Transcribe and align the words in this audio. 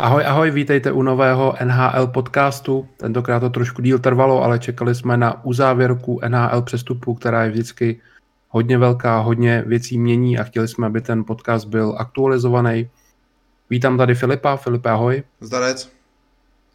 Ahoj, 0.00 0.24
ahoj, 0.26 0.50
vítejte 0.50 0.92
u 0.92 1.02
nového 1.02 1.54
NHL 1.64 2.06
podcastu. 2.06 2.88
Tentokrát 2.96 3.40
to 3.40 3.50
trošku 3.50 3.82
díl 3.82 3.98
trvalo, 3.98 4.42
ale 4.42 4.58
čekali 4.58 4.94
jsme 4.94 5.16
na 5.16 5.44
uzávěrku 5.44 6.20
NHL 6.28 6.62
přestupu, 6.62 7.14
která 7.14 7.44
je 7.44 7.50
vždycky 7.50 8.00
hodně 8.48 8.78
velká, 8.78 9.18
hodně 9.18 9.64
věcí 9.66 9.98
mění 9.98 10.38
a 10.38 10.44
chtěli 10.44 10.68
jsme, 10.68 10.86
aby 10.86 11.00
ten 11.00 11.24
podcast 11.24 11.68
byl 11.68 11.94
aktualizovaný. 11.98 12.90
Vítám 13.70 13.98
tady 13.98 14.14
Filipa. 14.14 14.56
Filipe, 14.56 14.90
ahoj. 14.90 15.22
Zdarec. 15.40 15.92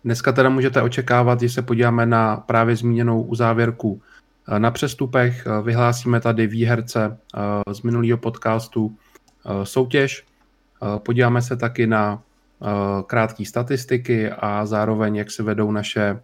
Dneska 0.04 0.32
teda 0.32 0.50
můžete 0.50 0.82
očekávat, 0.82 1.40
když 1.40 1.54
se 1.54 1.62
podíváme 1.62 2.06
na 2.06 2.38
právě 2.38 2.76
zmíněnou 2.76 3.22
uzávěrku 3.22 4.02
eh, 4.48 4.60
na 4.60 4.72
přestupech. 4.72 5.48
Eh, 5.48 5.62
vyhlásíme 5.62 6.22
tady 6.22 6.48
výherce 6.48 7.18
eh, 7.38 7.74
z 7.74 7.82
minulého 7.82 8.18
podcastu 8.18 8.96
soutěž. 9.64 10.26
Podíváme 10.98 11.42
se 11.42 11.58
taky 11.58 11.88
na 11.88 12.22
krátké 13.08 13.46
statistiky 13.46 14.32
a 14.32 14.66
zároveň, 14.66 15.16
jak 15.16 15.32
se 15.32 15.44
vedou 15.44 15.72
naše 15.72 16.22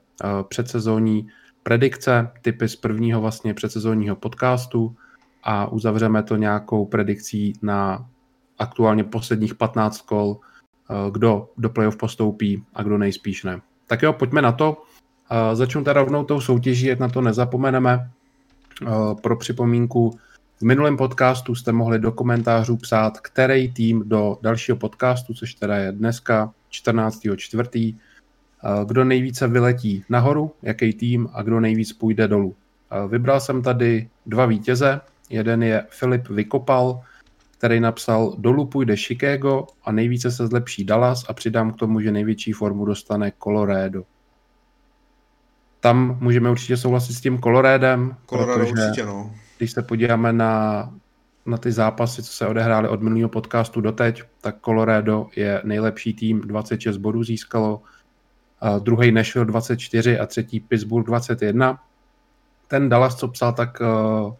předsezónní 0.47 1.27
predikce, 1.63 2.31
typy 2.41 2.67
z 2.67 2.75
prvního 2.75 3.21
vlastně 3.21 3.53
předsezónního 3.53 4.15
podcastu 4.15 4.95
a 5.43 5.67
uzavřeme 5.67 6.23
to 6.23 6.35
nějakou 6.35 6.85
predikcí 6.85 7.53
na 7.61 8.05
aktuálně 8.59 9.03
posledních 9.03 9.55
15 9.55 10.01
kol, 10.01 10.39
kdo 11.11 11.49
do 11.57 11.69
playoff 11.69 11.97
postoupí 11.97 12.63
a 12.73 12.83
kdo 12.83 12.97
nejspíš 12.97 13.43
ne. 13.43 13.61
Tak 13.87 14.01
jo, 14.01 14.13
pojďme 14.13 14.41
na 14.41 14.51
to. 14.51 14.83
Začnu 15.53 15.83
teda 15.83 15.93
rovnou 15.93 16.23
tou 16.23 16.41
soutěží, 16.41 16.85
jak 16.85 16.99
na 16.99 17.09
to 17.09 17.21
nezapomeneme. 17.21 18.09
Pro 19.21 19.37
připomínku, 19.37 20.19
v 20.61 20.63
minulém 20.63 20.97
podcastu 20.97 21.55
jste 21.55 21.71
mohli 21.71 21.99
do 21.99 22.11
komentářů 22.11 22.77
psát, 22.77 23.19
který 23.19 23.73
tým 23.73 24.03
do 24.05 24.37
dalšího 24.41 24.77
podcastu, 24.77 25.33
což 25.33 25.53
teda 25.53 25.75
je 25.75 25.91
dneska 25.91 26.53
14.4., 26.71 27.95
kdo 28.85 29.03
nejvíce 29.03 29.47
vyletí 29.47 30.03
nahoru, 30.09 30.51
jaký 30.61 30.93
tým 30.93 31.29
a 31.33 31.41
kdo 31.41 31.59
nejvíc 31.59 31.93
půjde 31.93 32.27
dolů. 32.27 32.55
Vybral 33.07 33.39
jsem 33.39 33.61
tady 33.61 34.09
dva 34.25 34.45
vítěze. 34.45 35.01
Jeden 35.29 35.63
je 35.63 35.85
Filip 35.89 36.29
Vykopal, 36.29 37.01
který 37.57 37.79
napsal 37.79 38.35
dolů 38.37 38.65
půjde 38.65 38.97
Chicago 38.97 39.67
a 39.83 39.91
nejvíce 39.91 40.31
se 40.31 40.47
zlepší 40.47 40.83
Dallas 40.83 41.25
a 41.29 41.33
přidám 41.33 41.71
k 41.71 41.75
tomu, 41.75 42.01
že 42.01 42.11
největší 42.11 42.51
formu 42.51 42.85
dostane 42.85 43.31
Colorado. 43.43 44.03
Tam 45.79 46.17
můžeme 46.21 46.49
určitě 46.49 46.77
souhlasit 46.77 47.13
s 47.13 47.21
tím 47.21 47.41
Coloradem. 47.41 48.15
Colorado 48.29 48.67
určitě, 48.67 49.05
no. 49.05 49.31
Když 49.61 49.71
se 49.71 49.81
podíváme 49.81 50.33
na, 50.33 50.93
na 51.45 51.57
ty 51.57 51.71
zápasy, 51.71 52.23
co 52.23 52.33
se 52.33 52.47
odehrály 52.47 52.89
od 52.89 53.01
minulého 53.01 53.29
podcastu 53.29 53.81
doteď, 53.81 54.23
tak 54.41 54.55
Colorado 54.65 55.27
je 55.35 55.61
nejlepší 55.63 56.13
tým, 56.13 56.41
26 56.41 56.97
bodů 56.97 57.23
získalo, 57.23 57.81
druhý 58.79 59.11
Nashville 59.11 59.45
24 59.45 60.19
a 60.19 60.25
třetí 60.25 60.59
Pittsburgh 60.59 61.07
21. 61.07 61.79
Ten 62.67 62.89
Dallas, 62.89 63.15
co 63.15 63.27
psal, 63.27 63.53
tak, 63.53 63.81
eh, 63.81 64.33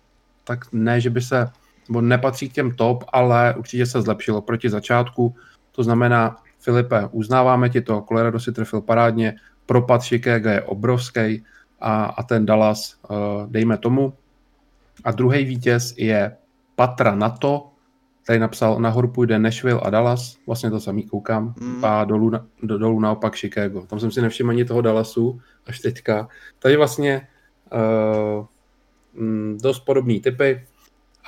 tak 0.44 0.60
ne, 0.74 1.02
že 1.02 1.10
by 1.10 1.22
se 1.22 1.50
nebo 1.90 2.02
nepatří 2.02 2.50
k 2.50 2.54
těm 2.54 2.72
top, 2.72 3.04
ale 3.14 3.56
určitě 3.58 3.86
se 3.86 4.02
zlepšilo 4.02 4.42
proti 4.42 4.70
začátku. 4.70 5.36
To 5.72 5.84
znamená, 5.84 6.36
Filipe, 6.60 7.10
uznáváme 7.12 7.70
ti 7.70 7.82
to, 7.82 8.02
Colorado 8.02 8.40
si 8.40 8.52
trefil 8.52 8.82
parádně, 8.82 9.36
propad 9.66 10.04
Chicago 10.04 10.50
je 10.50 10.62
obrovský 10.62 11.44
a, 11.82 12.04
a 12.06 12.24
ten 12.24 12.46
Dallas, 12.46 12.96
uh, 13.10 13.18
dejme 13.52 13.78
tomu. 13.78 14.14
A 15.04 15.12
druhý 15.12 15.46
vítěz 15.46 15.94
je 15.98 16.38
Patra 16.76 17.16
Nato, 17.16 17.72
tady 18.28 18.40
napsal, 18.40 18.80
nahoru 18.80 19.08
půjde 19.08 19.40
Nashville 19.40 19.82
a 19.84 19.90
Dallas, 19.90 20.38
vlastně 20.48 20.70
to 20.70 20.80
samý 20.80 21.04
koukám, 21.04 21.54
mm. 21.60 21.86
a 21.86 22.04
dolů, 22.04 22.30
do, 22.64 22.78
dolů 22.78 23.00
naopak 23.00 23.36
Chicago. 23.36 23.82
Tam 23.82 24.00
jsem 24.00 24.12
si 24.12 24.22
nevšiml 24.22 24.50
ani 24.50 24.66
toho 24.66 24.82
Dallasu, 24.82 25.40
až 25.68 25.80
teďka. 25.80 26.28
Tady 26.60 26.78
vlastně 26.78 27.28
uh, 27.74 28.46
dost 29.58 29.80
podobný 29.80 30.22
typy, 30.22 30.62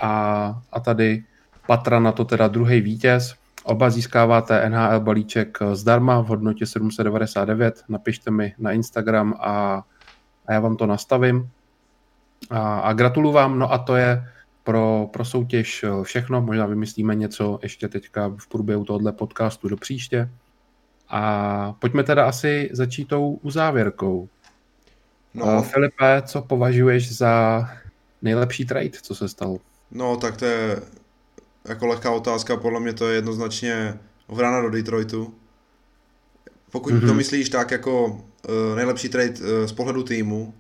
a, 0.02 0.62
a 0.72 0.80
tady 0.80 1.24
Patra 1.68 2.00
na 2.00 2.12
to 2.12 2.26
teda 2.26 2.48
druhý 2.48 2.82
vítěz. 2.82 3.36
Oba 3.64 3.90
získáváte 3.90 4.70
NHL 4.70 5.00
balíček 5.00 5.58
zdarma 5.74 6.22
v 6.22 6.28
hodnotě 6.28 6.66
799. 6.66 7.84
Napište 7.90 8.32
mi 8.32 8.54
na 8.58 8.72
Instagram 8.72 9.34
a, 9.40 9.84
a 10.48 10.54
já 10.54 10.60
vám 10.60 10.78
to 10.78 10.86
nastavím. 10.86 11.50
A, 12.50 12.80
a 12.80 12.94
gratuluju 12.94 13.34
vám, 13.34 13.60
no 13.60 13.74
a 13.74 13.78
to 13.78 13.96
je 13.96 14.28
pro, 14.64 15.10
pro 15.14 15.26
soutěž 15.26 15.86
všechno. 16.04 16.42
Možná 16.42 16.66
vymyslíme 16.66 17.16
něco 17.16 17.60
ještě 17.64 17.88
teďka 17.88 18.32
v 18.38 18.48
průběhu 18.48 18.86
tohohle 18.86 19.12
podcastu 19.12 19.70
do 19.70 19.78
příště. 19.78 20.30
A 21.10 21.74
pojďme 21.80 22.04
teda 22.04 22.26
asi 22.26 22.70
začít 22.72 23.08
tou 23.08 23.40
uzávěrkou. 23.42 24.30
No. 25.34 25.64
Filipe, 25.64 26.22
co 26.26 26.42
považuješ 26.42 27.16
za 27.18 27.66
nejlepší 28.22 28.66
trade, 28.66 28.90
co 29.02 29.16
se 29.16 29.28
stalo? 29.28 29.58
No, 29.92 30.18
tak 30.18 30.38
to 30.38 30.46
je 30.46 30.82
jako 31.68 31.88
lehká 31.88 32.12
otázka, 32.12 32.58
podle 32.58 32.80
mě 32.80 32.94
to 32.94 33.10
je 33.10 33.16
jednoznačně 33.16 34.00
vrana 34.28 34.62
do 34.62 34.70
Detroitu. 34.70 35.34
Pokud 36.72 36.94
mm-hmm. 36.94 37.08
to 37.08 37.14
myslíš 37.14 37.50
tak 37.50 37.72
jako 37.72 38.06
uh, 38.06 38.76
nejlepší 38.76 39.10
trade 39.10 39.30
uh, 39.30 39.66
z 39.66 39.72
pohledu 39.72 40.04
týmu, 40.04 40.54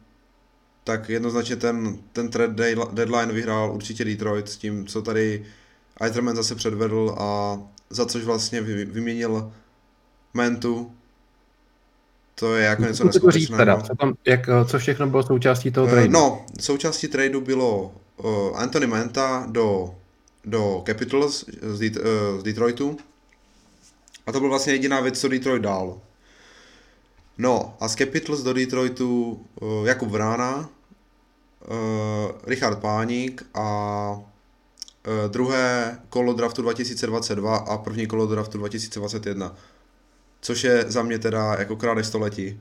tak 0.83 1.09
jednoznačně 1.09 1.55
ten, 1.55 1.97
ten 2.13 2.29
trade 2.29 2.75
deadline 2.91 3.33
vyhrál 3.33 3.71
určitě 3.71 4.05
Detroit 4.05 4.49
s 4.49 4.57
tím, 4.57 4.87
co 4.87 5.01
tady 5.01 5.45
Eiterman 6.01 6.35
zase 6.35 6.55
předvedl 6.55 7.15
a 7.17 7.59
za 7.89 8.05
což 8.05 8.23
vlastně 8.23 8.61
vy, 8.61 8.85
vyměnil 8.85 9.51
Mentu. 10.33 10.91
To 12.35 12.55
je 12.55 12.65
jako 12.65 12.81
něco 12.83 13.03
neskutečného. 13.03 13.57
Teda, 13.57 13.81
co, 13.81 13.95
tam, 13.95 14.13
jak, 14.25 14.49
eh, 14.49 14.65
co 14.65 14.79
všechno 14.79 15.07
bylo 15.07 15.23
součástí 15.23 15.71
toho 15.71 15.87
trade? 15.87 16.07
No, 16.07 16.45
součástí 16.59 17.07
tradu 17.07 17.41
bylo 17.41 17.95
uh, 18.17 18.57
Anthony 18.59 18.87
Manta 18.87 19.45
do, 19.49 19.95
do 20.45 20.83
Capitals 20.87 21.45
z, 21.61 21.97
uh, 21.97 22.39
z 22.39 22.43
Detroitu. 22.43 22.97
A 24.27 24.31
to 24.31 24.39
byla 24.39 24.49
vlastně 24.49 24.73
jediná 24.73 24.99
věc, 25.01 25.19
co 25.19 25.27
Detroit 25.27 25.61
dal. 25.61 26.01
No 27.37 27.77
a 27.79 27.87
z 27.87 27.95
Capitals 27.95 28.43
do 28.43 28.53
Detroitu 28.53 29.39
uh, 29.61 29.87
Jakub 29.87 30.09
Vrána, 30.09 30.57
uh, 30.59 32.31
Richard 32.43 32.79
Páník 32.79 33.45
a 33.53 34.09
uh, 34.11 35.31
druhé 35.31 35.99
kolo 36.09 36.33
draftu 36.33 36.61
2022 36.61 37.55
a 37.55 37.77
první 37.77 38.07
kolo 38.07 38.25
draftu 38.25 38.57
2021. 38.57 39.55
Což 40.41 40.63
je 40.63 40.85
za 40.87 41.03
mě 41.03 41.19
teda 41.19 41.55
jako 41.59 41.75
krádež 41.75 42.07
století. 42.07 42.59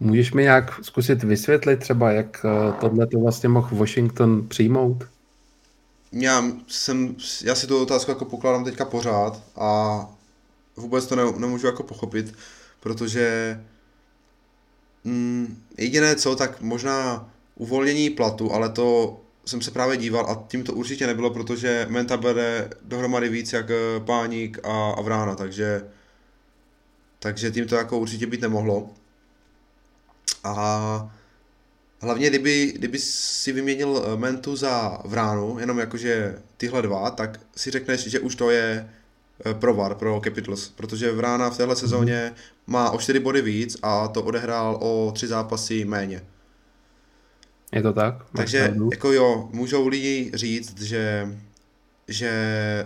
Můžeš 0.00 0.32
mi 0.32 0.42
nějak 0.42 0.84
zkusit 0.84 1.22
vysvětlit 1.22 1.76
třeba, 1.76 2.12
jak 2.12 2.44
eh, 2.44 2.72
tohle 2.80 3.06
to 3.06 3.18
vlastně 3.18 3.48
mohl 3.48 3.76
Washington 3.76 4.48
přijmout? 4.48 5.04
Já, 6.12 6.44
jsem, 6.68 7.16
já 7.44 7.54
si 7.54 7.66
tu 7.66 7.82
otázku 7.82 8.10
jako 8.10 8.24
pokládám 8.24 8.64
teďka 8.64 8.84
pořád 8.84 9.42
a 9.56 10.00
vůbec 10.76 11.06
to 11.06 11.16
ne, 11.16 11.22
nemůžu 11.38 11.66
jako 11.66 11.82
pochopit, 11.82 12.34
protože 12.84 13.60
mm, 15.04 15.62
jediné 15.78 16.16
co, 16.16 16.36
tak 16.36 16.60
možná 16.60 17.30
uvolnění 17.54 18.10
platu, 18.10 18.52
ale 18.52 18.68
to 18.68 19.20
jsem 19.44 19.62
se 19.62 19.70
právě 19.70 19.96
díval 19.96 20.26
a 20.30 20.44
tím 20.48 20.64
to 20.64 20.72
určitě 20.72 21.06
nebylo, 21.06 21.30
protože 21.30 21.86
Menta 21.90 22.16
bere 22.16 22.70
dohromady 22.82 23.28
víc 23.28 23.52
jak 23.52 23.70
eh, 23.70 24.00
Páník 24.00 24.58
a, 24.64 24.90
a 24.90 25.00
Vrána, 25.00 25.34
takže 25.34 25.84
takže 27.18 27.50
tím 27.50 27.66
to 27.66 27.76
jako 27.76 27.98
určitě 27.98 28.26
být 28.26 28.40
nemohlo. 28.40 28.90
A 30.44 31.14
hlavně, 32.00 32.28
kdyby, 32.28 32.72
kdyby 32.76 32.98
si 32.98 33.52
vyměnil 33.52 34.04
eh, 34.04 34.16
Mentu 34.16 34.56
za 34.56 35.00
Vránu, 35.04 35.58
jenom 35.58 35.78
jakože 35.78 36.42
tyhle 36.56 36.82
dva, 36.82 37.10
tak 37.10 37.40
si 37.56 37.70
řekneš, 37.70 38.00
že 38.00 38.20
už 38.20 38.34
to 38.36 38.50
je 38.50 38.88
eh, 39.46 39.54
provar 39.54 39.94
pro 39.94 40.20
Capitals, 40.24 40.68
protože 40.68 41.12
Vrána 41.12 41.50
v 41.50 41.56
téhle 41.56 41.76
sezóně 41.76 42.32
má 42.66 42.90
o 42.90 42.98
4 42.98 43.20
body 43.20 43.42
víc 43.42 43.76
a 43.82 44.08
to 44.08 44.22
odehrál 44.22 44.78
o 44.80 45.12
3 45.14 45.26
zápasy 45.26 45.84
méně. 45.84 46.22
Je 47.72 47.82
to 47.82 47.92
tak? 47.92 48.14
Takže 48.36 48.74
jako 48.90 49.12
jo, 49.12 49.48
můžou 49.52 49.88
lidi 49.88 50.30
říct, 50.34 50.82
že, 50.82 51.28
že 52.08 52.32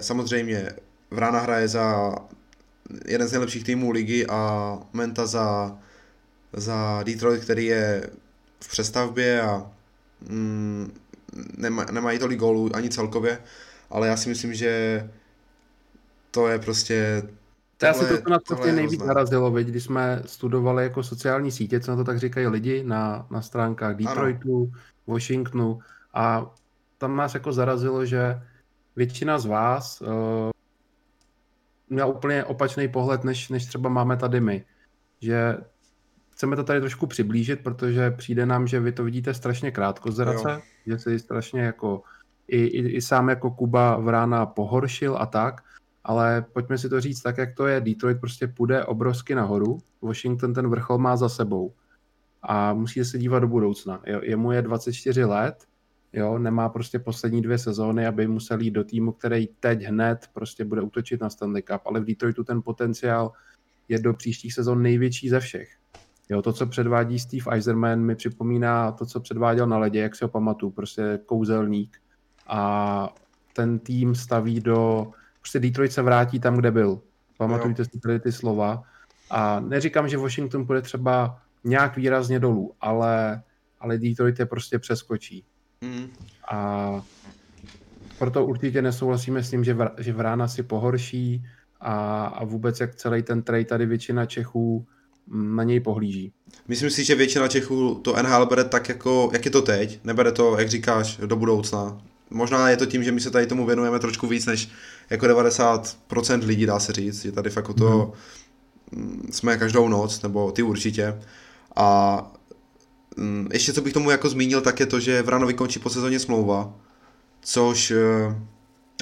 samozřejmě 0.00 0.72
Vrána 1.10 1.40
hraje 1.40 1.68
za 1.68 2.14
jeden 3.06 3.28
z 3.28 3.32
nejlepších 3.32 3.64
týmů 3.64 3.90
ligy 3.90 4.26
a 4.26 4.78
Menta 4.92 5.26
za 5.26 5.78
za 6.52 7.02
Detroit, 7.02 7.44
který 7.44 7.66
je 7.66 8.10
v 8.60 8.68
přestavbě 8.68 9.42
a 9.42 9.70
mm, 10.28 10.92
nema, 11.56 11.84
nemají 11.84 12.18
tolik 12.18 12.38
gólů 12.38 12.76
ani 12.76 12.88
celkově, 12.88 13.38
ale 13.90 14.08
já 14.08 14.16
si 14.16 14.28
myslím, 14.28 14.54
že 14.54 15.10
to 16.30 16.48
je 16.48 16.58
prostě 16.58 17.22
to 17.76 17.86
je 17.86 17.90
asi 17.90 18.22
to, 18.22 18.30
na 18.30 18.38
to 18.38 18.72
nejvíc 18.72 19.02
narazilo, 19.02 19.50
veď, 19.50 19.66
když 19.66 19.84
jsme 19.84 20.22
studovali 20.26 20.82
jako 20.82 21.02
sociální 21.02 21.50
sítě, 21.50 21.80
co 21.80 21.90
na 21.90 21.96
to 21.96 22.04
tak 22.04 22.18
říkají 22.18 22.46
lidi 22.46 22.84
na, 22.84 23.26
na 23.30 23.42
stránkách 23.42 23.96
Detroitu, 23.96 24.70
ano. 24.72 24.82
Washingtonu 25.06 25.78
a 26.14 26.50
tam 26.98 27.16
nás 27.16 27.34
jako 27.34 27.52
zarazilo, 27.52 28.04
že 28.04 28.40
většina 28.96 29.38
z 29.38 29.46
vás 29.46 30.00
uh, 30.00 30.08
měl 31.88 32.08
úplně 32.08 32.44
opačný 32.44 32.88
pohled, 32.88 33.24
než, 33.24 33.48
než 33.48 33.66
třeba 33.66 33.88
máme 33.88 34.16
tady 34.16 34.40
my. 34.40 34.64
Že 35.20 35.56
chceme 36.30 36.56
to 36.56 36.64
tady 36.64 36.80
trošku 36.80 37.06
přiblížit, 37.06 37.60
protože 37.62 38.10
přijde 38.10 38.46
nám, 38.46 38.66
že 38.66 38.80
vy 38.80 38.92
to 38.92 39.04
vidíte 39.04 39.34
strašně 39.34 39.70
krátko 39.70 40.10
zrace, 40.10 40.62
že 40.86 40.98
si 40.98 41.18
strašně 41.18 41.60
jako 41.60 42.02
i, 42.48 42.64
i, 42.64 42.88
i 42.88 43.02
sám 43.02 43.28
jako 43.28 43.50
Kuba 43.50 43.96
Vrána 43.96 44.46
pohoršil 44.46 45.16
a 45.18 45.26
tak, 45.26 45.60
ale 46.08 46.44
pojďme 46.52 46.78
si 46.78 46.88
to 46.88 47.00
říct 47.00 47.22
tak, 47.22 47.38
jak 47.38 47.54
to 47.54 47.66
je. 47.66 47.80
Detroit 47.80 48.20
prostě 48.20 48.48
půjde 48.48 48.84
obrovsky 48.84 49.34
nahoru, 49.34 49.78
Washington 50.02 50.54
ten 50.54 50.68
vrchol 50.68 50.98
má 50.98 51.16
za 51.16 51.28
sebou 51.28 51.72
a 52.42 52.74
musí 52.74 53.04
se 53.04 53.18
dívat 53.18 53.38
do 53.38 53.48
budoucna. 53.48 54.02
Jemu 54.22 54.52
je 54.52 54.62
24 54.62 55.24
let, 55.24 55.64
jo, 56.12 56.38
nemá 56.38 56.68
prostě 56.68 56.98
poslední 56.98 57.42
dvě 57.42 57.58
sezóny, 57.58 58.06
aby 58.06 58.26
musel 58.26 58.60
jít 58.60 58.70
do 58.70 58.84
týmu, 58.84 59.12
který 59.12 59.48
teď 59.60 59.82
hned 59.82 60.30
prostě 60.32 60.64
bude 60.64 60.82
útočit 60.82 61.20
na 61.20 61.30
Stanley 61.30 61.62
Cup, 61.62 61.82
ale 61.84 62.00
v 62.00 62.04
Detroitu 62.04 62.44
ten 62.44 62.62
potenciál 62.62 63.32
je 63.88 63.98
do 63.98 64.14
příštích 64.14 64.54
sezon 64.54 64.82
největší 64.82 65.28
ze 65.28 65.40
všech. 65.40 65.68
Jo, 66.30 66.42
to, 66.42 66.52
co 66.52 66.66
předvádí 66.66 67.18
Steve 67.18 67.44
Eiserman, 67.50 68.00
mi 68.00 68.14
připomíná 68.14 68.92
to, 68.92 69.06
co 69.06 69.20
předváděl 69.20 69.66
na 69.66 69.78
ledě, 69.78 70.00
jak 70.00 70.16
si 70.16 70.24
ho 70.24 70.28
pamatuju, 70.28 70.72
prostě 70.72 71.20
kouzelník. 71.26 71.98
A 72.46 73.14
ten 73.52 73.78
tým 73.78 74.14
staví 74.14 74.60
do... 74.60 75.10
Prostě 75.40 75.60
Detroit 75.60 75.92
se 75.92 76.02
vrátí 76.02 76.40
tam, 76.40 76.56
kde 76.56 76.70
byl. 76.70 77.00
Pamatujte 77.36 77.84
si 77.84 78.00
tady 78.00 78.20
ty 78.20 78.32
slova. 78.32 78.82
A 79.30 79.60
neříkám, 79.60 80.08
že 80.08 80.16
Washington 80.16 80.64
bude 80.64 80.82
třeba 80.82 81.38
nějak 81.64 81.96
výrazně 81.96 82.40
dolů, 82.40 82.72
ale, 82.80 83.42
ale 83.80 83.98
Detroit 83.98 84.38
je 84.38 84.46
prostě 84.46 84.78
přeskočí. 84.78 85.44
Mm. 85.80 86.08
A 86.50 87.02
proto 88.18 88.46
určitě 88.46 88.82
nesouhlasíme 88.82 89.42
s 89.42 89.50
tím, 89.50 89.64
že, 89.64 89.74
vr, 89.74 89.88
že 89.98 90.12
Vrána 90.12 90.48
si 90.48 90.62
pohorší 90.62 91.44
a, 91.80 92.24
a 92.26 92.44
vůbec 92.44 92.80
jak 92.80 92.94
celý 92.94 93.22
ten 93.22 93.42
trade 93.42 93.64
tady 93.64 93.86
většina 93.86 94.26
Čechů 94.26 94.86
mm, 95.26 95.56
na 95.56 95.62
něj 95.62 95.80
pohlíží. 95.80 96.32
Myslím 96.68 96.90
si, 96.90 97.04
že 97.04 97.14
většina 97.14 97.48
Čechů 97.48 97.94
to 97.94 98.22
NHL 98.22 98.46
bere 98.46 98.64
tak, 98.64 98.88
jako, 98.88 99.30
jak 99.32 99.44
je 99.44 99.50
to 99.50 99.62
teď, 99.62 100.04
nebere 100.04 100.32
to, 100.32 100.58
jak 100.58 100.68
říkáš, 100.68 101.16
do 101.16 101.36
budoucna. 101.36 102.00
Možná 102.30 102.70
je 102.70 102.76
to 102.76 102.86
tím, 102.86 103.04
že 103.04 103.12
my 103.12 103.20
se 103.20 103.30
tady 103.30 103.46
tomu 103.46 103.66
věnujeme 103.66 103.98
trošku 103.98 104.26
víc 104.26 104.46
než 104.46 104.68
jako 105.10 105.26
90% 105.26 106.46
lidí, 106.46 106.66
dá 106.66 106.80
se 106.80 106.92
říct, 106.92 107.22
že 107.22 107.32
tady 107.32 107.50
fakt 107.50 107.74
to 107.78 108.12
mm. 108.92 109.28
jsme 109.30 109.56
každou 109.58 109.88
noc, 109.88 110.22
nebo 110.22 110.52
ty 110.52 110.62
určitě. 110.62 111.20
A 111.76 112.18
mm, 113.16 113.48
ještě 113.52 113.72
co 113.72 113.82
bych 113.82 113.92
tomu 113.92 114.10
jako 114.10 114.28
zmínil, 114.28 114.60
tak 114.60 114.80
je 114.80 114.86
to, 114.86 115.00
že 115.00 115.22
Vranovi 115.22 115.54
končí 115.54 115.78
po 115.78 115.90
sezóně 115.90 116.18
smlouva, 116.18 116.74
což 117.42 117.90
eh, 117.90 118.36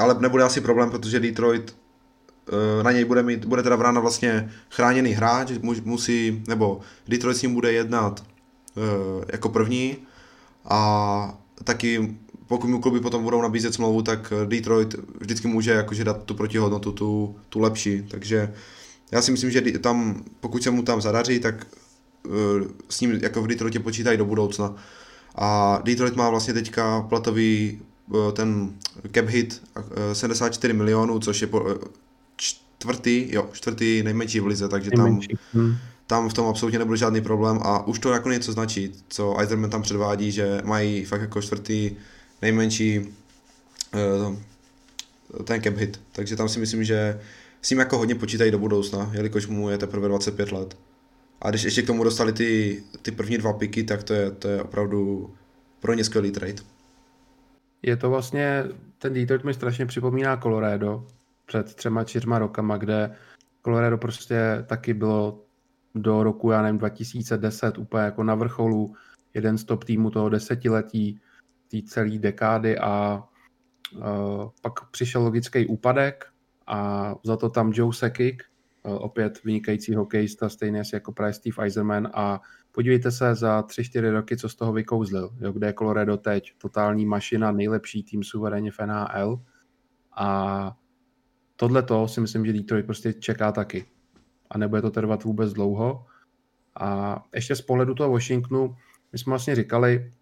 ale 0.01 0.17
nebude 0.19 0.45
asi 0.45 0.61
problém, 0.61 0.91
protože 0.91 1.21
Detroit 1.21 1.77
eh, 2.49 2.83
na 2.83 2.93
něj 2.93 3.05
bude 3.05 3.23
mít, 3.23 3.45
bude 3.45 3.63
teda 3.63 3.77
Vrana 3.77 4.01
vlastně 4.01 4.53
chráněný 4.71 5.11
hráč, 5.11 5.51
musí, 5.85 6.45
nebo 6.49 6.81
Detroit 7.09 7.37
s 7.37 7.43
ním 7.43 7.55
bude 7.55 7.73
jednat 7.73 8.25
eh, 8.77 9.25
jako 9.33 9.49
první 9.49 9.97
a 10.65 11.39
taky 11.65 12.17
pokud 12.49 12.71
mu 12.71 12.81
kluby 12.81 13.01
potom 13.01 13.23
budou 13.23 13.43
nabízet 13.43 13.75
smlouvu, 13.75 14.03
tak 14.03 14.33
Detroit 14.45 14.95
vždycky 15.21 15.49
může 15.49 15.71
jakože 15.71 16.05
dát 16.05 16.23
tu 16.23 16.35
protihodnotu, 16.35 16.93
tu, 16.93 17.37
tu 17.49 17.61
lepší, 17.61 18.03
takže 18.11 18.53
já 19.13 19.23
si 19.23 19.31
myslím, 19.33 19.51
že 19.51 19.61
tam, 19.61 20.25
pokud 20.41 20.63
se 20.63 20.71
mu 20.71 20.83
tam 20.83 21.01
zadaří, 21.01 21.39
tak 21.39 21.67
Eh, 22.27 22.69
s 22.89 23.01
ním 23.01 23.11
jako 23.23 23.43
v 23.43 23.47
Detroitě 23.47 23.81
počítají 23.81 24.19
do 24.19 24.25
budoucna. 24.25 24.75
A 25.35 25.79
Detroit 25.85 26.17
má 26.17 26.31
vlastně 26.31 26.55
teďka 26.55 27.03
platový 27.03 27.81
eh, 28.15 28.33
ten 28.33 28.71
cap 29.15 29.27
hit 29.27 29.63
74 30.13 30.71
eh, 30.71 30.77
milionů, 30.77 31.19
což 31.19 31.43
je 31.43 31.49
čtvrtý, 32.37 33.29
jo, 33.31 33.49
čtvrtý 33.53 34.03
nejmenší 34.03 34.41
v 34.41 34.47
lize, 34.47 34.69
takže 34.69 34.91
tam, 34.91 35.21
hmm. 35.53 35.77
tam 36.07 36.29
v 36.29 36.35
tom 36.35 36.47
absolutně 36.47 36.79
nebude 36.79 36.97
žádný 36.97 37.21
problém 37.21 37.59
a 37.63 37.87
už 37.87 37.99
to 37.99 38.13
jako 38.13 38.31
něco 38.31 38.53
značí, 38.53 38.93
co 39.09 39.41
Eiserman 39.41 39.71
tam 39.71 39.83
předvádí, 39.83 40.33
že 40.33 40.61
mají 40.65 41.05
fakt 41.05 41.21
jako 41.21 41.43
čtvrtý 41.43 41.91
nejmenší 42.43 43.15
ten 45.45 45.63
cap 45.63 45.75
hit, 45.75 46.01
takže 46.13 46.37
tam 46.37 46.49
si 46.49 46.59
myslím, 46.59 46.85
že 46.85 47.21
s 47.63 47.71
ním 47.71 47.79
jako 47.79 47.99
hodně 47.99 48.15
počítají 48.15 48.51
do 48.51 48.59
budoucna, 48.59 49.11
jelikož 49.13 49.47
mu 49.47 49.71
je 49.71 49.79
teprve 49.79 50.09
25 50.09 50.53
let. 50.53 50.77
A 51.41 51.51
když 51.51 51.63
ještě 51.63 51.83
k 51.83 51.87
tomu 51.87 52.05
dostali 52.05 52.33
ty, 52.33 52.83
ty 53.03 53.11
první 53.11 53.39
dva 53.39 53.53
piky, 53.53 53.85
tak 53.85 54.03
to 54.03 54.15
je, 54.15 54.31
to 54.31 54.49
je 54.49 54.63
opravdu 54.63 55.31
pro 55.81 55.95
ně 55.95 56.05
skvělý 56.05 56.31
trade. 56.31 56.63
Je 57.83 57.97
to 57.97 58.11
vlastně, 58.11 58.65
ten 58.99 59.15
Detroit 59.15 59.45
mi 59.45 59.55
strašně 59.55 59.87
připomíná 59.87 60.37
Colorado 60.37 61.07
před 61.47 61.75
třema, 61.75 62.05
čtyřma 62.05 62.39
rokama, 62.39 62.77
kde 62.77 63.17
Colorado 63.65 63.99
prostě 63.99 64.65
taky 64.67 64.95
bylo 64.95 65.41
do 65.95 66.23
roku, 66.23 66.51
já 66.51 66.63
nevím, 66.63 66.79
2010 66.79 67.79
úplně 67.79 68.05
jako 68.05 68.23
na 68.23 68.35
vrcholu, 68.35 68.95
jeden 69.35 69.59
z 69.59 69.65
top 69.65 69.85
týmu 69.85 70.11
toho 70.11 70.29
desetiletí, 70.29 71.21
té 71.69 71.77
celé 71.87 72.19
dekády 72.19 72.79
a 72.79 73.23
uh, 73.95 74.03
pak 74.63 74.91
přišel 74.91 75.23
logický 75.23 75.67
úpadek 75.67 76.25
a 76.67 77.15
za 77.25 77.37
to 77.37 77.49
tam 77.49 77.73
Joe 77.75 77.93
Sekik, 77.93 78.43
Eh, 78.87 78.91
opět 78.91 79.45
vynikající 79.45 79.95
hokejista, 79.95 80.49
stejně 80.49 80.83
jako 80.93 81.13
právě 81.13 81.33
Steve 81.33 81.65
Eiserman. 81.65 82.09
A 82.15 82.41
podívejte 82.73 83.11
se 83.11 83.35
za 83.35 83.63
3-4 83.63 84.11
roky, 84.11 84.37
co 84.37 84.49
z 84.49 84.55
toho 84.55 84.73
vykouzlil, 84.73 85.31
jo, 85.41 85.53
kde 85.53 85.67
je 85.67 85.75
Colorado 85.79 86.17
teď, 86.17 86.53
totální 86.59 87.07
mašina, 87.07 87.53
nejlepší 87.53 88.03
tým 88.03 88.25
suverénně 88.25 88.71
v 88.71 88.79
NHL 88.79 89.41
a 90.17 90.77
tohle 91.57 91.83
to 91.83 92.09
si 92.09 92.21
myslím, 92.21 92.47
že 92.47 92.53
Detroit 92.53 92.87
prostě 92.87 93.13
čeká 93.13 93.53
taky. 93.53 93.87
A 94.51 94.59
nebude 94.59 94.83
to 94.83 94.91
trvat 94.91 95.25
vůbec 95.25 95.53
dlouho. 95.53 96.07
A 96.81 97.23
ještě 97.35 97.57
z 97.57 97.63
pohledu 97.63 97.95
toho 97.95 98.13
Washingtonu, 98.13 98.77
my 99.13 99.19
jsme 99.19 99.31
vlastně 99.31 99.55
říkali, 99.55 100.13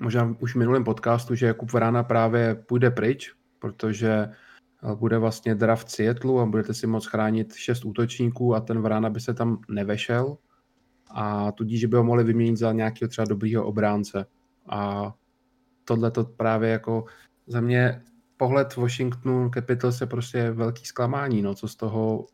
možná 0.00 0.36
už 0.40 0.54
v 0.54 0.58
minulém 0.58 0.84
podcastu, 0.84 1.34
že 1.34 1.46
Jakub 1.46 1.72
Vrana 1.72 2.02
právě 2.02 2.54
půjde 2.54 2.90
pryč, 2.90 3.32
protože 3.58 4.28
bude 4.94 5.18
vlastně 5.18 5.54
draft 5.54 5.90
Seattle 5.90 6.42
a 6.42 6.46
budete 6.46 6.74
si 6.74 6.86
moct 6.86 7.06
chránit 7.06 7.54
šest 7.54 7.84
útočníků 7.84 8.54
a 8.54 8.60
ten 8.60 8.80
Vrana 8.80 9.10
by 9.10 9.20
se 9.20 9.34
tam 9.34 9.60
nevešel 9.68 10.36
a 11.10 11.52
tudíž, 11.52 11.84
by 11.84 11.96
ho 11.96 12.04
mohli 12.04 12.24
vyměnit 12.24 12.56
za 12.56 12.72
nějakého 12.72 13.08
třeba 13.08 13.24
dobrýho 13.24 13.66
obránce. 13.66 14.26
A 14.68 15.12
tohle 15.84 16.10
to 16.10 16.24
právě 16.24 16.70
jako 16.70 17.04
za 17.46 17.60
mě 17.60 18.02
pohled 18.36 18.76
Washingtonu 18.76 19.50
Capitals 19.54 20.00
je 20.00 20.06
prostě 20.06 20.50
velký 20.50 20.84
zklamání, 20.84 21.42
no, 21.42 21.54
co 21.54 21.68
z 21.68 21.76
toho 21.76 22.26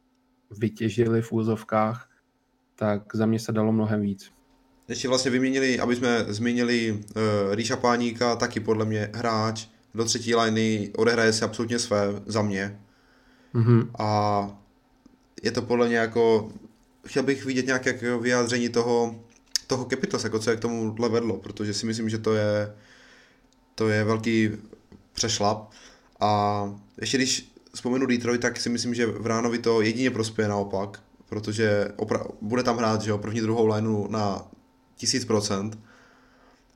vytěžili 0.59 1.23
v 1.23 1.33
úzovkách, 1.33 2.11
tak 2.75 3.17
za 3.17 3.27
mě 3.27 3.39
se 3.39 3.53
dalo 3.53 3.73
mnohem 3.73 4.01
víc. 4.01 4.33
Ještě 4.91 5.09
vlastně 5.09 5.31
vyměnili, 5.31 5.81
aby 5.81 5.97
jsme 5.97 6.25
zmínili 6.29 6.93
uh, 6.93 7.55
Ríša 7.55 7.77
Páníka, 7.77 8.37
taky 8.37 8.61
podle 8.61 8.85
mě 8.85 9.11
hráč, 9.15 9.67
do 9.95 10.05
třetí 10.05 10.35
liney 10.35 10.91
odehraje 10.97 11.33
si 11.33 11.45
absolutně 11.45 11.79
své 11.79 12.07
za 12.27 12.43
mě. 12.43 12.81
Mm-hmm. 13.55 13.89
A 13.99 14.51
je 15.43 15.51
to 15.51 15.63
podle 15.63 15.87
mě 15.87 15.97
jako, 15.97 16.53
chtěl 17.07 17.23
bych 17.23 17.45
vidět 17.45 17.67
nějaké 17.67 17.91
jako 17.91 18.19
vyjádření 18.19 18.69
toho, 18.69 19.15
toho 19.67 19.85
Capitals, 19.85 20.25
jako 20.25 20.39
co 20.39 20.51
je 20.51 20.57
k 20.57 20.61
tomu 20.61 20.95
vedlo, 21.09 21.37
protože 21.37 21.75
si 21.75 21.87
myslím, 21.87 22.09
že 22.09 22.19
to 22.19 22.35
je, 22.35 22.75
to 23.75 23.89
je 23.89 24.05
velký 24.05 24.51
přešlap. 25.13 25.71
A 26.21 26.63
ještě 27.01 27.17
když 27.17 27.53
vzpomenu 27.75 28.07
Detroit, 28.07 28.41
tak 28.41 28.61
si 28.61 28.69
myslím, 28.69 28.95
že 28.95 29.07
v 29.07 29.27
Ránovi 29.27 29.59
to 29.59 29.81
jedině 29.81 30.11
prospěje 30.11 30.49
naopak, 30.49 31.03
protože 31.29 31.89
opra- 31.97 32.31
bude 32.41 32.63
tam 32.63 32.77
hrát 32.77 33.03
že 33.03 33.11
jo, 33.11 33.19
první, 33.19 33.41
druhou 33.41 33.67
lineu 33.67 34.07
na 34.09 34.51
1000%, 35.07 35.71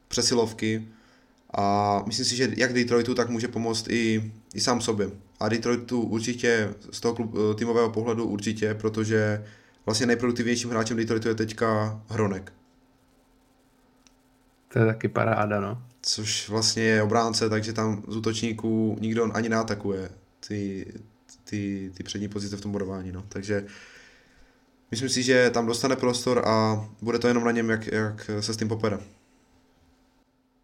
přesilovky, 0.08 0.88
a 1.56 2.02
myslím 2.06 2.26
si, 2.26 2.36
že 2.36 2.48
jak 2.56 2.72
Detroitu, 2.72 3.14
tak 3.14 3.28
může 3.28 3.48
pomoct 3.48 3.88
i, 3.88 4.32
i 4.54 4.60
sám 4.60 4.80
sobě. 4.80 5.10
A 5.40 5.48
Detroitu 5.48 6.00
určitě 6.00 6.74
z 6.90 7.00
toho 7.00 7.14
klub, 7.14 7.34
eh, 7.34 7.54
týmového 7.54 7.90
pohledu 7.90 8.24
určitě, 8.24 8.74
protože 8.74 9.44
vlastně 9.86 10.06
nejproduktivnějším 10.06 10.70
hráčem 10.70 10.96
Detroitu 10.96 11.28
je 11.28 11.34
teďka 11.34 12.00
Hronek. 12.08 12.52
To 14.68 14.78
je 14.78 14.86
taky 14.86 15.08
paráda, 15.08 15.60
no. 15.60 15.82
Což 16.02 16.48
vlastně 16.48 16.82
je 16.82 17.02
obránce, 17.02 17.48
takže 17.48 17.72
tam 17.72 18.02
z 18.08 18.16
útočníků 18.16 18.96
nikdo 19.00 19.30
ani 19.34 19.48
neatakuje 19.48 20.10
ty, 20.48 20.86
ty, 21.44 21.90
ty 21.94 22.02
přední 22.02 22.28
pozice 22.28 22.56
v 22.56 22.60
tom 22.60 22.72
bodování, 22.72 23.12
no. 23.12 23.24
Takže 23.28 23.64
myslím 24.94 25.08
si, 25.08 25.22
že 25.22 25.50
tam 25.50 25.66
dostane 25.66 25.96
prostor 25.96 26.42
a 26.46 26.84
bude 27.02 27.18
to 27.18 27.28
jenom 27.28 27.44
na 27.44 27.50
něm, 27.50 27.70
jak, 27.70 27.86
jak 27.86 28.30
se 28.40 28.54
s 28.54 28.56
tím 28.56 28.68
popere. 28.68 28.98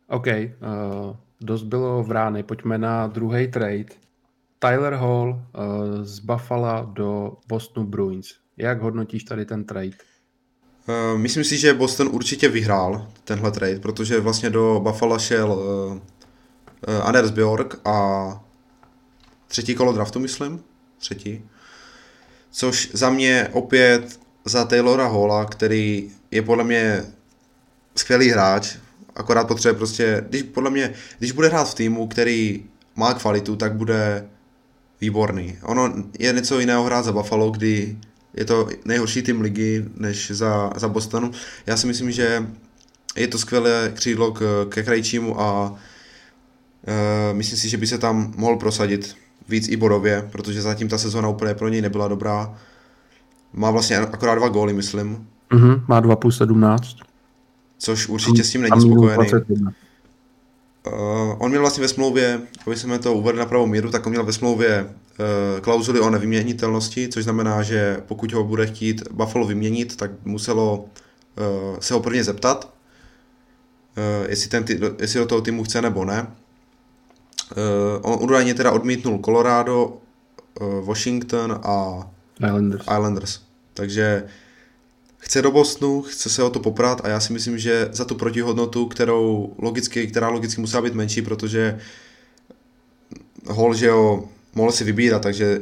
OK, 0.09 0.27
uh, 0.27 1.17
dost 1.41 1.63
bylo 1.63 2.03
v 2.03 2.11
rány, 2.11 2.43
pojďme 2.43 2.79
na 2.79 3.07
druhý 3.07 3.49
trade. 3.49 3.85
Tyler 4.59 4.95
Hall 4.95 5.29
uh, 5.31 6.05
z 6.05 6.19
Buffalo 6.19 6.87
do 6.93 7.33
Bostonu 7.49 7.87
Bruins. 7.87 8.35
Jak 8.57 8.83
hodnotíš 8.83 9.25
tady 9.25 9.47
ten 9.47 9.65
trade? 9.65 9.91
Uh, 10.89 11.19
myslím 11.19 11.45
si, 11.45 11.59
že 11.59 11.75
Boston 11.75 12.09
určitě 12.13 12.49
vyhrál 12.49 13.07
tenhle 13.25 13.51
trade, 13.51 13.79
protože 13.79 14.21
vlastně 14.21 14.51
do 14.51 14.81
Buffalo 14.81 15.19
šel 15.19 15.53
uh, 15.53 15.93
uh, 15.93 15.99
Anders 17.03 17.31
Bjork 17.31 17.87
a 17.87 18.31
třetí 19.47 19.75
kolo 19.75 19.93
draftu, 19.93 20.21
myslím. 20.21 20.63
Třetí. 20.99 21.50
Což 22.51 22.91
za 22.93 23.11
mě 23.11 23.49
opět 23.53 24.21
za 24.45 24.65
Taylora 24.65 25.09
Halla, 25.09 25.45
který 25.45 26.11
je 26.31 26.43
podle 26.43 26.65
mě 26.65 27.05
skvělý 27.97 28.29
hráč, 28.29 28.77
akorát 29.15 29.49
potřebuje 29.49 29.79
prostě, 29.79 30.25
když 30.29 30.43
podle 30.43 30.71
mě, 30.71 30.93
když 31.19 31.33
bude 31.33 31.49
hrát 31.49 31.71
v 31.71 31.75
týmu, 31.75 32.09
který 32.09 32.65
má 32.97 33.15
kvalitu, 33.15 33.57
tak 33.57 33.75
bude 33.75 34.29
výborný. 35.01 35.59
Ono 35.63 35.95
je 36.19 36.33
něco 36.33 36.61
jiného 36.61 36.85
hrát 36.85 37.05
za 37.05 37.13
Buffalo, 37.13 37.51
kdy 37.51 37.99
je 38.35 38.45
to 38.45 38.69
nejhorší 38.85 39.23
tým 39.23 39.41
ligy 39.41 39.85
než 39.97 40.31
za, 40.31 40.71
za 40.77 40.89
Bostonu. 40.89 41.31
Já 41.67 41.77
si 41.77 41.87
myslím, 41.87 42.13
že 42.13 42.47
je 43.17 43.29
to 43.29 43.39
skvělé 43.39 43.93
křídlo 43.95 44.33
k, 44.33 44.67
ke 44.69 44.83
krajčímu 44.83 45.41
a 45.41 45.79
e, 46.87 47.35
myslím 47.35 47.59
si, 47.59 47.69
že 47.69 47.77
by 47.77 47.87
se 47.87 47.99
tam 47.99 48.35
mohl 48.37 48.57
prosadit 48.57 49.17
víc 49.51 49.69
i 49.69 49.77
bodově, 49.77 50.29
protože 50.33 50.63
zatím 50.63 50.89
ta 50.89 50.99
sezóna 50.99 51.29
úplně 51.29 51.55
pro 51.55 51.69
něj 51.69 51.83
nebyla 51.83 52.09
dobrá. 52.09 52.55
Má 53.53 53.71
vlastně 53.71 53.99
akorát 53.99 54.35
dva 54.35 54.49
góly, 54.49 54.73
myslím. 54.73 55.27
Mm-hmm, 55.51 55.83
má 55.89 56.01
2 56.01 56.17
plus 56.17 56.39
17. 56.39 56.97
Což 57.79 58.09
určitě 58.09 58.45
s 58.45 58.51
tím 58.51 58.63
není 58.63 58.81
spokojený. 58.81 59.31
Uh, 60.87 60.93
on 61.39 61.51
měl 61.51 61.61
vlastně 61.61 61.83
ve 61.83 61.89
smlouvě, 61.89 62.41
aby 62.67 62.77
jsme 62.77 62.99
to 62.99 63.15
uvedli 63.15 63.39
na 63.39 63.47
pravou 63.47 63.67
míru, 63.67 63.91
tak 63.91 64.07
on 64.07 64.13
měl 64.13 64.25
ve 64.25 64.33
smlouvě 64.33 64.83
uh, 64.85 65.61
klauzuly 65.61 66.01
o 66.01 66.11
nevyměnitelnosti, 66.11 67.09
což 67.09 67.25
znamená, 67.25 67.63
že 67.63 68.03
pokud 68.09 68.33
ho 68.33 68.45
bude 68.45 68.67
chtít 68.67 69.03
Buffalo 69.13 69.47
vyměnit, 69.47 69.97
tak 69.97 70.11
muselo 70.25 70.79
uh, 70.79 71.79
se 71.81 71.95
ho 71.95 72.01
prvně 72.01 72.25
zeptat, 72.25 72.75
uh, 73.97 74.31
jestli, 74.31 74.51
ten 74.51 74.65
tý, 74.65 74.81
jestli 75.01 75.21
do 75.21 75.27
toho 75.27 75.41
týmu 75.41 75.65
chce 75.65 75.83
nebo 75.83 76.05
ne. 76.05 76.27
Uh, 77.57 78.13
on 78.13 78.25
údajně 78.25 78.55
teda 78.55 78.73
odmítnul 78.73 79.19
Colorado, 79.25 79.87
uh, 80.61 80.85
Washington 80.85 81.61
a 81.63 82.09
Islanders. 82.47 82.83
Islanders. 82.83 83.41
Takže 83.75 84.25
chce 85.19 85.43
do 85.43 85.51
Bostonu, 85.51 86.03
chce 86.03 86.31
se 86.31 86.43
o 86.43 86.51
to 86.51 86.61
poprat 86.61 87.01
a 87.05 87.09
já 87.09 87.21
si 87.21 87.33
myslím, 87.33 87.59
že 87.59 87.89
za 87.93 88.05
tu 88.05 88.15
protihodnotu, 88.15 88.87
kterou 88.87 89.55
logicky, 89.59 90.07
která 90.07 90.29
logicky 90.29 90.61
musela 90.61 90.83
být 90.83 90.95
menší, 90.95 91.23
protože 91.23 91.81
Hall, 93.47 93.75
že 93.75 93.87
jo, 93.87 94.25
mohl 94.55 94.73
si 94.73 94.85
vybírat, 94.85 95.23
takže 95.23 95.59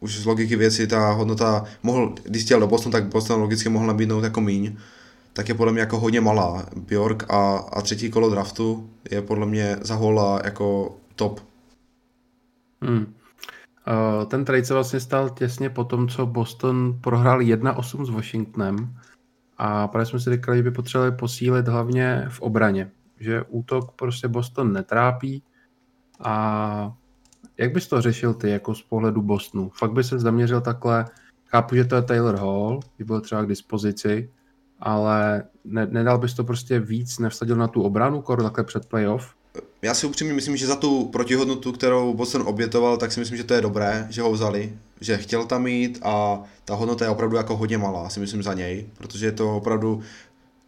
už 0.00 0.18
z 0.18 0.26
logiky 0.26 0.56
věci 0.56 0.86
ta 0.86 1.12
hodnota 1.12 1.64
mohl, 1.82 2.14
když 2.22 2.44
chtěl 2.44 2.60
do 2.60 2.66
Bostonu, 2.66 2.92
tak 2.92 3.04
Boston 3.04 3.40
logicky 3.40 3.68
mohl 3.68 3.86
nabídnout 3.86 4.24
jako 4.24 4.40
míň, 4.40 4.76
tak 5.32 5.48
je 5.48 5.54
podle 5.54 5.72
mě 5.72 5.80
jako 5.80 5.98
hodně 5.98 6.20
malá. 6.20 6.66
Bjork 6.76 7.24
a, 7.28 7.56
a 7.56 7.82
třetí 7.82 8.10
kolo 8.10 8.30
draftu 8.30 8.90
je 9.10 9.22
podle 9.22 9.46
mě 9.46 9.76
za 9.80 9.94
Hola 9.94 10.40
jako 10.44 10.96
top. 11.16 11.40
Hmm. 12.82 13.14
Uh, 13.88 14.24
ten 14.24 14.44
trade 14.44 14.64
se 14.64 14.74
vlastně 14.74 15.00
stal 15.00 15.30
těsně 15.30 15.70
po 15.70 15.84
tom, 15.84 16.08
co 16.08 16.26
Boston 16.26 16.98
prohrál 17.00 17.38
1-8 17.38 18.04
s 18.04 18.10
Washingtonem 18.10 18.96
a 19.58 19.88
právě 19.88 20.06
jsme 20.06 20.20
si 20.20 20.30
říkali, 20.30 20.56
že 20.56 20.62
by 20.62 20.70
potřebovali 20.70 21.16
posílit 21.16 21.68
hlavně 21.68 22.26
v 22.28 22.40
obraně, 22.40 22.90
že 23.20 23.42
útok 23.42 23.92
prostě 23.92 24.28
Boston 24.28 24.72
netrápí 24.72 25.42
a 26.20 26.92
jak 27.58 27.72
bys 27.72 27.88
to 27.88 28.00
řešil 28.00 28.34
ty 28.34 28.50
jako 28.50 28.74
z 28.74 28.82
pohledu 28.82 29.22
Bostonu? 29.22 29.70
Fakt 29.70 29.92
by 29.92 30.04
se 30.04 30.18
zaměřil 30.18 30.60
takhle, 30.60 31.04
chápu, 31.46 31.74
že 31.74 31.84
to 31.84 31.96
je 31.96 32.02
Taylor 32.02 32.36
Hall, 32.36 32.80
by 32.98 33.04
byl 33.04 33.20
třeba 33.20 33.42
k 33.42 33.48
dispozici, 33.48 34.30
ale 34.80 35.44
ne, 35.64 35.86
nedal 35.86 36.18
bys 36.18 36.34
to 36.34 36.44
prostě 36.44 36.80
víc, 36.80 37.18
nevsadil 37.18 37.56
na 37.56 37.68
tu 37.68 37.82
obranu, 37.82 38.22
kor 38.22 38.42
takhle 38.42 38.64
před 38.64 38.86
playoff? 38.86 39.34
Já 39.82 39.94
si 39.94 40.06
upřímně 40.06 40.34
myslím, 40.34 40.56
že 40.56 40.66
za 40.66 40.76
tu 40.76 41.04
protihodnotu, 41.04 41.72
kterou 41.72 42.14
Boston 42.14 42.42
obětoval, 42.46 42.96
tak 42.96 43.12
si 43.12 43.20
myslím, 43.20 43.36
že 43.36 43.44
to 43.44 43.54
je 43.54 43.60
dobré, 43.60 44.06
že 44.10 44.22
ho 44.22 44.32
vzali, 44.32 44.72
že 45.00 45.18
chtěl 45.18 45.44
tam 45.44 45.62
mít 45.62 45.98
a 46.02 46.42
ta 46.64 46.74
hodnota 46.74 47.04
je 47.04 47.10
opravdu 47.10 47.36
jako 47.36 47.56
hodně 47.56 47.78
malá, 47.78 48.08
si 48.08 48.20
myslím 48.20 48.42
za 48.42 48.54
něj, 48.54 48.86
protože 48.98 49.26
je 49.26 49.32
to 49.32 49.56
opravdu 49.56 50.02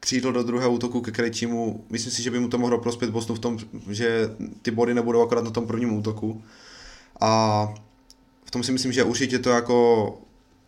křídlo 0.01 0.33
do 0.33 0.43
druhého 0.43 0.73
útoku 0.73 1.01
ke 1.01 1.11
Krejčímu, 1.11 1.85
myslím 1.91 2.13
si, 2.13 2.23
že 2.23 2.31
by 2.31 2.41
mu 2.41 2.49
to 2.49 2.59
mohlo 2.59 2.79
prospět 2.79 3.11
Bostonu 3.11 3.37
v 3.37 3.41
tom, 3.41 3.59
že 3.91 4.31
ty 4.63 4.71
body 4.71 4.95
nebudou 4.95 5.23
akorát 5.23 5.45
na 5.45 5.51
tom 5.51 5.67
prvním 5.67 5.99
útoku 5.99 6.43
a 7.21 7.69
v 8.45 8.51
tom 8.51 8.63
si 8.63 8.73
myslím, 8.73 8.93
že 8.93 9.05
určitě 9.05 9.39
to 9.39 9.51
jako 9.51 10.19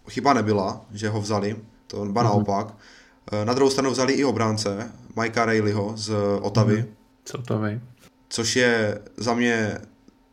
chyba 0.08 0.32
nebyla, 0.32 0.80
že 0.92 1.08
ho 1.08 1.20
vzali, 1.20 1.56
to 1.86 1.96
ba 1.96 2.04
mm-hmm. 2.04 2.24
naopak. 2.24 2.74
Na 3.44 3.54
druhou 3.54 3.70
stranu 3.70 3.90
vzali 3.90 4.12
i 4.12 4.24
obránce, 4.24 4.92
Mikea 5.20 5.44
Rayleighho 5.44 5.92
z 5.96 6.12
Otavy. 6.40 6.76
Mm-hmm. 6.76 6.86
Z 7.24 7.34
Otavy 7.34 7.80
což 8.28 8.56
je 8.56 8.98
za 9.16 9.34
mě 9.34 9.78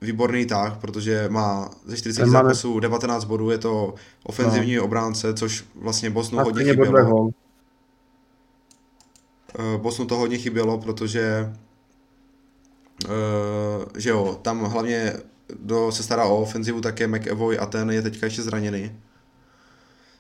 výborný 0.02 0.46
tah, 0.46 0.78
protože 0.78 1.26
má 1.30 1.70
ze 1.86 1.98
40 1.98 2.26
zápasů 2.26 2.80
19 2.80 3.24
bodů, 3.26 3.50
je 3.50 3.58
to 3.58 3.96
ofenzivní 4.24 4.76
no. 4.76 4.84
obránce, 4.84 5.34
což 5.34 5.66
vlastně 5.76 6.10
Bosnu 6.10 6.40
hodně 6.40 6.64
chybělo. 6.64 7.30
Eh, 9.60 9.78
Bosnu 9.78 10.06
to 10.06 10.16
hodně 10.16 10.38
chybělo, 10.38 10.78
protože 10.78 11.54
uh, 13.06 13.86
že 13.98 14.10
jo, 14.10 14.40
tam 14.42 14.64
hlavně 14.64 15.14
kdo 15.60 15.92
se 15.92 16.04
stará 16.04 16.26
o 16.26 16.42
ofenzivu, 16.42 16.82
tak 16.82 17.00
je 17.00 17.08
McEvoy 17.08 17.58
a 17.58 17.66
ten 17.66 17.92
je 17.92 18.02
teďka 18.02 18.26
ještě 18.26 18.42
zraněný. 18.42 18.92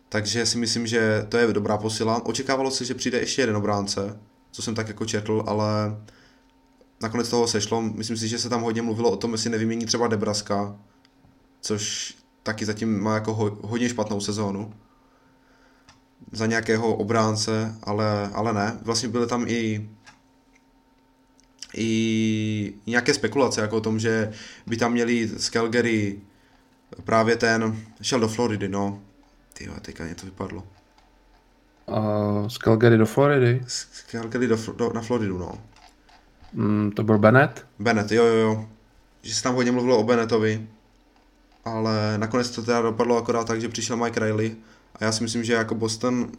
Takže 0.09 0.45
si 0.45 0.57
myslím, 0.57 0.87
že 0.87 1.25
to 1.29 1.37
je 1.37 1.53
dobrá 1.53 1.77
posila. 1.77 2.25
Očekávalo 2.25 2.71
se, 2.71 2.85
že 2.85 2.93
přijde 2.93 3.19
ještě 3.19 3.41
jeden 3.41 3.55
obránce, 3.55 4.19
co 4.51 4.61
jsem 4.61 4.75
tak 4.75 4.87
jako 4.87 5.05
četl, 5.05 5.43
ale 5.47 5.97
nakonec 7.03 7.29
toho 7.29 7.47
sešlo. 7.47 7.81
Myslím 7.81 8.17
si, 8.17 8.27
že 8.27 8.39
se 8.39 8.49
tam 8.49 8.61
hodně 8.61 8.81
mluvilo 8.81 9.11
o 9.11 9.17
tom, 9.17 9.31
jestli 9.31 9.49
nevymění 9.49 9.85
třeba 9.85 10.07
Debraska, 10.07 10.75
což 11.61 12.15
taky 12.43 12.65
zatím 12.65 12.99
má 12.99 13.13
jako 13.13 13.33
ho, 13.33 13.57
hodně 13.61 13.89
špatnou 13.89 14.19
sezónu 14.19 14.73
za 16.31 16.45
nějakého 16.45 16.95
obránce, 16.95 17.75
ale, 17.83 18.29
ale 18.33 18.53
ne. 18.53 18.79
Vlastně 18.81 19.09
byly 19.09 19.27
tam 19.27 19.45
i 19.47 19.89
i 21.75 22.73
nějaké 22.85 23.13
spekulace 23.13 23.61
jako 23.61 23.77
o 23.77 23.81
tom, 23.81 23.99
že 23.99 24.31
by 24.67 24.77
tam 24.77 24.91
měli 24.91 25.27
z 25.27 25.49
Calgary 25.49 26.19
právě 27.03 27.35
ten, 27.35 27.85
šel 28.01 28.19
do 28.19 28.27
Floridy, 28.27 28.69
no. 28.69 29.01
Ty 29.53 29.69
teďka 29.81 30.03
mě 30.03 30.15
to 30.15 30.25
vypadlo. 30.25 30.63
Uh, 31.85 32.47
z 32.47 32.57
Calgary 32.57 32.97
do 32.97 33.05
Floridy? 33.05 33.61
Z 33.67 34.03
Calgary 34.11 34.47
do, 34.47 34.57
do, 34.77 34.93
na 34.93 35.01
Floridu, 35.01 35.37
no. 35.37 35.57
Mm, 36.53 36.91
to 36.91 37.03
byl 37.03 37.17
Bennett? 37.17 37.65
Bennett, 37.79 38.11
jo, 38.11 38.25
jo, 38.25 38.35
jo. 38.35 38.69
Že 39.21 39.35
se 39.35 39.43
tam 39.43 39.55
hodně 39.55 39.71
mluvilo 39.71 39.97
o 39.97 40.03
Bennettovi, 40.03 40.67
ale 41.65 42.17
nakonec 42.17 42.49
to 42.49 42.63
teda 42.63 42.81
dopadlo 42.81 43.17
akorát 43.17 43.47
tak, 43.47 43.61
že 43.61 43.69
přišel 43.69 43.97
Mike 43.97 44.19
Riley 44.19 44.55
a 44.95 45.03
já 45.03 45.11
si 45.11 45.23
myslím, 45.23 45.43
že 45.43 45.53
jako 45.53 45.75
Boston 45.75 46.31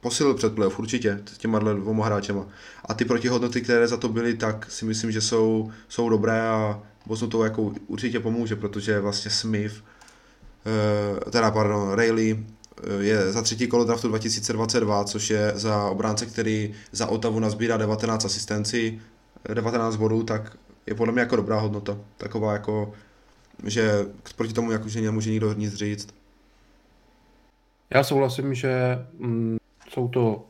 posilil 0.00 0.34
před 0.34 0.54
playoff 0.54 0.78
určitě 0.78 1.20
s 1.32 1.38
těma 1.38 1.58
dvěma 1.58 2.06
hráčema. 2.06 2.46
A 2.84 2.94
ty 2.94 3.04
protihodnoty, 3.04 3.60
které 3.60 3.88
za 3.88 3.96
to 3.96 4.08
byly, 4.08 4.34
tak 4.34 4.70
si 4.70 4.84
myslím, 4.84 5.12
že 5.12 5.20
jsou, 5.20 5.70
jsou 5.88 6.08
dobré 6.08 6.40
a 6.48 6.82
Boston 7.06 7.30
to 7.30 7.44
jako 7.44 7.72
určitě 7.86 8.20
pomůže, 8.20 8.56
protože 8.56 9.00
vlastně 9.00 9.30
Smith, 9.30 9.72
uh, 11.22 11.30
teda 11.30 11.50
pardon, 11.50 11.90
Rayleigh 11.90 12.36
eh, 12.36 13.02
je 13.02 13.32
za 13.32 13.42
třetí 13.42 13.66
kolo 13.66 13.84
draftu 13.84 14.08
2022, 14.08 15.04
což 15.04 15.30
je 15.30 15.52
za 15.54 15.84
obránce, 15.84 16.26
který 16.26 16.74
za 16.92 17.06
Otavu 17.06 17.38
nazbírá 17.40 17.76
19 17.76 18.24
asistenci, 18.24 19.00
19 19.54 19.96
bodů, 19.96 20.22
tak 20.22 20.56
je 20.86 20.94
podle 20.94 21.12
mě 21.12 21.20
jako 21.20 21.36
dobrá 21.36 21.60
hodnota. 21.60 21.98
Taková 22.16 22.52
jako, 22.52 22.92
že 23.64 24.06
proti 24.36 24.52
tomu 24.52 24.72
jako, 24.72 24.88
že 24.88 25.00
nemůže 25.00 25.30
nikdo 25.30 25.52
nic 25.52 25.74
říct. 25.74 26.14
Já 27.94 28.04
souhlasím, 28.04 28.54
že 28.54 28.98
mm, 29.18 29.56
jsou 29.90 30.08
to 30.08 30.46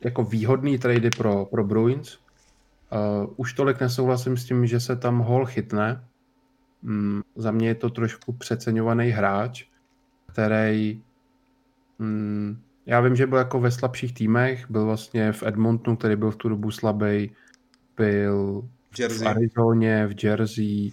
jako 0.00 0.24
výhodný 0.24 0.78
trady 0.78 1.10
pro, 1.10 1.44
pro 1.44 1.64
Bruins. 1.64 2.18
Uh, 2.92 3.32
už 3.36 3.52
tolik 3.52 3.80
nesouhlasím 3.80 4.36
s 4.36 4.44
tím, 4.44 4.66
že 4.66 4.80
se 4.80 4.96
tam 4.96 5.18
hol 5.18 5.46
chytne. 5.46 6.04
Mm, 6.82 7.22
za 7.36 7.50
mě 7.50 7.68
je 7.68 7.74
to 7.74 7.90
trošku 7.90 8.32
přeceňovaný 8.32 9.08
hráč, 9.08 9.64
který 10.32 11.02
mm, 11.98 12.62
já 12.86 13.00
vím, 13.00 13.16
že 13.16 13.26
byl 13.26 13.38
jako 13.38 13.60
ve 13.60 13.70
slabších 13.70 14.14
týmech, 14.14 14.70
byl 14.70 14.84
vlastně 14.84 15.32
v 15.32 15.42
Edmontonu, 15.42 15.96
který 15.96 16.16
byl 16.16 16.30
v 16.30 16.36
tu 16.36 16.48
dobu 16.48 16.70
slabý, 16.70 17.30
byl 17.96 18.68
Jersey. 18.98 19.24
v 19.24 19.28
Arizoně, 19.28 20.06
v 20.06 20.24
Jersey, 20.24 20.92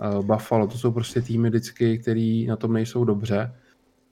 uh, 0.00 0.24
Buffalo, 0.26 0.66
to 0.66 0.78
jsou 0.78 0.92
prostě 0.92 1.20
týmy 1.20 1.48
vždycky, 1.48 1.98
který 1.98 2.46
na 2.46 2.56
tom 2.56 2.72
nejsou 2.72 3.04
dobře. 3.04 3.54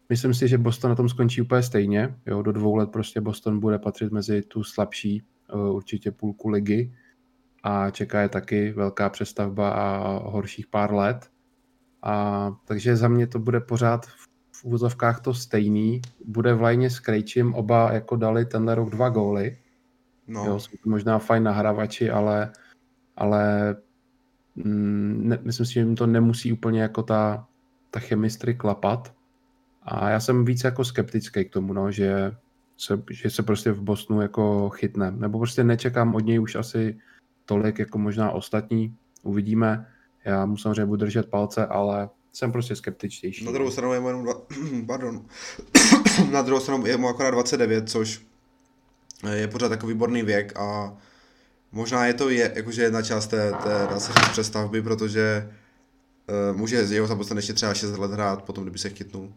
Myslím 0.08 0.34
si, 0.34 0.48
že 0.48 0.58
Boston 0.58 0.90
na 0.90 0.94
tom 0.94 1.08
skončí 1.08 1.42
úplně 1.42 1.62
stejně. 1.62 2.14
Jo, 2.26 2.42
do 2.42 2.52
dvou 2.52 2.76
let 2.76 2.90
prostě 2.90 3.20
Boston 3.20 3.60
bude 3.60 3.78
patřit 3.78 4.12
mezi 4.12 4.42
tu 4.42 4.64
slabší, 4.64 5.22
uh, 5.54 5.76
určitě 5.76 6.10
půlku 6.10 6.48
ligy 6.48 6.92
a 7.62 7.90
čeká 7.90 8.20
je 8.20 8.28
taky 8.28 8.72
velká 8.72 9.08
přestavba 9.08 9.70
a 9.70 10.08
horších 10.28 10.66
pár 10.66 10.94
let. 10.94 11.30
A, 12.02 12.50
takže 12.64 12.96
za 12.96 13.08
mě 13.08 13.26
to 13.26 13.38
bude 13.38 13.60
pořád 13.60 14.06
v 14.52 14.64
úvozovkách 14.64 15.20
to 15.20 15.34
stejný. 15.34 16.00
Bude 16.24 16.54
v 16.54 16.62
lajně 16.62 16.90
s 16.90 17.00
Krejčím, 17.00 17.54
oba 17.54 17.92
jako 17.92 18.16
dali 18.16 18.46
tenhle 18.46 18.74
rok 18.74 18.90
dva 18.90 19.08
góly 19.08 19.56
No. 20.28 20.44
Jo, 20.46 20.60
jsou 20.60 20.70
to 20.84 20.90
možná 20.90 21.18
fajn 21.18 21.42
nahrávači, 21.42 22.10
ale, 22.10 22.52
ale 23.16 23.76
mm, 24.54 25.20
ne, 25.24 25.38
myslím 25.42 25.66
si, 25.66 25.72
že 25.72 25.80
jim 25.80 25.96
to 25.96 26.06
nemusí 26.06 26.52
úplně 26.52 26.82
jako 26.82 27.02
ta, 27.02 27.46
ta 27.90 28.00
chemistry 28.00 28.54
klapat. 28.54 29.14
A 29.82 30.10
já 30.10 30.20
jsem 30.20 30.44
víc 30.44 30.64
jako 30.64 30.84
skeptický 30.84 31.44
k 31.44 31.52
tomu, 31.52 31.72
no, 31.72 31.90
že, 31.90 32.32
se, 32.76 33.02
že 33.10 33.30
se 33.30 33.42
prostě 33.42 33.72
v 33.72 33.82
Bostonu 33.82 34.20
jako 34.20 34.70
chytne. 34.70 35.10
Nebo 35.10 35.38
prostě 35.38 35.64
nečekám 35.64 36.14
od 36.14 36.20
něj 36.20 36.40
už 36.40 36.54
asi 36.54 36.98
tolik 37.44 37.78
jako 37.78 37.98
možná 37.98 38.30
ostatní. 38.30 38.96
Uvidíme. 39.22 39.86
Já 40.24 40.46
mu 40.46 40.56
samozřejmě 40.56 40.86
budu 40.86 40.96
držet 40.96 41.30
palce, 41.30 41.66
ale 41.66 42.08
jsem 42.32 42.52
prostě 42.52 42.76
skeptičtější. 42.76 43.44
Na 43.44 43.52
druhou 43.52 43.70
stranu 43.70 43.92
je 43.92 44.00
mu 44.00 44.08
jenom 44.08 44.24
dva, 44.24 44.34
pardon, 44.86 45.26
na 46.32 46.42
druhou 46.42 46.60
stranu 46.60 46.86
je 46.86 46.96
mu 46.96 47.08
akorát 47.08 47.30
29, 47.30 47.88
což 47.88 48.26
je 49.30 49.48
pořád 49.48 49.68
takový 49.68 49.92
výborný 49.92 50.22
věk 50.22 50.58
a 50.58 50.96
možná 51.72 52.06
je 52.06 52.14
to 52.14 52.30
je, 52.30 52.52
jakože 52.54 52.82
jedna 52.82 53.02
část 53.02 53.26
té, 53.26 53.52
té 53.52 53.86
dá 53.90 54.00
se 54.00 54.12
říct, 54.12 54.28
přestavby, 54.28 54.82
protože 54.82 55.50
uh, 56.50 56.56
může 56.56 56.86
z 56.86 56.92
jeho 56.92 57.08
samotné 57.08 57.38
ještě 57.38 57.52
třeba 57.52 57.74
6 57.74 57.98
let 57.98 58.10
hrát, 58.10 58.42
potom 58.42 58.64
kdyby 58.64 58.78
se 58.78 58.90
chytnul. 58.90 59.32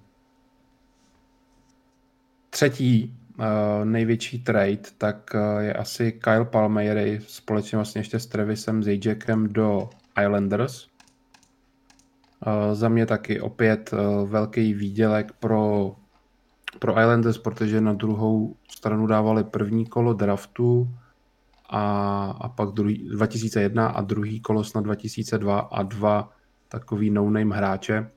Třetí 2.49 3.17
uh, 3.37 3.45
největší 3.83 4.43
trade, 4.43 4.79
tak 4.97 5.31
uh, 5.33 5.61
je 5.61 5.73
asi 5.73 6.11
Kyle 6.11 6.45
Palmieri 6.45 7.21
společně 7.27 7.75
vlastně 7.75 7.99
ještě 7.99 8.19
s 8.19 8.25
Travisem 8.25 8.83
Zajakem 8.83 9.53
do 9.53 9.89
Islanders. 10.21 10.87
Uh, 12.47 12.73
za 12.73 12.89
mě 12.89 13.05
taky 13.05 13.41
opět 13.41 13.93
uh, 13.93 14.29
velký 14.29 14.73
výdělek 14.73 15.31
pro, 15.31 15.95
pro 16.79 17.01
Islanders, 17.01 17.37
protože 17.37 17.81
na 17.81 17.93
druhou 17.93 18.55
stranu 18.69 19.07
dávali 19.07 19.43
první 19.43 19.85
kolo 19.85 20.13
draftu 20.13 20.89
a, 21.69 21.81
a 22.41 22.49
pak 22.49 22.69
druhý, 22.69 23.09
2001 23.09 23.87
a 23.87 24.01
druhý 24.01 24.39
kolo 24.39 24.63
na 24.75 24.81
2002 24.81 25.59
a 25.59 25.83
dva 25.83 26.31
takový 26.69 27.09
no-name 27.09 27.55
hráče. 27.55 28.11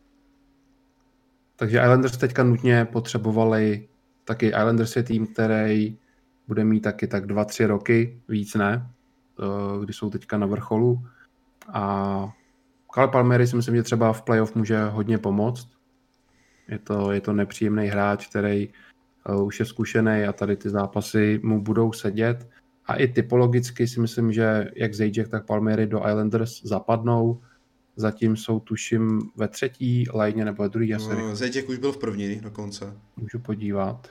Takže 1.56 1.80
Islanders 1.80 2.16
teďka 2.16 2.42
nutně 2.42 2.84
potřebovali 2.84 3.88
taky 4.24 4.46
Islanders 4.46 4.96
je 4.96 5.02
tým, 5.02 5.26
který 5.26 5.98
bude 6.48 6.64
mít 6.64 6.80
taky 6.80 7.06
tak 7.06 7.26
dva, 7.26 7.44
tři 7.44 7.66
roky, 7.66 8.20
víc 8.28 8.54
ne, 8.54 8.86
eh, 9.40 9.84
kdy 9.84 9.92
jsou 9.92 10.10
teďka 10.10 10.38
na 10.38 10.46
vrcholu. 10.46 11.06
A 11.72 12.32
Kyle 12.94 13.08
Palmieri 13.08 13.46
si 13.46 13.56
myslím, 13.56 13.76
že 13.76 13.82
třeba 13.82 14.12
v 14.12 14.22
playoff 14.22 14.54
může 14.54 14.84
hodně 14.84 15.18
pomoct. 15.18 15.68
Je 16.68 16.78
to, 16.78 17.12
je 17.12 17.20
to 17.20 17.32
nepříjemný 17.32 17.86
hráč, 17.86 18.26
který 18.26 18.68
uh, 19.28 19.46
už 19.46 19.60
je 19.60 19.66
zkušený 19.66 20.24
a 20.24 20.32
tady 20.32 20.56
ty 20.56 20.70
zápasy 20.70 21.40
mu 21.42 21.62
budou 21.62 21.92
sedět. 21.92 22.48
A 22.86 22.94
i 22.94 23.08
typologicky 23.08 23.88
si 23.88 24.00
myslím, 24.00 24.32
že 24.32 24.70
jak 24.76 24.94
Zajac, 24.94 25.28
tak 25.28 25.46
Palmieri 25.46 25.86
do 25.86 25.98
Islanders 26.08 26.62
zapadnou. 26.62 27.40
Zatím 27.96 28.36
jsou 28.36 28.60
tuším 28.60 29.20
ve 29.36 29.48
třetí 29.48 30.04
lajně 30.14 30.44
nebo 30.44 30.62
ve 30.62 30.68
druhé. 30.68 30.96
No, 30.98 31.36
Zajac 31.36 31.56
už 31.56 31.78
byl 31.78 31.92
v 31.92 31.98
první 31.98 32.40
dokonce. 32.40 32.96
Můžu 33.16 33.38
podívat. 33.38 34.08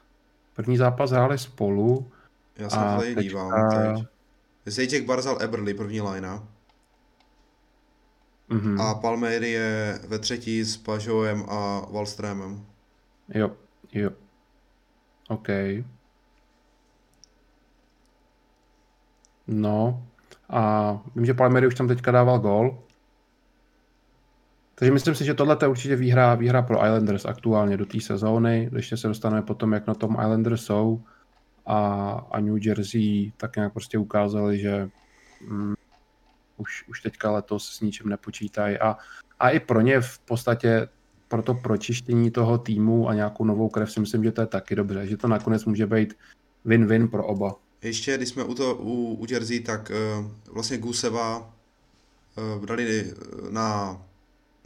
První 0.53 0.77
zápas 0.77 1.11
hráli 1.11 1.37
spolu. 1.37 2.11
Já 2.57 2.69
se 2.69 2.75
tady 2.75 3.07
teďka... 3.07 3.21
dívám 3.21 3.69
teď. 3.69 4.05
Zajac 4.65 5.05
Barzal 5.05 5.37
Eberly, 5.41 5.73
první 5.73 6.01
lajna. 6.01 6.47
Mm-hmm. 8.49 8.81
A 8.81 8.95
Palmieri 8.95 9.51
je 9.51 9.99
ve 10.07 10.19
třetí 10.19 10.63
s 10.63 10.77
Pažoem 10.77 11.45
a 11.49 11.85
Wallströmem. 11.91 12.65
Jo, 13.33 13.51
jo. 13.93 14.09
OK. 15.27 15.47
No, 19.47 20.03
a 20.49 20.91
vím, 21.15 21.25
že 21.25 21.33
Palmieri 21.33 21.67
už 21.67 21.75
tam 21.75 21.87
teďka 21.87 22.11
dával 22.11 22.39
gol. 22.39 22.79
Takže 24.75 24.91
myslím 24.91 25.15
si, 25.15 25.25
že 25.25 25.33
tohle 25.33 25.57
je 25.61 25.67
určitě 25.67 25.95
výhra, 25.95 26.35
výhra 26.35 26.61
pro 26.61 26.85
Islanders 26.85 27.25
aktuálně 27.25 27.77
do 27.77 27.85
té 27.85 28.01
sezóny. 28.01 28.69
Ještě 28.75 28.97
se 28.97 29.07
dostaneme 29.07 29.41
potom, 29.41 29.73
jak 29.73 29.87
na 29.87 29.93
tom 29.93 30.11
Islanders 30.11 30.65
jsou. 30.65 31.01
A, 31.65 31.79
a 32.31 32.39
New 32.39 32.67
Jersey 32.67 33.31
tak 33.37 33.55
nějak 33.55 33.73
prostě 33.73 33.97
ukázali, 33.97 34.59
že 34.59 34.89
mm, 35.47 35.73
už, 36.57 36.83
už 36.87 37.01
teďka 37.01 37.31
letos 37.31 37.69
s 37.69 37.81
ničím 37.81 38.09
nepočítají. 38.09 38.77
A, 38.77 38.97
a 39.39 39.49
i 39.49 39.59
pro 39.59 39.81
ně 39.81 40.01
v 40.01 40.19
podstatě 40.19 40.87
pro 41.27 41.41
to 41.41 41.53
pročištění 41.53 42.31
toho 42.31 42.57
týmu 42.57 43.09
a 43.09 43.13
nějakou 43.13 43.45
novou 43.45 43.69
krev 43.69 43.91
si 43.91 43.99
myslím, 43.99 44.23
že 44.23 44.31
to 44.31 44.41
je 44.41 44.47
taky 44.47 44.75
dobře, 44.75 45.07
že 45.07 45.17
to 45.17 45.27
nakonec 45.27 45.65
může 45.65 45.87
být 45.87 46.13
win-win 46.65 47.07
pro 47.07 47.25
oba. 47.25 47.55
Ještě, 47.81 48.17
když 48.17 48.29
jsme 48.29 48.43
u, 48.43 48.55
to, 48.55 48.75
u, 48.75 49.13
u 49.13 49.25
Jersey, 49.29 49.59
tak 49.59 49.91
uh, 50.19 50.31
vlastně 50.53 50.77
Guseva 50.77 51.37
uh, 51.37 52.65
dali 52.65 53.13
na, 53.49 54.01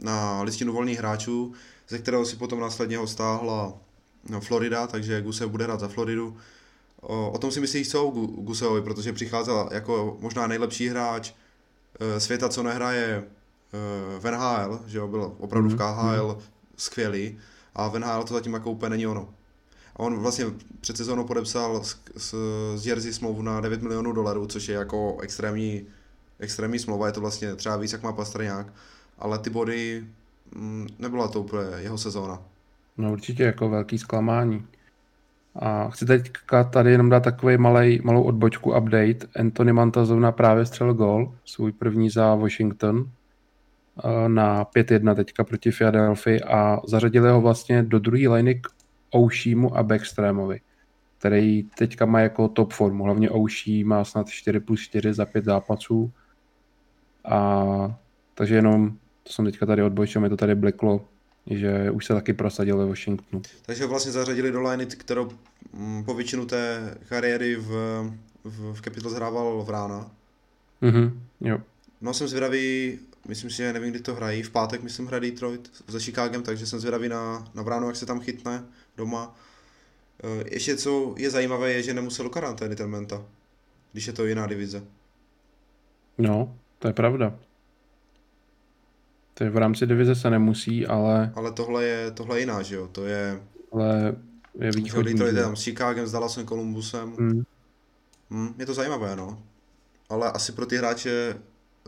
na 0.00 0.42
listinu 0.42 0.72
volných 0.72 0.98
hráčů, 0.98 1.52
ze 1.88 1.98
kterého 1.98 2.24
si 2.24 2.36
potom 2.36 2.60
následně 2.60 2.98
ho 2.98 3.06
stáhla 3.06 3.78
no, 4.28 4.40
Florida, 4.40 4.86
takže 4.86 5.22
Gusev 5.22 5.50
bude 5.50 5.64
hrát 5.64 5.80
za 5.80 5.88
Floridu. 5.88 6.36
O, 7.00 7.30
o 7.30 7.38
tom 7.38 7.50
si 7.50 7.60
myslí, 7.60 7.84
co 7.84 8.04
Gusevovi, 8.38 8.82
protože 8.82 9.12
přicházel 9.12 9.68
jako 9.72 10.16
možná 10.20 10.46
nejlepší 10.46 10.88
hráč 10.88 11.32
světa, 12.18 12.48
co 12.48 12.62
nehraje 12.62 13.18
uh, 13.18 14.20
v 14.20 14.30
NHL, 14.30 14.80
že 14.86 14.98
jo, 14.98 15.08
byl 15.08 15.32
opravdu 15.38 15.68
v 15.68 15.76
KHL 15.76 16.28
mhm. 16.28 16.44
skvělý 16.76 17.38
a 17.74 17.88
v 17.88 17.98
NHL 17.98 18.24
to 18.24 18.34
zatím 18.34 18.54
jako 18.54 18.70
úplně 18.70 18.90
není 18.90 19.06
ono. 19.06 19.28
A 19.96 20.00
on 20.00 20.18
vlastně 20.18 20.44
před 20.80 20.96
sezónou 20.96 21.24
podepsal 21.24 21.84
s, 21.84 21.96
s, 22.16 22.34
s 22.76 22.86
Jersey 22.86 23.12
smlouvu 23.12 23.42
na 23.42 23.60
9 23.60 23.82
milionů 23.82 24.12
dolarů, 24.12 24.46
což 24.46 24.68
je 24.68 24.74
jako 24.74 25.18
extrémní, 25.20 25.86
extrémní 26.38 26.78
smlouva, 26.78 27.06
je 27.06 27.12
to 27.12 27.20
vlastně 27.20 27.54
třeba 27.54 27.76
víc, 27.76 27.92
jak 27.92 28.02
má 28.02 28.12
Pastrňák, 28.12 28.72
ale 29.18 29.38
ty 29.38 29.50
body, 29.50 30.06
mm, 30.54 30.86
nebyla 30.98 31.28
to 31.28 31.40
úplně 31.40 31.64
jeho 31.76 31.98
sezóna. 31.98 32.42
No 32.98 33.12
určitě 33.12 33.42
jako 33.42 33.68
velký 33.68 33.98
zklamání. 33.98 34.66
A 35.54 35.90
chci 35.90 36.06
teď 36.06 36.30
tady 36.70 36.92
jenom 36.92 37.10
dát 37.10 37.22
takový 37.22 37.56
malej, 37.56 38.00
malou 38.04 38.22
odbočku 38.22 38.70
update. 38.70 39.26
Anthony 39.36 39.72
Mantazovna 39.72 40.32
právě 40.32 40.66
střelil 40.66 40.94
gol, 40.94 41.34
svůj 41.44 41.72
první 41.72 42.10
za 42.10 42.34
Washington 42.34 43.04
eh, 44.04 44.28
na 44.28 44.64
5-1 44.64 45.14
teďka 45.14 45.44
proti 45.44 45.70
Philadelphia 45.70 46.40
a 46.48 46.80
zařadili 46.86 47.30
ho 47.30 47.40
vlastně 47.40 47.82
do 47.82 47.98
druhé 47.98 48.28
liney 48.28 48.54
k 48.54 48.66
Oušímu 49.16 49.76
a 49.76 49.82
Backstreamovi, 49.82 50.60
který 51.18 51.62
teďka 51.62 52.06
má 52.06 52.20
jako 52.20 52.48
top 52.48 52.72
formu. 52.72 53.04
Hlavně 53.04 53.30
Ouší 53.30 53.84
má 53.84 54.04
snad 54.04 54.28
4 54.28 54.60
plus 54.60 54.80
4 54.80 55.14
za 55.14 55.26
5 55.26 55.44
zápasů. 55.44 56.12
A 57.24 57.98
takže 58.34 58.54
jenom, 58.54 58.90
to 59.22 59.32
jsem 59.32 59.44
teďka 59.44 59.66
tady 59.66 59.82
odbočil, 59.82 60.20
mi 60.20 60.28
to 60.28 60.36
tady 60.36 60.54
bliklo, 60.54 61.04
že 61.46 61.90
už 61.90 62.06
se 62.06 62.14
taky 62.14 62.32
prosadil 62.32 62.78
ve 62.78 62.86
Washingtonu. 62.86 63.42
Takže 63.66 63.86
vlastně 63.86 64.12
zařadili 64.12 64.52
do 64.52 64.60
liney, 64.60 64.86
kterou 64.86 65.30
mm, 65.72 66.04
po 66.04 66.14
většinu 66.14 66.46
té 66.46 66.94
kariéry 67.08 67.56
v, 67.56 67.68
v, 68.44 68.72
v 68.72 68.82
Capitals 68.82 69.14
hrával 69.14 69.64
v 69.64 69.70
rána. 69.70 70.10
Mhm, 70.80 71.20
jo. 71.40 71.58
No 72.00 72.14
jsem 72.14 72.28
zvědavý, 72.28 72.98
myslím 73.28 73.50
si, 73.50 73.56
že 73.56 73.72
nevím, 73.72 73.90
kdy 73.90 74.00
to 74.00 74.14
hrají, 74.14 74.42
v 74.42 74.50
pátek 74.50 74.82
myslím 74.82 75.06
hraje 75.06 75.20
Detroit 75.20 75.70
se 75.88 76.00
Chicagem, 76.00 76.42
takže 76.42 76.66
jsem 76.66 76.80
zvědavý 76.80 77.08
na, 77.08 77.50
na 77.54 77.62
bránu, 77.62 77.86
jak 77.86 77.96
se 77.96 78.06
tam 78.06 78.20
chytne 78.20 78.64
doma. 78.96 79.36
E, 80.24 80.54
ještě 80.54 80.76
co 80.76 81.14
je 81.18 81.30
zajímavé, 81.30 81.72
je, 81.72 81.82
že 81.82 81.94
nemusel 81.94 82.28
karantény 82.28 82.76
ten 82.76 82.90
Menta, 82.90 83.24
když 83.92 84.06
je 84.06 84.12
to 84.12 84.26
jiná 84.26 84.46
divize. 84.46 84.84
No, 86.18 86.56
to 86.78 86.88
je 86.88 86.94
pravda. 86.94 87.38
To 89.34 89.44
je 89.44 89.50
v 89.50 89.56
rámci 89.56 89.86
divize 89.86 90.14
se 90.14 90.30
nemusí, 90.30 90.86
ale... 90.86 91.32
Ale 91.34 91.52
tohle 91.52 91.84
je, 91.84 92.10
tohle 92.10 92.36
je 92.36 92.40
jiná, 92.40 92.62
že 92.62 92.74
jo? 92.74 92.88
To 92.92 93.06
je... 93.06 93.42
Ale 93.72 94.14
je 94.54 94.70
východní. 94.70 95.18
To 95.18 95.26
jde 95.26 95.42
tam 95.42 95.56
s 95.56 95.64
Chicagem, 95.64 96.06
s 96.06 96.12
Dallasem, 96.12 96.46
Columbusem. 96.46 97.12
Hmm. 97.18 97.42
Hmm, 98.30 98.54
je 98.58 98.66
to 98.66 98.74
zajímavé, 98.74 99.16
no. 99.16 99.42
Ale 100.08 100.32
asi 100.32 100.52
pro 100.52 100.66
ty 100.66 100.76
hráče 100.76 101.36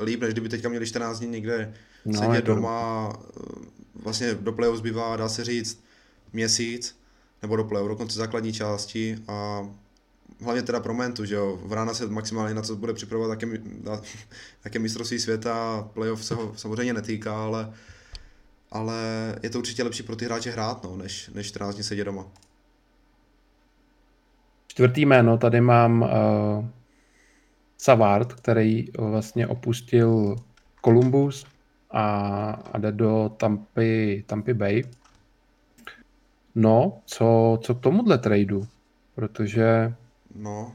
líp, 0.03 0.21
než 0.21 0.33
kdyby 0.33 0.49
teďka 0.49 0.69
měli 0.69 0.87
14 0.87 1.19
dní 1.19 1.29
někde 1.29 1.75
no, 2.05 2.19
sedět 2.19 2.45
to... 2.45 2.55
doma. 2.55 3.13
E, 3.13 3.75
vlastně 4.03 4.35
do 4.35 4.53
playoff 4.53 4.79
zbývá, 4.79 5.17
dá 5.17 5.29
se 5.29 5.45
říct, 5.45 5.85
měsíc, 6.33 6.99
nebo 7.43 7.57
do 7.57 7.65
playoff, 7.65 7.89
dokonce 7.89 8.19
základní 8.19 8.53
části 8.53 9.19
a 9.29 9.69
hlavně 10.45 10.63
teda 10.63 10.81
pro 10.81 10.95
Mentu, 10.95 11.25
že 11.25 11.35
jo, 11.35 11.59
v 11.65 11.73
rána 11.73 11.95
se 11.95 12.07
maximálně 12.07 12.55
na 12.55 12.63
co 12.63 12.77
bude 12.77 12.93
připravovat 12.93 13.29
také, 13.29 13.47
na, 13.83 14.01
také 14.63 14.79
mistrovství 14.79 15.19
světa, 15.19 15.89
playoff 15.95 16.25
se 16.25 16.35
ho 16.35 16.53
samozřejmě 16.57 16.93
netýká, 16.93 17.45
ale, 17.45 17.73
ale 18.71 18.97
je 19.43 19.51
to 19.51 19.59
určitě 19.59 19.83
lepší 19.83 20.03
pro 20.03 20.17
ty 20.17 20.25
hráče 20.25 20.51
hrát, 20.51 20.85
no, 20.85 20.97
než, 20.97 21.31
než 21.35 21.47
14 21.47 21.75
dní 21.75 21.85
sedět 21.85 22.05
doma. 22.05 22.27
Čtvrtý 24.67 25.07
jméno, 25.07 25.39
tady 25.39 25.61
mám 25.61 26.03
uh, 26.03 26.09
Savard, 27.79 28.33
který 28.33 28.85
vlastně 28.99 29.47
opustil 29.47 30.37
Columbus 30.85 31.47
a, 31.91 32.09
a 32.73 32.79
jde 32.79 32.93
do 32.93 33.31
Tampy, 33.37 34.25
Tampy 34.27 34.55
Bay. 34.55 34.83
No, 36.55 36.99
co, 37.07 37.59
co 37.63 37.75
k 37.75 37.81
tomuhle 37.81 38.19
tradu? 38.19 38.67
Protože 39.15 39.95
no. 40.35 40.73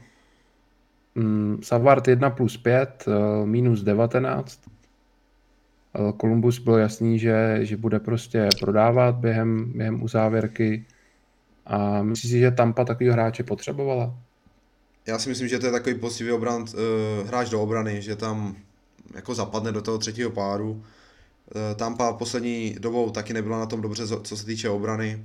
mm, 1.14 1.58
Savard 1.62 2.08
1 2.08 2.30
plus 2.30 2.56
5, 2.56 3.04
uh, 3.06 3.46
minus 3.46 3.82
19. 3.82 4.60
Columbus 6.20 6.58
byl 6.58 6.74
jasný, 6.74 7.18
že, 7.18 7.58
že 7.62 7.76
bude 7.76 8.00
prostě 8.00 8.48
prodávat 8.60 9.14
během, 9.14 9.72
během 9.72 10.02
uzávěrky 10.02 10.86
a 11.66 12.02
myslíš 12.02 12.32
si, 12.32 12.38
že 12.38 12.50
Tampa 12.50 12.84
takový 12.84 13.10
hráče 13.10 13.42
potřebovala? 13.42 14.14
Já 15.06 15.18
si 15.18 15.28
myslím, 15.28 15.48
že 15.48 15.58
to 15.58 15.66
je 15.66 15.72
takový 15.72 15.94
poctivý 15.94 16.32
obran, 16.32 16.62
uh, 16.62 17.28
hráč 17.28 17.50
do 17.50 17.62
obrany, 17.62 18.02
že 18.02 18.16
tam 18.16 18.56
jako 19.14 19.34
zapadne 19.34 19.72
do 19.72 19.82
toho 19.82 19.98
třetího 19.98 20.30
páru. 20.30 20.70
Uh, 20.70 20.82
Tampa 21.76 22.12
poslední 22.12 22.76
dobou 22.78 23.10
taky 23.10 23.32
nebyla 23.32 23.58
na 23.58 23.66
tom 23.66 23.80
dobře, 23.80 24.06
co 24.22 24.36
se 24.36 24.46
týče 24.46 24.68
obrany. 24.68 25.24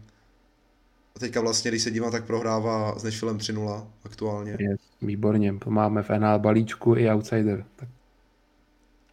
A 1.15 1.19
teďka 1.19 1.41
vlastně, 1.41 1.71
když 1.71 1.83
se 1.83 1.91
dívám, 1.91 2.11
tak 2.11 2.25
prohrává 2.25 2.99
s 2.99 3.03
Nashvillem 3.03 3.37
3-0 3.37 3.87
aktuálně. 4.03 4.57
Yes, 4.59 4.81
výborně, 5.01 5.53
to 5.63 5.69
máme 5.69 6.03
v 6.03 6.09
NHL 6.09 6.39
balíčku 6.39 6.95
i 6.95 7.09
outsider. 7.11 7.65
Tak. 7.75 7.89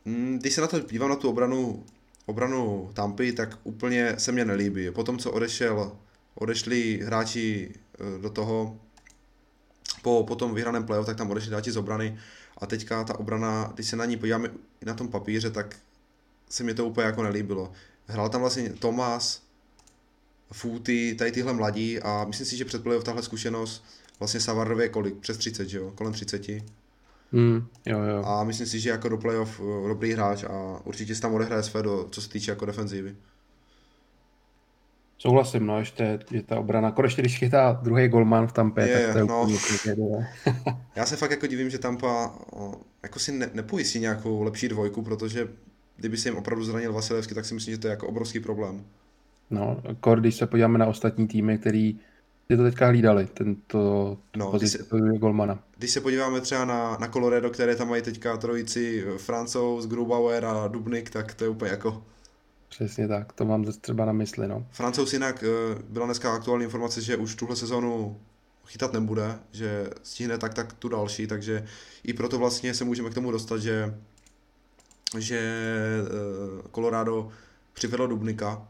Mm, 0.05 0.39
když 0.41 0.55
se 0.55 0.61
na 0.61 0.67
to 0.67 0.81
dívám 0.81 1.11
na 1.11 1.17
tu 1.17 1.29
obranu, 1.29 1.85
obranu 2.27 2.91
Tampy, 2.95 3.33
tak 3.33 3.59
úplně 3.65 4.15
se 4.19 4.33
mně 4.33 4.45
nelíbí. 4.45 4.91
Potom, 4.91 5.19
co 5.19 5.33
odešel, 5.33 5.93
odešli 6.35 7.01
hráči 7.05 7.75
eh, 7.75 8.23
do 8.23 8.31
toho, 8.31 8.77
po, 10.03 10.25
po 10.29 10.37
tom 10.37 10.55
vyhraném 10.55 10.85
playoff, 10.85 11.07
tak 11.07 11.17
tam 11.17 11.31
odešli 11.31 11.51
hráči 11.51 11.73
z 11.73 11.77
obrany 11.77 12.19
a 12.59 12.67
teďka 12.67 13.05
ta 13.05 13.19
obrana, 13.19 13.73
když 13.75 13.87
se 13.87 13.97
na 13.97 14.05
ní 14.05 14.17
podíváme 14.17 14.51
na 14.87 14.95
tom 14.95 15.09
papíře, 15.09 15.51
tak 15.51 15.77
se 16.49 16.65
mi 16.65 16.75
to 16.75 16.87
úplně 16.87 17.07
jako 17.07 17.23
nelíbilo. 17.23 17.73
Hrál 18.07 18.29
tam 18.29 18.41
vlastně 18.41 18.71
Tomás, 18.71 19.43
Footy, 20.53 21.15
tady 21.15 21.33
tyhle 21.33 21.53
mladí 21.53 22.01
a 22.01 22.25
myslím 22.25 22.47
si, 22.47 22.57
že 22.57 22.65
před 22.65 22.83
playoff 22.83 23.05
tahle 23.05 23.23
zkušenost 23.23 23.85
vlastně 24.19 24.41
Savardově 24.41 24.89
kolik? 24.89 25.17
Přes 25.17 25.37
30, 25.37 25.69
že 25.69 25.79
jo? 25.79 25.93
Kolem 25.95 26.13
30. 26.13 26.49
Mm, 27.33 27.67
jo, 27.87 28.03
jo. 28.03 28.25
A 28.25 28.45
myslím 28.45 28.67
si, 28.67 28.81
že 28.81 28.91
jako 28.91 29.09
do 29.09 29.19
playoff 29.19 29.61
eh, 29.61 29.89
dobrý 29.89 30.13
hráč 30.13 30.45
a 30.45 30.81
určitě 30.85 31.15
se 31.15 31.21
tam 31.21 31.35
odehraje 31.35 31.63
své, 31.63 31.83
do, 31.83 32.09
co 32.11 32.23
se 32.23 32.29
týče 32.29 32.51
jako 32.51 32.67
defenzívy. 32.67 33.17
Souhlasím, 35.19 35.67
no, 35.67 35.79
ještě, 35.79 36.19
že 36.31 36.43
ta 36.43 36.59
obrana, 36.59 36.95
ještě 37.03 37.23
když 37.23 37.39
chytá 37.39 37.81
druhý 37.83 38.09
golman 38.09 38.47
v 38.47 38.53
Tampě, 38.53 38.89
je, 38.89 39.05
tak 39.05 39.13
to 39.13 39.19
je 39.19 39.25
no. 39.25 39.43
úplně 39.43 40.29
Já 40.97 41.07
se 41.07 41.17
fakt 41.17 41.31
jako 41.31 41.47
divím, 41.47 41.71
že 41.71 41.79
Tampa 41.79 42.35
jako 43.03 43.19
si 43.19 43.33
ne, 43.33 43.51
nepojistí 43.55 43.99
nějakou 43.99 44.43
lepší 44.43 44.69
dvojku, 44.69 45.03
protože 45.03 45.49
kdyby 45.97 46.17
se 46.17 46.29
jim 46.29 46.39
opravdu 46.39 46.65
zranil 46.65 46.93
Vasilevský, 46.93 47.35
tak 47.35 47.45
si 47.45 47.55
myslím, 47.55 47.75
že 47.75 47.81
to 47.81 47.87
je 47.87 47.91
jako 47.91 48.09
obrovský 48.09 48.41
problém. 48.41 48.85
No, 49.53 49.83
kor, 50.01 50.21
když 50.21 50.35
se 50.35 50.47
podíváme 50.47 50.79
na 50.79 50.87
ostatní 50.87 51.29
týmy, 51.29 51.59
který 51.59 52.01
ty 52.49 52.57
to 52.57 52.63
teďka 52.63 52.87
hlídali, 52.87 53.27
tento 53.35 54.19
no, 54.37 54.51
pozici 54.51 54.79
když 54.79 54.89
se, 54.89 55.19
golmana. 55.19 55.59
Když 55.79 55.91
se 55.91 56.01
podíváme 56.01 56.41
třeba 56.41 56.65
na, 56.65 56.97
na 57.01 57.09
Colorado, 57.09 57.51
které 57.51 57.77
tam 57.77 57.89
mají 57.89 58.03
teďka 58.03 58.37
trojici 58.37 59.05
Francouz, 59.17 59.87
Grubauer 59.87 60.45
a 60.45 60.69
Dubnik, 60.69 61.11
tak 61.11 61.35
to 61.35 61.45
je 61.45 61.51
úplně 61.51 61.71
jako 61.71 62.03
Přesně 62.73 63.09
tak, 63.09 63.33
to 63.33 63.45
mám 63.45 63.65
třeba 63.65 64.05
na 64.05 64.13
mysli. 64.13 64.49
No. 64.49 64.67
Francouz 64.71 65.13
jinak 65.13 65.45
eh, 65.45 65.83
byla 65.89 66.07
dneska 66.07 66.35
aktuální 66.35 66.65
informace, 66.65 67.01
že 67.01 67.17
už 67.17 67.35
tuhle 67.35 67.57
sezónu 67.57 68.21
chytat 68.67 68.93
nebude, 68.93 69.39
že 69.53 69.91
stihne 70.03 70.39
tak 70.39 70.55
tak 70.55 70.73
tu 70.73 70.89
další, 70.89 71.27
takže 71.27 71.67
i 72.05 72.13
proto 72.13 72.39
vlastně 72.39 72.75
se 72.75 72.85
můžeme 72.85 73.11
k 73.11 73.15
tomu 73.15 73.31
dostat, 73.31 73.59
že, 73.59 73.95
že 75.19 75.39
eh, 75.39 76.69
Colorado 76.75 77.29
přivedlo 77.73 78.07
Dubnika, 78.07 78.69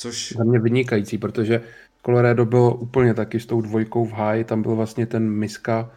což... 0.00 0.32
Za 0.36 0.44
mě 0.44 0.58
vynikající, 0.58 1.18
protože 1.18 1.62
Colorado 2.06 2.46
bylo 2.46 2.74
úplně 2.74 3.14
taky 3.14 3.40
s 3.40 3.46
tou 3.46 3.60
dvojkou 3.60 4.04
v 4.04 4.12
háji, 4.12 4.44
tam 4.44 4.62
byl 4.62 4.76
vlastně 4.76 5.06
ten 5.06 5.30
Miska, 5.30 5.90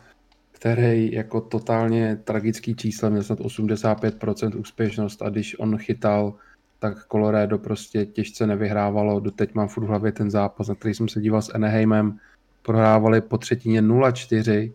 který 0.52 1.12
jako 1.12 1.42
totálně 1.42 2.16
tragický 2.24 2.76
číslo, 2.76 3.10
měl 3.10 3.24
snad 3.24 3.40
85% 3.40 4.60
úspěšnost 4.60 5.22
a 5.22 5.30
když 5.30 5.60
on 5.60 5.78
chytal, 5.78 6.34
tak 6.80 7.08
Colorado 7.08 7.58
prostě 7.58 8.06
těžce 8.06 8.48
nevyhrávalo. 8.48 9.20
Doteď 9.20 9.54
mám 9.54 9.68
furt 9.68 9.84
v 9.84 9.88
hlavě 9.88 10.12
ten 10.12 10.32
zápas, 10.32 10.68
na 10.68 10.76
který 10.76 10.94
jsem 10.94 11.08
se 11.08 11.22
díval 11.22 11.42
s 11.42 11.54
Anaheimem. 11.56 12.20
Prohrávali 12.62 13.22
po 13.22 13.38
třetině 13.38 13.82
0-4, 13.82 14.72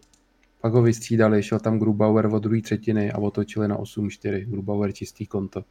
pak 0.60 0.72
ho 0.72 0.82
vystřídali, 0.82 1.42
šel 1.42 1.60
tam 1.60 1.78
Grubauer 1.78 2.26
od 2.26 2.42
druhé 2.42 2.62
třetiny 2.62 3.12
a 3.12 3.18
otočili 3.18 3.68
na 3.68 3.76
8-4. 3.76 4.50
Grubauer 4.50 4.92
čistý 4.92 5.26
konto. 5.26 5.64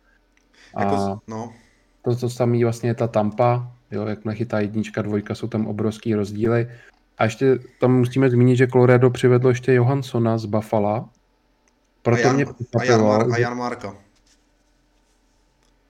A 0.75 0.83
jako, 0.83 1.19
no. 1.27 1.53
To, 2.01 2.15
co 2.15 2.29
samý 2.29 2.63
vlastně 2.63 2.89
je 2.89 2.93
ta 2.93 3.07
Tampa, 3.07 3.71
jo, 3.91 4.05
jak 4.05 4.25
nechytá 4.25 4.59
jednička, 4.59 5.01
dvojka, 5.01 5.35
jsou 5.35 5.47
tam 5.47 5.67
obrovský 5.67 6.15
rozdíly. 6.15 6.69
A 7.17 7.23
ještě 7.23 7.59
tam 7.79 7.97
musíme 7.97 8.29
zmínit, 8.29 8.55
že 8.55 8.67
Colorado 8.67 9.09
přivedlo 9.09 9.49
ještě 9.49 9.73
Johanssona 9.73 10.37
z 10.37 10.45
Buffalo. 10.45 11.09
Proto 12.01 12.21
a 12.21 12.25
Jan, 12.25 12.35
mě 12.35 12.45
a 12.79 12.83
Jan, 12.83 13.01
Mar- 13.01 13.33
a 13.33 13.37
Jan 13.37 13.57
Marka. 13.57 13.95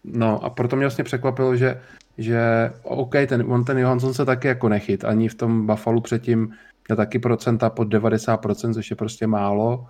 No 0.04 0.44
a 0.44 0.50
proto 0.50 0.76
mě 0.76 0.86
vlastně 0.86 1.04
překvapilo, 1.04 1.56
že, 1.56 1.82
že 2.18 2.72
OK, 2.84 3.16
ten, 3.28 3.46
on 3.48 3.66
ten 3.66 3.78
Johansson 3.78 4.14
se 4.14 4.26
taky 4.26 4.48
jako 4.48 4.70
nechyt. 4.70 5.04
Ani 5.04 5.30
v 5.30 5.36
tom 5.36 5.68
Buffalo 5.68 6.02
předtím 6.02 6.54
měl 6.88 6.98
taky 6.98 7.20
procenta 7.20 7.70
pod 7.70 7.88
90%, 7.88 8.74
což 8.74 8.90
je 8.90 8.96
prostě 8.96 9.28
málo. 9.28 9.86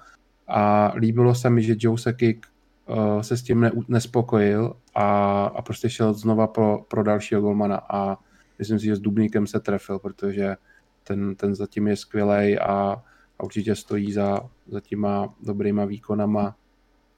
A 0.47 0.91
líbilo 0.95 1.35
se 1.35 1.49
mi, 1.49 1.63
že 1.63 1.75
Joe 1.77 1.97
Sekik 1.97 2.45
uh, 2.89 3.21
se 3.21 3.37
s 3.37 3.43
tím 3.43 3.61
ne, 3.61 3.71
nespokojil 3.87 4.75
a, 4.95 5.43
a 5.45 5.61
prostě 5.61 5.89
šel 5.89 6.13
znova 6.13 6.47
pro, 6.47 6.77
pro 6.87 7.03
dalšího 7.03 7.41
golmana 7.41 7.77
a 7.89 8.17
myslím 8.59 8.79
si, 8.79 8.85
že 8.85 8.95
s 8.95 8.99
Dubníkem 8.99 9.47
se 9.47 9.59
trefil, 9.59 9.99
protože 9.99 10.55
ten, 11.03 11.35
ten 11.35 11.55
zatím 11.55 11.87
je 11.87 11.95
skvělý 11.95 12.59
a, 12.59 13.03
a 13.39 13.43
určitě 13.43 13.75
stojí 13.75 14.13
za, 14.13 14.39
za 14.67 14.81
těma 14.81 15.33
dobrýma 15.43 15.85
výkonama 15.85 16.55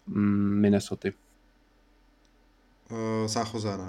mm, 0.07 0.61
Minnesota. 0.61 1.09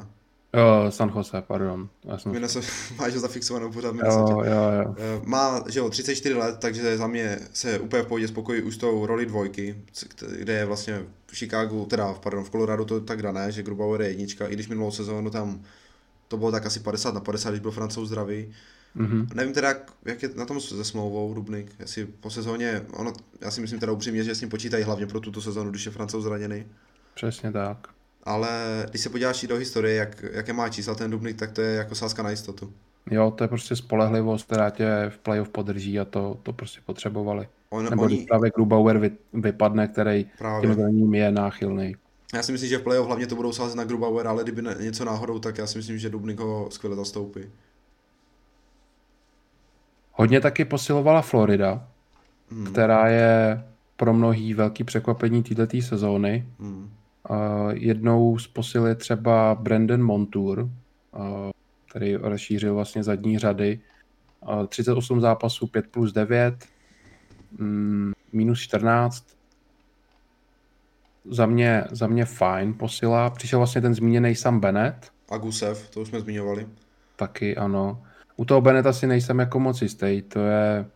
Uh? 0.01 0.20
Jo, 0.55 0.91
San 0.91 1.13
Jose, 1.17 1.43
pardon. 1.43 1.89
Já 2.05 2.19
jsem... 2.19 2.33
Minnesota, 2.33 2.67
máš 2.99 3.15
ho 3.15 3.21
zafixovanou 3.21 3.73
pořád 3.73 3.93
Minnesota. 3.93 4.33
Jo, 4.33 4.43
jo, 4.45 4.83
jo. 4.85 4.91
Uh, 5.21 5.27
má, 5.27 5.65
že 5.69 5.79
jo, 5.79 5.91
34 5.91 6.35
let, 6.35 6.57
takže 6.59 6.99
za 6.99 7.07
mě 7.07 7.39
se 7.53 7.79
úplně 7.79 8.03
v 8.03 8.07
pohodě 8.07 8.29
spokojí 8.29 8.63
už 8.63 8.75
s 8.75 8.79
tou 8.79 9.07
roli 9.07 9.27
dvojky, 9.27 9.77
kde 10.39 10.53
je 10.53 10.65
vlastně 10.65 11.03
v 11.27 11.37
Chicagu, 11.37 11.87
teda 11.87 12.15
pardon, 12.15 12.45
v 12.45 12.51
Colorado 12.51 12.85
to 12.85 13.01
tak 13.01 13.23
dané, 13.23 13.53
že 13.53 13.63
Grubauer 13.63 14.03
je 14.03 14.09
jednička, 14.09 14.47
i 14.47 14.55
když 14.55 14.69
minulou 14.69 14.91
sezónu 14.91 15.31
tam 15.31 15.63
to 16.29 16.37
bylo 16.37 16.53
tak 16.53 16.67
asi 16.67 16.81
50 16.81 17.15
na 17.15 17.21
50, 17.21 17.51
když 17.51 17.61
byl 17.61 17.71
francouz 17.71 18.09
zdravý, 18.09 18.53
Mm-hmm. 18.97 19.35
Nevím 19.35 19.55
teda, 19.55 19.75
jak 20.05 20.23
je 20.23 20.31
na 20.37 20.47
tom 20.47 20.61
se 20.61 20.85
smlouvou 20.85 21.35
Dubnik, 21.35 21.73
jestli 21.79 22.07
po 22.07 22.31
sezóně, 22.31 22.83
ono, 22.93 23.13
já 23.41 23.51
si 23.51 23.61
myslím 23.61 23.81
teda 23.81 23.93
upřímně, 23.93 24.25
že 24.25 24.35
s 24.35 24.41
ním 24.41 24.51
počítají 24.51 24.85
hlavně 24.85 25.07
pro 25.07 25.21
tuto 25.21 25.41
sezónu, 25.41 25.71
když 25.71 25.87
je 25.87 25.93
francouz 25.93 26.25
zraněný. 26.25 26.65
Přesně 27.15 27.53
tak. 27.53 27.89
Ale 28.25 28.87
když 28.91 29.03
se 29.03 29.11
podíváš 29.11 29.43
i 29.43 29.47
do 29.47 29.57
historie, 29.57 29.95
jak, 29.95 30.25
jaké 30.33 30.53
má 30.53 30.69
čísla 30.69 30.95
ten 30.95 31.11
Dubnik, 31.11 31.37
tak 31.37 31.53
to 31.53 31.61
je 31.61 31.75
jako 31.77 31.95
sázka 31.95 32.23
na 32.23 32.31
jistotu. 32.31 32.73
Jo, 33.11 33.31
to 33.31 33.45
je 33.45 33.49
prostě 33.49 33.77
spolehlivost, 33.77 34.47
která 34.47 34.71
tě 34.71 34.87
v 35.09 35.19
playoff 35.19 35.49
podrží 35.49 36.01
a 36.01 36.05
to, 36.05 36.39
to 36.43 36.53
prostě 36.53 36.81
potřebovali. 36.87 37.49
On, 37.71 37.91
Nebo 37.91 38.03
oni... 38.03 38.27
právě 38.29 38.51
Grubauer 38.55 38.99
vy, 38.99 39.11
vypadne, 39.33 39.89
který 39.89 40.27
právě. 40.39 40.69
tím 40.69 40.75
zraněním 40.75 41.15
je 41.15 41.31
náchylný. 41.31 41.97
Já 42.35 42.43
si 42.43 42.53
myslím, 42.53 42.71
že 42.71 42.79
v 42.79 42.83
playoff 42.83 43.07
hlavně 43.07 43.27
to 43.27 43.37
budou 43.37 43.53
sázet 43.53 43.77
na 43.77 43.85
Grubauer, 43.85 44.27
ale 44.27 44.43
kdyby 44.43 44.63
ne, 44.63 44.77
něco 44.81 45.05
náhodou, 45.05 45.39
tak 45.39 45.59
já 45.59 45.67
si 45.67 45.79
myslím, 45.79 45.99
že 45.99 46.11
Dubnik 46.11 46.41
ho 46.41 46.69
skvěle 46.71 46.97
zastoupí. 46.97 47.41
Hodně 50.13 50.41
taky 50.41 50.65
posilovala 50.65 51.23
Florida, 51.23 51.89
hmm. 52.51 52.67
která 52.67 53.09
je 53.09 53.65
pro 53.97 54.15
mnohý 54.15 54.55
velký 54.55 54.85
překvapení 54.85 55.43
této 55.43 55.81
sezóny. 55.81 56.47
Hmm. 56.61 56.91
Uh, 57.31 57.71
jednou 57.73 58.39
z 58.39 58.47
posil 58.47 58.87
je 58.87 58.95
třeba 58.95 59.55
Brandon 59.55 60.03
Montour, 60.03 60.59
uh, 60.61 60.71
který 61.89 62.17
rozšířil 62.17 62.75
vlastně 62.75 63.03
zadní 63.03 63.39
řady. 63.39 63.81
Uh, 64.49 64.67
38 64.67 65.21
zápasů, 65.21 65.67
5 65.67 65.87
plus 65.87 66.13
9, 66.13 66.55
mm, 67.59 68.13
minus 68.33 68.61
14. 68.61 69.27
Za 71.31 71.47
mě, 71.47 71.85
za 71.91 72.07
mě 72.07 72.25
fajn 72.25 72.75
posila. 72.75 73.31
Přišel 73.31 73.59
vlastně 73.59 73.81
ten 73.81 73.95
zmíněný 73.95 74.35
Sam 74.35 74.61
Bennett. 74.61 75.13
A 75.31 75.37
Gusev, 75.37 75.91
to 75.91 76.01
už 76.01 76.09
jsme 76.09 76.21
zmiňovali. 76.21 76.69
Taky, 77.17 77.57
ano. 77.57 78.03
U 78.37 78.45
toho 78.45 78.61
Beneta 78.61 78.93
si 78.93 79.07
nejsem 79.07 79.39
jako 79.39 79.61
moc 79.61 79.83
jistý. 79.83 80.23
To 80.23 80.39
je... 80.41 80.87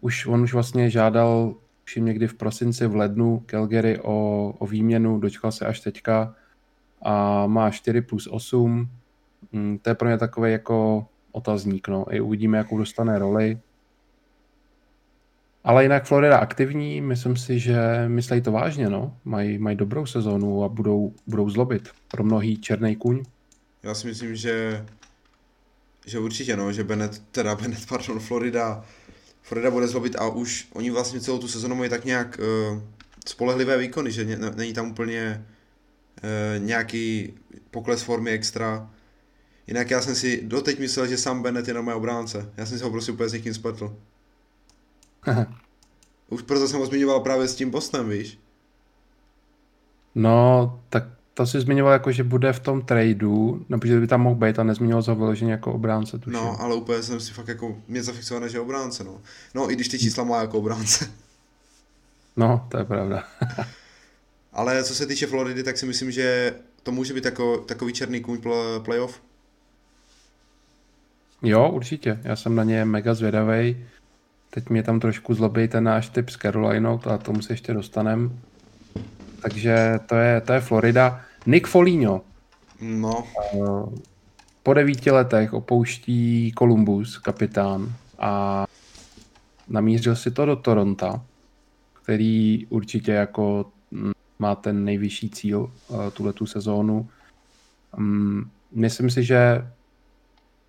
Už, 0.00 0.26
on 0.26 0.42
už 0.42 0.54
vlastně 0.54 0.90
žádal 0.90 1.54
už 1.90 1.96
někdy 1.96 2.26
v 2.26 2.34
prosinci, 2.34 2.86
v 2.86 2.96
lednu 2.96 3.42
Calgary 3.46 3.98
o, 4.02 4.48
o 4.58 4.66
výměnu, 4.66 5.18
dočkal 5.18 5.52
se 5.52 5.66
až 5.66 5.80
teďka 5.80 6.34
a 7.02 7.46
má 7.46 7.70
4 7.70 8.00
plus 8.00 8.26
8. 8.26 8.88
Mm, 9.52 9.78
to 9.78 9.90
je 9.90 9.94
pro 9.94 10.08
mě 10.08 10.18
takový 10.18 10.52
jako 10.52 11.06
otazník, 11.32 11.88
no. 11.88 12.14
I 12.14 12.20
uvidíme, 12.20 12.58
jakou 12.58 12.78
dostane 12.78 13.18
roli. 13.18 13.58
Ale 15.64 15.82
jinak 15.82 16.04
Florida 16.04 16.38
aktivní, 16.38 17.00
myslím 17.00 17.36
si, 17.36 17.58
že 17.58 18.08
myslí 18.08 18.40
to 18.40 18.52
vážně, 18.52 18.88
no. 18.88 19.16
Mají, 19.24 19.58
mají 19.58 19.76
dobrou 19.76 20.06
sezónu 20.06 20.64
a 20.64 20.68
budou, 20.68 21.12
budou 21.26 21.50
zlobit. 21.50 21.88
Pro 22.08 22.24
mnohý 22.24 22.58
černý 22.58 22.96
kůň. 22.96 23.22
Já 23.82 23.94
si 23.94 24.06
myslím, 24.06 24.36
že 24.36 24.86
že 26.06 26.18
určitě 26.18 26.56
no, 26.56 26.72
že 26.72 26.84
Bennett, 26.84 27.22
teda 27.30 27.54
Bennett, 27.54 27.86
pardon, 27.88 28.20
Florida, 28.20 28.84
Florida 29.42 29.70
bude 29.70 29.88
zlobit 29.88 30.16
a 30.16 30.28
už 30.28 30.68
oni 30.72 30.90
vlastně 30.90 31.20
celou 31.20 31.38
tu 31.38 31.48
sezonu 31.48 31.74
mají 31.74 31.90
tak 31.90 32.04
nějak 32.04 32.40
uh, 32.72 32.82
spolehlivé 33.26 33.78
výkony, 33.78 34.12
že 34.12 34.24
ne, 34.24 34.50
není 34.50 34.72
tam 34.72 34.90
úplně 34.90 35.46
e, 36.22 36.58
nějaký 36.58 37.34
pokles 37.70 38.02
formy 38.02 38.30
extra. 38.30 38.90
Jinak 39.66 39.90
já 39.90 40.02
jsem 40.02 40.14
si 40.14 40.42
doteď 40.42 40.78
myslel, 40.78 41.06
že 41.06 41.18
Sam 41.18 41.42
Bennett 41.42 41.68
je 41.68 41.74
na 41.74 41.80
mé 41.80 41.94
obránce. 41.94 42.52
Já 42.56 42.66
jsem 42.66 42.78
si 42.78 42.84
ho 42.84 42.90
prostě 42.90 43.12
úplně 43.12 43.28
s 43.28 43.32
někým 43.32 43.54
spletl. 43.54 43.96
Už 46.28 46.42
proto 46.42 46.68
jsem 46.68 46.80
ho 46.80 46.86
zmiňoval 46.86 47.20
právě 47.20 47.48
s 47.48 47.54
tím 47.54 47.70
Bostonem, 47.70 48.08
víš? 48.08 48.38
No, 50.14 50.80
tak 50.88 51.04
to 51.40 51.46
si 51.46 51.60
zmiňoval 51.60 51.92
jako, 51.92 52.12
že 52.12 52.24
bude 52.24 52.52
v 52.52 52.60
tom 52.60 52.82
tradu, 52.82 53.64
nebo 53.68 53.86
že 53.86 54.00
by 54.00 54.06
tam 54.06 54.20
mohl 54.20 54.36
být 54.36 54.58
a 54.58 54.62
nezmiňoval 54.62 55.02
ho 55.08 55.14
vyloženě 55.14 55.52
jako 55.52 55.72
obránce, 55.72 56.18
tuším. 56.18 56.32
No, 56.32 56.60
ale 56.60 56.74
úplně 56.74 57.02
jsem 57.02 57.20
si 57.20 57.32
fakt 57.32 57.48
jako, 57.48 57.76
mě 57.88 58.02
zafixované, 58.02 58.48
že 58.48 58.60
obránce, 58.60 59.04
no. 59.04 59.20
No, 59.54 59.70
i 59.70 59.74
když 59.74 59.88
ty 59.88 59.98
čísla 59.98 60.24
má 60.24 60.40
jako 60.40 60.58
obránce. 60.58 61.10
No, 62.36 62.66
to 62.68 62.78
je 62.78 62.84
pravda. 62.84 63.24
ale 64.52 64.84
co 64.84 64.94
se 64.94 65.06
týče 65.06 65.26
Floridy, 65.26 65.62
tak 65.62 65.78
si 65.78 65.86
myslím, 65.86 66.10
že 66.10 66.54
to 66.82 66.92
může 66.92 67.14
být 67.14 67.24
jako, 67.24 67.56
takový 67.56 67.92
černý 67.92 68.20
kůň 68.20 68.38
playoff. 68.84 69.20
Jo, 71.42 71.70
určitě. 71.70 72.20
Já 72.24 72.36
jsem 72.36 72.54
na 72.54 72.64
ně 72.64 72.84
mega 72.84 73.14
zvědavý. 73.14 73.86
Teď 74.50 74.68
mě 74.68 74.82
tam 74.82 75.00
trošku 75.00 75.34
zlobí 75.34 75.68
ten 75.68 75.84
náš 75.84 76.08
typ 76.08 76.30
s 76.30 76.36
Carolinou, 76.36 77.00
a 77.04 77.18
tomu 77.18 77.42
se 77.42 77.52
ještě 77.52 77.74
dostanem. 77.74 78.40
Takže 79.42 80.00
to 80.06 80.14
je, 80.14 80.40
to 80.40 80.52
je 80.52 80.60
Florida. 80.60 81.24
Nick 81.46 81.66
Foligno. 81.66 82.22
No. 82.80 83.24
Eh, 83.54 84.00
po 84.62 84.74
devíti 84.74 85.10
letech 85.10 85.52
opouští 85.52 86.52
Columbus, 86.58 87.18
kapitán, 87.18 87.92
a 88.18 88.66
namířil 89.68 90.16
si 90.16 90.30
to 90.30 90.46
do 90.46 90.56
Toronto, 90.56 91.20
který 92.02 92.66
určitě 92.66 93.12
jako 93.12 93.66
mm, 93.90 94.12
má 94.38 94.54
ten 94.54 94.84
nejvyšší 94.84 95.30
cíl 95.30 95.70
eh, 95.90 96.10
tuhle 96.10 96.32
tu 96.32 96.46
sezónu. 96.46 97.08
Mm, 97.96 98.50
myslím 98.72 99.10
si, 99.10 99.24
že 99.24 99.66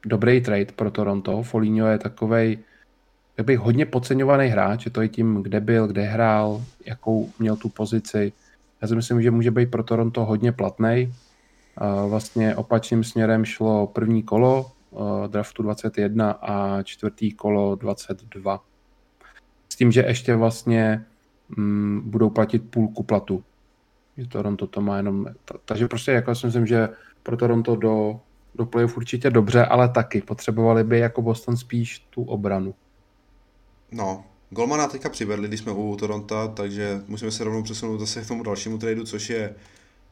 dobrý 0.05 0.41
trade 0.41 0.65
pro 0.75 0.91
Toronto. 0.91 1.43
Foligno 1.43 1.88
je 1.88 1.97
takovej, 1.97 2.57
jak 3.38 3.47
bych 3.47 3.60
hodně 3.60 3.86
podceňovaný 3.86 4.47
hráč, 4.47 4.86
je 4.86 4.91
to 4.91 5.01
i 5.01 5.10
tím, 5.10 5.43
kde 5.43 5.60
byl, 5.60 5.88
kde 5.88 6.01
hrál, 6.01 6.63
jakou 6.86 7.29
měl 7.39 7.55
tu 7.55 7.69
pozici. 7.69 8.34
Já 8.82 8.88
si 8.88 8.96
myslím, 8.96 9.22
že 9.22 9.32
může 9.32 9.52
být 9.52 9.72
pro 9.72 9.84
Toronto 9.84 10.26
hodně 10.26 10.52
platný. 10.52 11.13
Vlastně 12.08 12.56
opačným 12.56 13.04
směrem 13.04 13.46
šlo 13.46 13.88
první 13.88 14.24
kolo 14.24 14.72
draftu 15.28 15.63
21 15.63 16.32
a 16.32 16.84
čtvrtý 16.84 17.32
kolo 17.32 17.76
22. 17.76 18.63
S 19.70 19.76
tím, 19.76 19.91
že 19.91 20.02
ještě 20.02 20.36
vlastně 20.36 21.06
mm, 21.58 22.02
budou 22.06 22.30
platit 22.30 22.60
půlku 22.60 23.04
platu. 23.04 23.44
Že 24.17 24.28
Toronto 24.28 24.67
to 24.67 24.82
má 24.82 24.98
jenom... 24.98 25.28
Takže 25.65 25.88
prostě 25.88 26.12
jako 26.12 26.36
si 26.36 26.46
myslím, 26.46 26.67
že 26.67 26.89
pro 27.24 27.38
Toronto 27.38 27.76
do, 27.76 28.20
do 28.56 28.65
playoff 28.65 28.98
určitě 28.98 29.30
dobře, 29.30 29.65
ale 29.65 29.89
taky 29.89 30.22
potřebovali 30.22 30.84
by 30.84 31.00
jako 31.00 31.22
Boston 31.22 31.58
spíš 31.58 32.00
tu 32.00 32.24
obranu. 32.24 32.76
No, 33.91 34.24
Golmana 34.54 34.88
teďka 34.88 35.10
přivedli, 35.10 35.48
když 35.48 35.60
jsme 35.60 35.72
u 35.72 35.96
Toronto, 35.96 36.54
takže 36.56 37.02
musíme 37.08 37.32
se 37.32 37.44
rovnou 37.44 37.64
přesunout 37.64 38.00
zase 38.00 38.22
k 38.22 38.28
tomu 38.28 38.44
dalšímu 38.44 38.78
tradu, 38.78 39.06
což 39.06 39.30
je, 39.30 39.56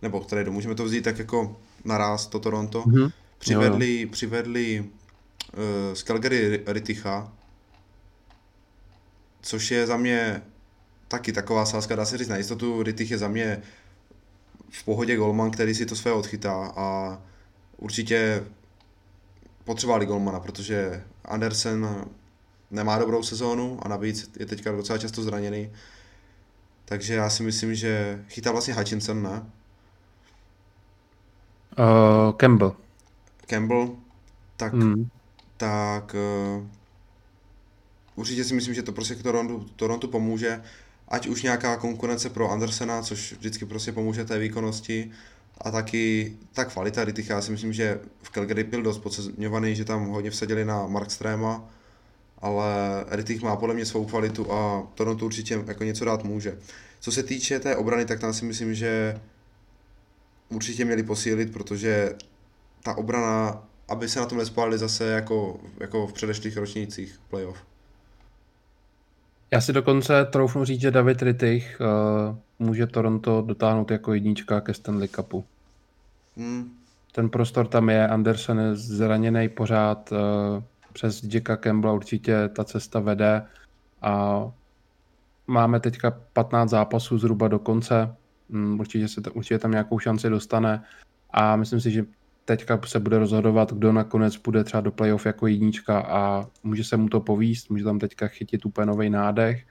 nebo 0.01 0.19
k 0.19 0.25
tradu, 0.25 0.51
můžeme 0.51 0.75
to 0.75 0.85
vzít 0.85 1.01
tak 1.01 1.19
jako 1.19 1.57
naraz, 1.85 2.27
to 2.27 2.39
Toronto. 2.39 2.83
Mm-hmm. 2.83 3.11
Přivedli, 3.37 3.95
jo, 3.95 4.01
jo. 4.01 4.11
přivedli 4.11 4.79
uh, 4.79 5.93
z 5.93 6.03
Calgary 6.03 6.63
Riticha, 6.67 7.33
což 9.41 9.71
je 9.71 9.87
za 9.87 9.97
mě 9.97 10.41
taky 11.07 11.31
taková 11.31 11.65
sázka, 11.65 11.95
dá 11.95 12.05
se 12.05 12.17
říct 12.17 12.27
na 12.27 12.37
jistotu, 12.37 12.83
Ritich 12.83 13.11
je 13.11 13.17
za 13.17 13.27
mě 13.27 13.61
v 14.69 14.83
pohodě 14.83 15.15
golman, 15.15 15.51
který 15.51 15.75
si 15.75 15.85
to 15.85 15.95
své 15.95 16.11
odchytá 16.11 16.73
a 16.75 17.19
určitě 17.77 18.43
potřebovali 19.63 20.05
golmana, 20.05 20.39
protože 20.39 21.03
Andersen 21.25 22.05
nemá 22.71 22.97
dobrou 22.97 23.23
sezónu 23.23 23.79
a 23.81 23.87
navíc 23.87 24.31
je 24.39 24.45
teďka 24.45 24.71
docela 24.71 24.97
často 24.97 25.23
zraněný. 25.23 25.71
Takže 26.85 27.13
já 27.13 27.29
si 27.29 27.43
myslím, 27.43 27.75
že 27.75 28.23
chytá 28.29 28.51
vlastně 28.51 28.73
Hutchinson, 28.73 29.23
ne? 29.23 29.43
Uh, 31.79 32.33
Campbell. 32.37 32.75
Campbell, 33.45 33.95
tak, 34.57 34.73
hmm. 34.73 35.09
tak 35.57 36.15
uh, 36.57 36.67
určitě 38.15 38.43
si 38.43 38.53
myslím, 38.53 38.73
že 38.73 38.83
to 38.83 38.91
prostě 38.91 39.15
k 39.15 39.23
Torontu, 39.23 39.65
Torontu 39.75 40.07
pomůže, 40.07 40.61
ať 41.07 41.27
už 41.27 41.43
nějaká 41.43 41.77
konkurence 41.77 42.29
pro 42.29 42.51
Andersena, 42.51 43.01
což 43.01 43.33
vždycky 43.33 43.65
prostě 43.65 43.91
pomůže 43.91 44.25
té 44.25 44.39
výkonnosti, 44.39 45.11
a 45.61 45.71
taky 45.71 46.33
ta 46.53 46.65
kvalita 46.65 47.03
Rittich, 47.03 47.29
já 47.29 47.41
si 47.41 47.51
myslím, 47.51 47.73
že 47.73 47.99
v 48.21 48.29
Calgary 48.29 48.63
byl 48.63 48.81
dost 48.81 48.97
podceňovaný, 48.97 49.75
že 49.75 49.85
tam 49.85 50.05
hodně 50.05 50.31
vsadili 50.31 50.65
na 50.65 50.87
Markstrema, 50.87 51.69
ale 52.39 53.05
Rittich 53.09 53.41
má 53.41 53.55
podle 53.55 53.75
mě 53.75 53.85
svou 53.85 54.05
kvalitu 54.05 54.51
a 54.53 54.87
Toronto 54.95 55.25
určitě 55.25 55.63
jako 55.67 55.83
něco 55.83 56.05
dát 56.05 56.23
může. 56.23 56.57
Co 56.99 57.11
se 57.11 57.23
týče 57.23 57.59
té 57.59 57.75
obrany, 57.75 58.05
tak 58.05 58.19
tam 58.19 58.33
si 58.33 58.45
myslím, 58.45 58.75
že 58.75 59.21
určitě 60.49 60.85
měli 60.85 61.03
posílit, 61.03 61.53
protože 61.53 62.15
ta 62.83 62.97
obrana, 62.97 63.63
aby 63.87 64.09
se 64.09 64.19
na 64.19 64.25
tom 64.25 64.37
nespálili 64.37 64.77
zase 64.77 65.05
jako, 65.05 65.59
jako 65.79 66.07
v 66.07 66.13
předešlých 66.13 66.57
ročnících 66.57 67.19
playoff. 67.29 67.57
Já 69.51 69.61
si 69.61 69.73
dokonce 69.73 70.25
troufnu 70.25 70.65
říct, 70.65 70.81
že 70.81 70.91
David 70.91 71.21
Rittich 71.21 71.81
uh, 71.81 72.37
může 72.59 72.87
Toronto 72.87 73.41
dotáhnout 73.41 73.91
jako 73.91 74.13
jednička 74.13 74.61
ke 74.61 74.73
Stanley 74.73 75.07
Cupu. 75.07 75.45
Hmm. 76.37 76.71
Ten 77.11 77.29
prostor 77.29 77.67
tam 77.67 77.89
je, 77.89 78.07
Anderson 78.07 78.59
je 78.59 78.75
zraněný 78.75 79.49
pořád, 79.49 80.11
uh, 80.11 80.17
přes 80.93 81.23
Jacka 81.23 81.57
Campbella 81.57 81.93
určitě 81.93 82.49
ta 82.55 82.63
cesta 82.63 82.99
vede 82.99 83.45
a 84.01 84.43
máme 85.47 85.79
teďka 85.79 86.11
15 86.33 86.69
zápasů 86.69 87.17
zhruba 87.17 87.47
do 87.47 87.59
konce, 87.59 88.15
mm, 88.49 88.79
určitě, 88.79 89.07
se 89.07 89.21
určitě 89.33 89.59
tam 89.59 89.71
nějakou 89.71 89.99
šanci 89.99 90.29
dostane 90.29 90.83
a 91.31 91.55
myslím 91.55 91.81
si, 91.81 91.91
že 91.91 92.05
teďka 92.45 92.79
se 92.85 92.99
bude 92.99 93.19
rozhodovat, 93.19 93.73
kdo 93.73 93.91
nakonec 93.91 94.37
bude 94.37 94.63
třeba 94.63 94.81
do 94.81 94.91
playoff 94.91 95.25
jako 95.25 95.47
jednička 95.47 95.99
a 95.99 96.47
může 96.63 96.83
se 96.83 96.97
mu 96.97 97.09
to 97.09 97.19
povíst, 97.19 97.69
může 97.69 97.83
tam 97.83 97.99
teďka 97.99 98.27
chytit 98.27 98.65
úplně 98.65 98.85
nový 98.85 99.09
nádech 99.09 99.65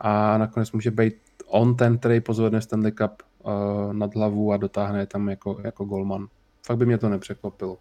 a 0.00 0.38
nakonec 0.38 0.72
může 0.72 0.90
být 0.90 1.14
on 1.46 1.76
ten, 1.76 1.98
který 1.98 2.20
pozvedne 2.20 2.60
Stanley 2.60 2.92
Cup 2.92 3.22
uh, 3.42 3.92
nad 3.92 4.14
hlavu 4.14 4.52
a 4.52 4.56
dotáhne 4.56 5.06
tam 5.06 5.28
jako, 5.28 5.60
jako 5.64 5.84
golman. 5.84 6.26
Fakt 6.66 6.76
by 6.76 6.86
mě 6.86 6.98
to 6.98 7.08
nepřekvapilo. 7.08 7.78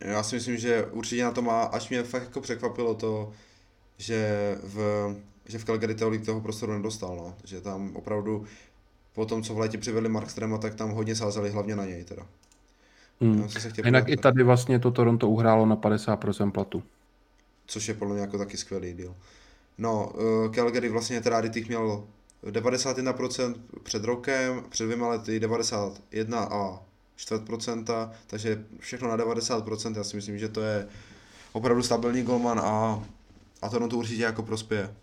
Já 0.00 0.22
si 0.22 0.36
myslím, 0.36 0.56
že 0.56 0.86
určitě 0.86 1.24
na 1.24 1.32
to 1.32 1.42
má, 1.42 1.62
až 1.62 1.88
mě 1.88 2.02
fakt 2.02 2.22
jako 2.22 2.40
překvapilo 2.40 2.94
to, 2.94 3.32
že 3.98 4.54
v, 4.62 5.14
že 5.46 5.58
v 5.58 5.64
Calgary 5.64 5.94
tolik 5.94 6.26
toho 6.26 6.40
prostoru 6.40 6.72
nedostal, 6.72 7.16
no. 7.16 7.34
že 7.44 7.60
tam 7.60 7.96
opravdu 7.96 8.46
po 9.14 9.26
tom, 9.26 9.42
co 9.42 9.54
v 9.54 9.58
létě 9.58 9.78
přivedli 9.78 10.08
Markstrema, 10.08 10.58
tak 10.58 10.74
tam 10.74 10.90
hodně 10.90 11.16
sázeli 11.16 11.50
hlavně 11.50 11.76
na 11.76 11.84
něj 11.84 12.04
teda. 12.04 12.26
Hmm. 13.20 13.48
Se 13.48 13.72
Jinak 13.84 14.08
i 14.08 14.16
tady 14.16 14.42
vlastně 14.42 14.78
to 14.78 14.90
Toronto 14.90 15.28
uhrálo 15.28 15.66
na 15.66 15.76
50% 15.76 16.50
platu. 16.50 16.82
Což 17.66 17.88
je 17.88 17.94
podle 17.94 18.14
mě 18.14 18.20
jako 18.20 18.38
taky 18.38 18.56
skvělý 18.56 18.94
deal. 18.94 19.14
No, 19.78 20.12
uh, 20.14 20.54
Calgary 20.54 20.88
vlastně 20.88 21.20
teda 21.20 21.40
Rittich 21.40 21.68
měl 21.68 22.04
91% 22.44 23.54
před 23.82 24.04
rokem, 24.04 24.64
před 24.68 24.84
dvěma 24.84 25.08
lety 25.08 25.40
91 25.40 26.40
a 26.40 26.80
čtvrt 27.18 27.44
procenta, 27.44 28.12
takže 28.26 28.64
všechno 28.80 29.08
na 29.08 29.16
90%, 29.16 29.96
já 29.96 30.04
si 30.04 30.16
myslím, 30.16 30.38
že 30.38 30.48
to 30.48 30.60
je 30.60 30.88
opravdu 31.52 31.82
stabilní 31.82 32.22
golman 32.22 32.60
a, 32.60 33.02
a 33.62 33.68
to 33.68 33.88
to 33.88 33.96
určitě 33.96 34.22
jako 34.22 34.42
prospěje. 34.42 34.94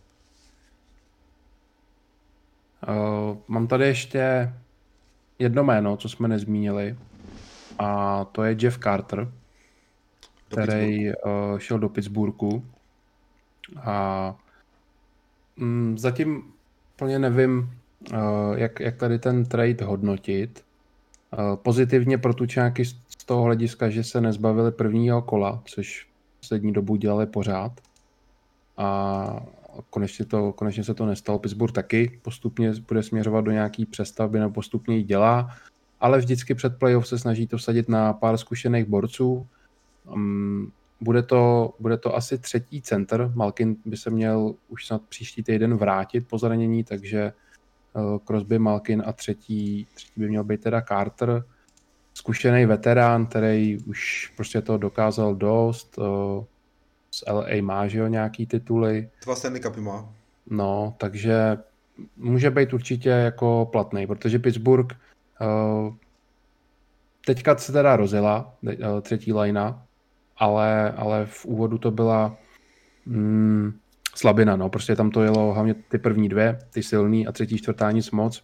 Uh, 2.87 3.37
mám 3.47 3.67
tady 3.67 3.85
ještě 3.85 4.53
jedno 5.39 5.63
jméno, 5.63 5.97
co 5.97 6.09
jsme 6.09 6.27
nezmínili, 6.27 6.97
a 7.79 8.23
to 8.25 8.43
je 8.43 8.57
Jeff 8.61 8.79
Carter, 8.79 9.31
do 10.49 10.57
který 10.57 11.09
uh, 11.09 11.13
šel 11.57 11.79
do 11.79 11.89
Pittsburghu. 11.89 12.65
A 13.81 14.35
mm, 15.57 15.97
zatím 15.97 16.53
plně 16.95 17.19
nevím, 17.19 17.79
uh, 18.13 18.57
jak, 18.57 18.79
jak 18.79 18.95
tady 18.95 19.19
ten 19.19 19.45
trade 19.45 19.85
hodnotit. 19.85 20.64
Uh, 21.37 21.55
pozitivně 21.55 22.17
pro 22.17 22.33
tučáky 22.33 22.85
z 22.85 23.25
toho 23.25 23.43
hlediska, 23.43 23.89
že 23.89 24.03
se 24.03 24.21
nezbavili 24.21 24.71
prvního 24.71 25.21
kola, 25.21 25.61
což 25.65 26.07
poslední 26.39 26.73
dobu 26.73 26.95
dělali 26.95 27.25
pořád. 27.25 27.71
A 28.77 29.45
konečně, 29.89 30.25
to, 30.25 30.53
konečně 30.53 30.83
se 30.83 30.93
to 30.93 31.05
nestalo. 31.05 31.39
Pittsburgh 31.39 31.73
taky 31.73 32.19
postupně 32.21 32.73
bude 32.87 33.03
směřovat 33.03 33.45
do 33.45 33.51
nějaký 33.51 33.85
přestavby 33.85 34.39
nebo 34.39 34.53
postupně 34.53 34.97
ji 34.97 35.03
dělá 35.03 35.49
ale 35.99 36.17
vždycky 36.17 36.55
před 36.55 36.77
playoff 36.79 37.07
se 37.07 37.19
snaží 37.19 37.47
to 37.47 37.57
vsadit 37.57 37.89
na 37.89 38.13
pár 38.13 38.37
zkušených 38.37 38.85
borců. 38.85 39.47
Um, 40.13 40.71
bude 41.01 41.23
to, 41.23 41.73
bude 41.79 41.97
to 41.97 42.15
asi 42.15 42.37
třetí 42.37 42.81
center. 42.81 43.31
Malkin 43.35 43.75
by 43.85 43.97
se 43.97 44.09
měl 44.09 44.55
už 44.69 44.87
snad 44.87 45.01
příští 45.09 45.43
týden 45.43 45.77
vrátit 45.77 46.27
po 46.27 46.37
zranění, 46.37 46.83
takže 46.83 47.33
Crosby, 48.25 48.59
Malkin 48.59 49.03
a 49.05 49.13
třetí, 49.13 49.87
třetí 49.93 50.13
by 50.17 50.29
měl 50.29 50.43
být 50.43 50.61
teda 50.61 50.81
Carter. 50.81 51.43
Zkušený 52.13 52.65
veterán, 52.65 53.25
který 53.25 53.77
už 53.87 54.33
prostě 54.35 54.61
to 54.61 54.77
dokázal 54.77 55.35
dost. 55.35 55.99
Z 57.11 57.23
LA 57.31 57.61
má, 57.61 57.87
že 57.87 57.99
jo, 57.99 58.07
nějaký 58.07 58.45
tituly. 58.45 59.09
Dva 59.25 59.35
Stanley 59.35 59.61
Cupy 59.61 59.81
má. 59.81 60.09
No, 60.49 60.95
takže 60.97 61.57
může 62.17 62.51
být 62.51 62.73
určitě 62.73 63.09
jako 63.09 63.69
platný, 63.71 64.07
protože 64.07 64.39
Pittsburgh 64.39 64.95
uh, 65.41 65.93
teďka 67.25 67.57
se 67.57 67.71
teda 67.71 67.95
rozjela 67.95 68.53
třetí 69.01 69.33
lajna, 69.33 69.85
ale, 70.37 70.91
ale 70.91 71.25
v 71.25 71.45
úvodu 71.45 71.77
to 71.77 71.91
byla 71.91 72.37
mm, 73.05 73.79
slabina, 74.15 74.55
no, 74.55 74.69
prostě 74.69 74.95
tam 74.95 75.11
to 75.11 75.23
jelo 75.23 75.53
hlavně 75.53 75.73
ty 75.73 75.97
první 75.97 76.29
dvě, 76.29 76.59
ty 76.69 76.83
silný 76.83 77.27
a 77.27 77.31
třetí, 77.31 77.57
čtvrtá 77.57 77.91
nic 77.91 78.11
moc 78.11 78.43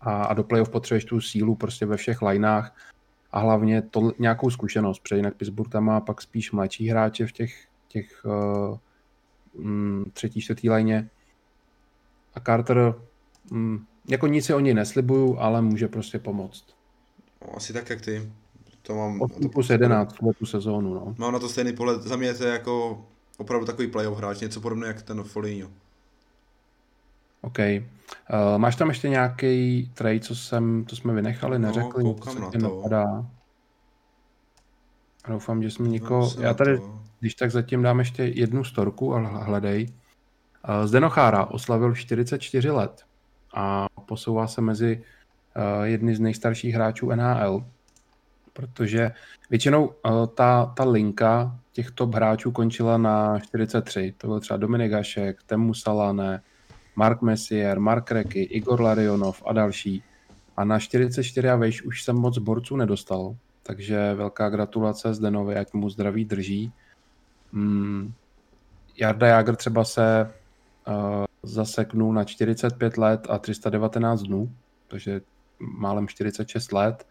a, 0.00 0.22
a 0.22 0.34
do 0.34 0.44
playoff 0.44 0.68
potřebuješ 0.68 1.04
tu 1.04 1.20
sílu 1.20 1.54
prostě 1.54 1.86
ve 1.86 1.96
všech 1.96 2.22
lineách 2.22 2.76
a 3.32 3.40
hlavně 3.40 3.82
to, 3.82 4.12
nějakou 4.18 4.50
zkušenost, 4.50 4.98
protože 4.98 5.16
jinak 5.16 5.34
Pittsburgh 5.34 5.70
tam 5.70 5.84
má 5.84 6.00
pak 6.00 6.22
spíš 6.22 6.52
mladší 6.52 6.88
hráče 6.88 7.26
v 7.26 7.32
těch, 7.32 7.66
těch 7.88 8.24
uh, 8.24 10.08
třetí, 10.12 10.40
čtvrtý 10.40 10.70
lajně 10.70 11.10
a 12.34 12.40
Carter, 12.40 12.94
mm, 13.50 13.84
jako 14.08 14.26
nic 14.26 14.44
si 14.46 14.54
o 14.54 14.60
něj 14.60 14.74
neslibuju, 14.74 15.38
ale 15.38 15.62
může 15.62 15.88
prostě 15.88 16.18
pomoct. 16.18 16.64
No, 17.42 17.56
asi 17.56 17.72
tak, 17.72 17.90
jak 17.90 18.00
ty. 18.00 18.32
To 18.82 18.94
mám... 18.94 19.20
8 19.20 19.48
plus 19.48 19.70
11 19.70 20.16
v 20.20 20.38
tu 20.38 20.46
sezónu, 20.46 20.94
no. 20.94 21.14
Mám 21.18 21.32
na 21.32 21.38
to 21.38 21.48
stejný 21.48 21.72
pohled. 21.72 22.02
Za 22.02 22.16
mě 22.16 22.26
je 22.26 22.34
to 22.34 22.44
jako 22.44 23.04
opravdu 23.40 23.66
takový 23.66 23.88
playoff 23.88 24.18
hráč, 24.18 24.40
něco 24.40 24.60
podobné 24.60 24.86
jak 24.86 25.02
ten 25.02 25.22
Foligno. 25.22 25.68
OK. 27.40 27.58
Uh, 27.58 28.58
máš 28.58 28.76
tam 28.76 28.88
ještě 28.88 29.08
nějaký 29.08 29.90
trade, 29.94 30.20
co, 30.20 30.36
jsem, 30.36 30.86
co 30.86 30.96
jsme 30.96 31.12
vynechali, 31.12 31.58
no, 31.58 31.68
neřekli, 31.68 32.04
no, 32.04 32.14
co 32.14 32.30
se 32.30 32.40
na 32.40 32.50
to. 32.50 32.58
napadá? 32.58 33.26
Doufám, 35.28 35.62
že 35.62 35.70
jsme 35.70 35.88
nikoho... 35.88 36.30
Já 36.40 36.54
tady, 36.54 36.80
když 37.20 37.34
tak 37.34 37.50
zatím 37.50 37.82
dám 37.82 37.98
ještě 37.98 38.24
jednu 38.24 38.64
storku, 38.64 39.14
ale 39.14 39.28
hledej. 39.28 39.88
Zdeno 40.84 41.10
Chára 41.10 41.44
oslavil 41.44 41.94
44 41.94 42.70
let 42.70 43.04
a 43.54 43.86
posouvá 44.06 44.46
se 44.46 44.60
mezi 44.60 45.02
eh, 45.54 45.86
jedny 45.86 46.14
z 46.14 46.20
nejstarších 46.20 46.74
hráčů 46.74 47.10
NHL, 47.10 47.64
protože 48.52 49.12
většinou 49.50 49.90
eh, 49.90 50.10
ta, 50.34 50.72
ta 50.76 50.84
linka 50.84 51.59
těch 51.72 51.90
top 51.90 52.14
hráčů 52.14 52.52
končila 52.52 52.98
na 52.98 53.38
43. 53.38 54.14
To 54.16 54.26
byl 54.26 54.40
třeba 54.40 54.56
Dominik 54.56 54.92
Hašek, 54.92 55.42
Temu 55.42 55.74
Salane, 55.74 56.42
Mark 56.96 57.22
Messier, 57.22 57.80
Mark 57.80 58.10
Reky, 58.10 58.42
Igor 58.42 58.80
Larionov 58.80 59.42
a 59.46 59.52
další. 59.52 60.02
A 60.56 60.64
na 60.64 60.78
44 60.78 61.48
a 61.48 61.56
vejš 61.56 61.82
už 61.82 62.02
jsem 62.02 62.16
moc 62.16 62.38
borců 62.38 62.76
nedostal, 62.76 63.36
takže 63.62 64.14
velká 64.14 64.50
gratulace 64.50 65.14
Zdenovi, 65.14 65.54
jak 65.54 65.74
mu 65.74 65.90
zdraví 65.90 66.24
drží. 66.24 66.72
Hmm. 67.52 68.12
Jarda 68.96 69.26
Jager 69.26 69.56
třeba 69.56 69.84
se 69.84 70.30
zaseknul 71.42 72.12
na 72.12 72.24
45 72.24 72.98
let 72.98 73.26
a 73.30 73.38
319 73.38 74.22
dnů, 74.22 74.52
takže 74.88 75.20
málem 75.58 76.08
46 76.08 76.72
let. 76.72 77.06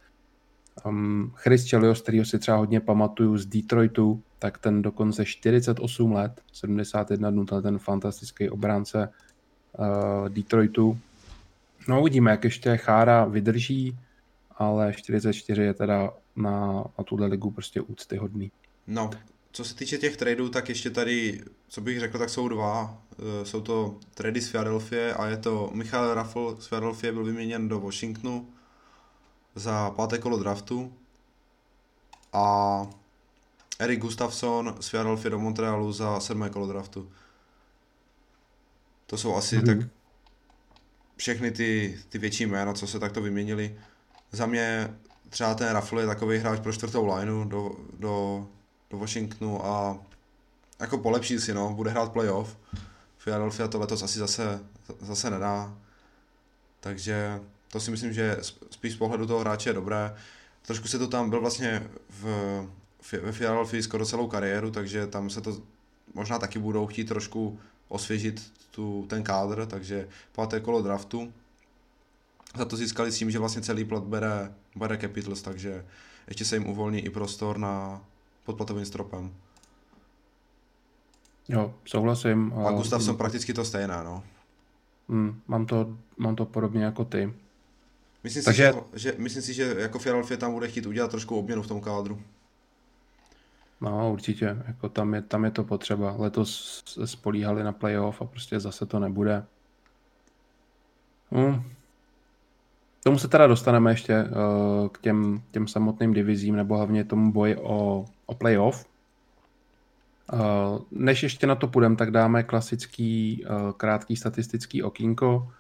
Um, 0.86 1.34
Chris 1.36 1.70
Chelios, 1.70 2.02
kterýho 2.02 2.26
si 2.26 2.40
třeba 2.40 2.58
hodně 2.58 2.80
pamatuju 2.80 3.38
z 3.38 3.46
Detroitu, 3.46 4.24
tak 4.40 4.58
ten 4.58 4.82
dokonce 4.82 5.26
48 5.26 6.12
let, 6.12 6.42
71 6.54 7.32
dnů, 7.32 7.46
ten 7.46 7.80
fantastický 7.80 8.50
obránce 8.50 9.10
uh, 9.80 10.30
Detroitu. 10.30 11.00
No 11.88 12.02
uvidíme, 12.02 12.32
jak 12.32 12.44
ještě 12.44 12.78
Chára 12.78 13.26
vydrží, 13.26 13.98
ale 14.58 14.94
44 14.94 15.62
je 15.62 15.74
teda 15.74 16.14
na, 16.36 16.84
na 16.98 17.04
tuhle 17.04 17.28
ligu 17.28 17.52
prostě 17.52 17.82
úctyhodný. 17.82 18.52
No, 18.88 19.10
co 19.52 19.64
se 19.64 19.76
týče 19.76 19.98
těch 19.98 20.18
tradeů, 20.18 20.50
tak 20.50 20.70
ještě 20.70 20.90
tady, 20.90 21.42
co 21.68 21.82
bych 21.82 22.00
řekl, 22.00 22.18
tak 22.18 22.30
jsou 22.30 22.48
dva. 22.48 22.98
Eh, 23.20 23.46
jsou 23.46 23.62
to 23.62 23.96
trady 24.14 24.42
z 24.42 24.52
Philadelphia 24.52 25.16
a 25.16 25.28
je 25.28 25.38
to 25.38 25.72
Michal 25.74 26.14
Raffl 26.14 26.58
z 26.60 26.68
Philadelphia 26.68 27.14
byl 27.14 27.24
vyměněn 27.24 27.68
do 27.68 27.80
Washingtonu 27.80 28.48
za 29.56 29.90
páté 29.90 30.18
kolo 30.18 30.38
draftu 30.38 30.94
a 32.34 32.88
Erik 33.80 34.00
Gustafsson 34.00 34.76
z 34.80 34.90
Philadelphia 34.90 35.30
do 35.30 35.40
Montrealu 35.40 35.92
za 35.92 36.20
sedmé 36.20 36.50
kolo 36.50 36.68
draftu. 36.68 37.12
To 39.06 39.18
jsou 39.18 39.36
asi 39.36 39.58
mm-hmm. 39.58 39.66
tak 39.66 39.90
všechny 41.16 41.52
ty, 41.52 42.00
ty 42.10 42.18
větší 42.18 42.46
jména, 42.46 42.74
co 42.74 42.88
se 42.88 43.00
takto 43.00 43.22
vyměnili. 43.22 43.78
Za 44.32 44.46
mě 44.46 44.94
třeba 45.30 45.54
ten 45.54 45.70
Raffle 45.70 46.02
je 46.02 46.08
takový 46.08 46.38
hráč 46.38 46.60
pro 46.60 46.74
čtvrtou 46.74 47.16
lineu 47.16 47.44
do, 47.44 47.72
do 48.00 48.48
do 48.90 48.98
Washingtonu 48.98 49.66
a 49.66 49.98
jako 50.80 50.98
polepší 50.98 51.40
si, 51.40 51.54
no, 51.54 51.74
bude 51.74 51.92
hrát 51.92 52.12
playoff. 52.12 52.58
Philadelphia 53.24 53.68
to 53.68 53.80
letos 53.80 54.04
asi 54.04 54.20
zase, 54.20 54.60
zase 55.00 55.30
nedá. 55.30 55.78
Takže 56.80 57.40
to 57.72 57.80
si 57.80 57.92
myslím, 57.92 58.14
že 58.14 58.38
spíš 58.72 58.94
z 58.94 58.98
pohledu 58.98 59.28
toho 59.28 59.40
hráče 59.40 59.70
je 59.70 59.74
dobré. 59.74 60.16
Trošku 60.62 60.88
se 60.88 61.00
to 61.00 61.08
tam 61.08 61.30
byl 61.30 61.42
vlastně 61.42 61.90
v, 62.10 62.26
ve 63.22 63.32
Philadelphia 63.32 63.84
skoro 63.84 64.06
celou 64.06 64.28
kariéru, 64.28 64.72
takže 64.72 65.08
tam 65.08 65.30
se 65.30 65.42
to 65.42 65.62
možná 66.14 66.40
taky 66.40 66.60
budou 66.60 66.88
chtít 66.88 67.08
trošku 67.08 67.60
osvěžit 67.88 68.52
tu, 68.72 69.06
ten 69.10 69.24
kádr, 69.24 69.66
takže 69.66 70.08
páté 70.32 70.60
kolo 70.60 70.82
draftu. 70.82 71.34
Za 72.58 72.66
to 72.66 72.76
získali 72.78 73.12
s 73.12 73.18
tím, 73.18 73.32
že 73.32 73.40
vlastně 73.40 73.62
celý 73.62 73.86
plat 73.86 74.04
bere, 74.04 74.54
bere 74.76 74.98
Capitals, 74.98 75.42
takže 75.42 75.86
ještě 76.28 76.46
se 76.46 76.56
jim 76.56 76.68
uvolní 76.68 77.00
i 77.00 77.10
prostor 77.10 77.58
na, 77.58 78.02
pod 78.46 78.58
platovým 78.58 78.86
stropem. 78.86 79.34
Jo, 81.48 81.74
souhlasím. 81.86 82.54
A 82.54 82.72
Gustav 82.72 83.04
jsem 83.04 83.18
prakticky 83.18 83.54
to 83.54 83.66
stejné, 83.66 84.04
no. 84.04 84.24
Mm, 85.08 85.42
mám, 85.48 85.66
to, 85.66 85.98
mám 86.18 86.36
to 86.36 86.46
podobně 86.46 86.84
jako 86.84 87.06
ty. 87.06 87.34
Myslím, 88.24 88.44
Takže... 88.44 88.74
si, 88.74 89.00
že, 89.00 89.12
že, 89.12 89.16
myslím 89.18 89.44
si, 89.44 89.54
že 89.54 89.76
jako 89.78 90.00
Philadelphia 90.00 90.38
tam 90.38 90.54
bude 90.54 90.68
chtít 90.68 90.86
udělat 90.86 91.12
trošku 91.12 91.40
obměnu 91.40 91.62
v 91.62 91.68
tom 91.68 91.82
kádru. 91.82 92.22
No, 93.82 94.14
určitě. 94.14 94.58
Jako 94.68 94.90
tam, 94.90 95.14
je, 95.14 95.22
tam 95.22 95.46
je 95.46 95.52
to 95.52 95.64
potřeba. 95.64 96.16
Letos 96.18 96.82
se 96.86 97.08
spolíhali 97.08 97.64
na 97.64 97.72
playoff 97.72 98.22
a 98.22 98.26
prostě 98.26 98.60
zase 98.60 98.86
to 98.86 99.00
nebude. 99.00 99.46
Hmm, 101.32 101.64
tomu 103.04 103.20
se 103.20 103.28
teda 103.28 103.48
dostaneme 103.48 103.92
ještě 103.92 104.24
uh, 104.24 104.88
k 104.88 105.02
těm, 105.02 105.42
těm 105.52 105.68
samotným 105.68 106.14
divizím, 106.14 106.56
nebo 106.56 106.78
hlavně 106.78 107.04
tomu 107.04 107.32
boji 107.32 107.56
o, 107.56 108.06
o 108.26 108.36
playoff. 108.36 108.86
Uh, 110.34 110.40
než 110.92 111.24
ještě 111.24 111.48
na 111.48 111.56
to 111.56 111.68
půjdeme, 111.68 111.96
tak 111.96 112.12
dáme 112.12 112.44
klasický 112.44 113.44
uh, 113.46 113.72
krátký 113.72 114.16
statistický 114.16 114.84
okýnko. 114.84 115.52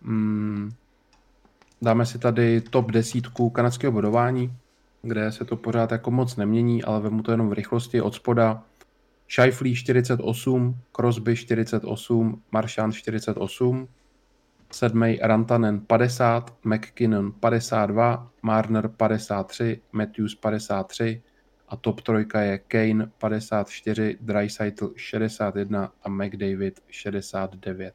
Mm, 0.00 0.72
dáme 1.82 2.06
si 2.06 2.18
tady 2.18 2.60
top 2.60 2.90
desítku 2.90 3.50
kanadského 3.50 3.92
bodování, 3.92 4.56
kde 5.04 5.32
se 5.32 5.44
to 5.44 5.56
pořád 5.56 5.92
jako 5.92 6.10
moc 6.10 6.36
nemění, 6.36 6.84
ale 6.84 7.00
vemu 7.00 7.22
to 7.22 7.30
jenom 7.30 7.48
v 7.48 7.52
rychlosti 7.52 8.00
od 8.00 8.14
spoda. 8.14 8.62
Scheifele 9.28 9.74
48, 9.74 10.76
Crosby 10.96 11.36
48, 11.36 12.42
Marchand 12.52 12.94
48, 12.94 13.88
sedmý 14.70 15.18
Rantanen 15.22 15.80
50, 15.80 16.54
McKinnon 16.64 17.32
52, 17.32 18.30
Marner 18.42 18.88
53, 18.88 19.80
Matthews 19.92 20.34
53 20.34 21.22
a 21.68 21.76
top 21.76 22.00
trojka 22.00 22.40
je 22.40 22.58
Kane 22.58 23.06
54, 23.18 24.18
Dreisaitl 24.20 24.92
61 24.96 25.92
a 26.02 26.08
McDavid 26.08 26.80
69. 26.88 27.94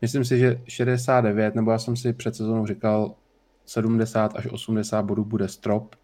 Myslím 0.00 0.24
si, 0.24 0.38
že 0.38 0.60
69, 0.68 1.54
nebo 1.54 1.70
já 1.70 1.78
jsem 1.78 1.96
si 1.96 2.12
před 2.12 2.36
sezónou 2.36 2.66
říkal, 2.66 3.14
70 3.66 4.36
až 4.36 4.46
80 4.46 5.02
bodů 5.02 5.24
bude 5.24 5.48
strop. 5.48 5.94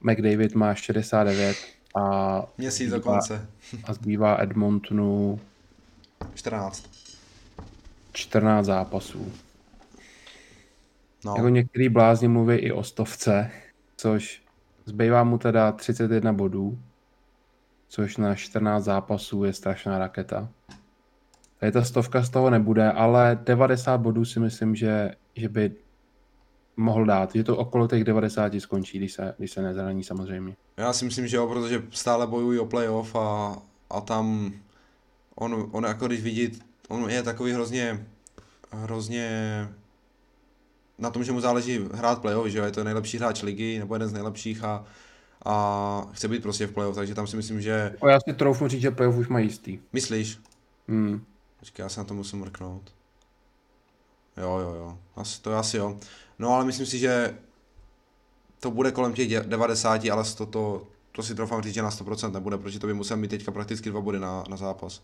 McDavid 0.00 0.54
má 0.54 0.74
69 0.74 1.56
a 1.96 2.42
Měsíc 2.58 2.90
dokonce. 2.90 3.46
a 3.84 3.92
zbývá 3.92 4.36
Edmontonu 4.40 5.40
14. 6.34 6.90
14 8.12 8.66
zápasů. 8.66 9.32
No. 11.24 11.34
Jako 11.36 11.48
některý 11.48 11.88
blázni 11.88 12.28
mluví 12.28 12.56
i 12.56 12.72
o 12.72 12.82
stovce, 12.84 13.50
což 13.96 14.42
zbývá 14.84 15.24
mu 15.24 15.38
teda 15.38 15.72
31 15.72 16.32
bodů, 16.32 16.78
což 17.88 18.16
na 18.16 18.34
14 18.34 18.84
zápasů 18.84 19.44
je 19.44 19.52
strašná 19.52 19.98
raketa. 19.98 20.48
Tady 21.60 21.72
ta 21.72 21.84
stovka 21.84 22.22
z 22.22 22.30
toho 22.30 22.50
nebude, 22.50 22.92
ale 22.92 23.38
90 23.44 23.98
bodů 23.98 24.24
si 24.24 24.40
myslím, 24.40 24.76
že, 24.76 25.10
že 25.36 25.48
by 25.48 25.72
mohl 26.80 27.04
dát, 27.04 27.34
že 27.34 27.44
to 27.44 27.56
okolo 27.56 27.88
těch 27.88 28.04
90 28.04 28.52
skončí, 28.58 28.98
když 28.98 29.12
se, 29.12 29.34
když 29.38 29.50
se 29.50 29.62
nezraní 29.62 30.04
samozřejmě. 30.04 30.56
Já 30.76 30.92
si 30.92 31.04
myslím, 31.04 31.26
že 31.26 31.36
jo, 31.36 31.46
protože 31.46 31.82
stále 31.90 32.26
bojují 32.26 32.58
o 32.58 32.66
playoff 32.66 33.16
a, 33.16 33.58
a 33.90 34.00
tam 34.00 34.52
on, 35.34 35.68
on 35.72 35.84
jako 35.84 36.06
když 36.06 36.22
vidí 36.22 36.50
on 36.90 37.10
je 37.10 37.22
takový 37.22 37.52
hrozně 37.52 38.06
hrozně 38.70 39.28
na 40.98 41.10
tom, 41.10 41.24
že 41.24 41.32
mu 41.32 41.40
záleží 41.40 41.80
hrát 41.94 42.20
playoff, 42.20 42.46
že 42.46 42.58
jo, 42.58 42.64
je 42.64 42.70
to 42.70 42.84
nejlepší 42.84 43.18
hráč 43.18 43.42
ligy, 43.42 43.78
nebo 43.78 43.94
jeden 43.94 44.08
z 44.08 44.12
nejlepších 44.12 44.64
a, 44.64 44.84
a 45.44 46.06
chce 46.12 46.28
být 46.28 46.42
prostě 46.42 46.66
v 46.66 46.72
playoff, 46.72 46.96
takže 46.96 47.14
tam 47.14 47.26
si 47.26 47.36
myslím, 47.36 47.60
že... 47.60 47.96
O, 48.00 48.08
já 48.08 48.20
si 48.20 48.32
troufnu 48.34 48.68
říct, 48.68 48.80
že 48.80 48.90
playoff 48.90 49.16
už 49.16 49.28
mají 49.28 49.46
jistý. 49.46 49.78
Myslíš? 49.92 50.38
Hmm. 50.88 51.24
Počkej, 51.58 51.82
já 51.82 51.88
se 51.88 52.00
na 52.00 52.04
to 52.04 52.14
musím 52.14 52.38
mrknout. 52.38 52.92
Jo, 54.36 54.58
jo, 54.58 54.74
jo, 54.74 54.98
asi, 55.16 55.42
to 55.42 55.50
je 55.50 55.56
asi 55.56 55.76
jo. 55.76 55.98
No 56.38 56.54
ale 56.54 56.64
myslím 56.64 56.86
si, 56.86 56.98
že 56.98 57.34
to 58.60 58.70
bude 58.70 58.92
kolem 58.92 59.12
těch 59.12 59.28
90, 59.28 60.04
ale 60.04 60.24
to, 60.36 60.46
to, 60.46 60.86
to 61.12 61.22
si 61.22 61.34
troufám 61.34 61.62
říct, 61.62 61.74
že 61.74 61.82
na 61.82 61.90
100% 61.90 62.32
nebude, 62.32 62.58
protože 62.58 62.78
to 62.78 62.86
by 62.86 62.94
musel 62.94 63.16
mít 63.16 63.28
teďka 63.28 63.52
prakticky 63.52 63.90
dva 63.90 64.00
body 64.00 64.18
na, 64.18 64.44
na 64.48 64.56
zápas. 64.56 65.02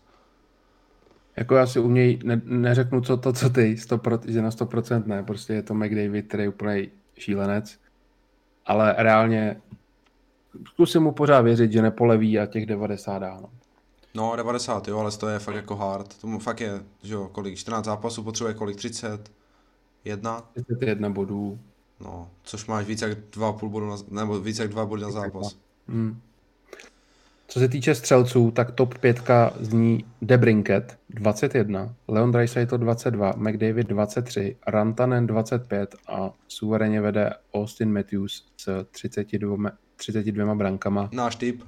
Jako 1.35 1.55
já 1.55 1.67
si 1.67 1.79
u 1.79 1.89
něj 1.89 2.19
ne, 2.23 2.41
neřeknu 2.45 3.01
co 3.01 3.17
to, 3.17 3.33
co 3.33 3.49
ty, 3.49 3.75
100%, 3.75 4.19
že 4.31 4.41
na 4.41 4.49
100% 4.49 5.03
ne, 5.05 5.23
prostě 5.23 5.53
je 5.53 5.63
to 5.63 5.73
McDavid, 5.73 6.27
který 6.27 6.43
je 6.43 6.49
úplně 6.49 6.87
šílenec, 7.17 7.79
ale 8.65 8.95
reálně 8.97 9.61
zkusím 10.65 11.03
mu 11.03 11.11
pořád 11.11 11.41
věřit, 11.41 11.71
že 11.71 11.81
nepoleví 11.81 12.39
a 12.39 12.45
těch 12.45 12.65
90 12.65 13.19
dá, 13.19 13.39
no. 13.41 13.49
No, 14.13 14.35
90, 14.35 14.87
jo, 14.87 14.99
ale 14.99 15.11
to 15.11 15.27
je 15.27 15.39
fakt 15.39 15.55
jako 15.55 15.75
hard. 15.75 16.17
Tomu 16.17 16.39
fakt 16.39 16.61
je, 16.61 16.83
že 17.03 17.13
jo, 17.13 17.29
kolik, 17.31 17.57
14 17.57 17.85
zápasů 17.85 18.23
potřebuje, 18.23 18.53
kolik, 18.53 18.75
30? 18.75 19.31
Jedna? 20.05 20.43
31 20.53 21.09
bodů. 21.09 21.59
No, 21.99 22.29
což 22.43 22.65
máš 22.65 22.85
víc 22.85 23.01
jak 23.01 23.11
2,5 23.11 23.69
bodu, 23.69 23.89
na, 23.89 23.95
nebo 24.09 24.39
víc 24.39 24.59
jak 24.59 24.69
2 24.69 24.85
body 24.85 25.01
na 25.01 25.11
zápas. 25.11 25.57
Hmm. 25.87 26.21
Co 27.47 27.59
se 27.59 27.67
týče 27.67 27.95
střelců, 27.95 28.51
tak 28.51 28.71
top 28.71 28.97
5 28.97 29.21
zní 29.59 30.05
Debrinket 30.21 30.97
21, 31.09 31.95
Leon 32.07 32.31
Draisaitl 32.31 32.77
22, 32.77 33.33
McDavid 33.37 33.87
23, 33.87 34.55
Rantanen 34.67 35.27
25 35.27 35.95
a 36.07 36.31
suverénně 36.47 37.01
vede 37.01 37.33
Austin 37.53 37.93
Matthews 37.93 38.45
s 38.57 38.85
32, 38.91 39.71
32 39.95 40.55
brankama. 40.55 41.09
Náš 41.13 41.35
typ? 41.35 41.63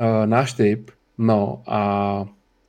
Uh, 0.00 0.26
náš 0.26 0.52
typ, 0.52 0.90
no 1.18 1.62
a 1.66 2.26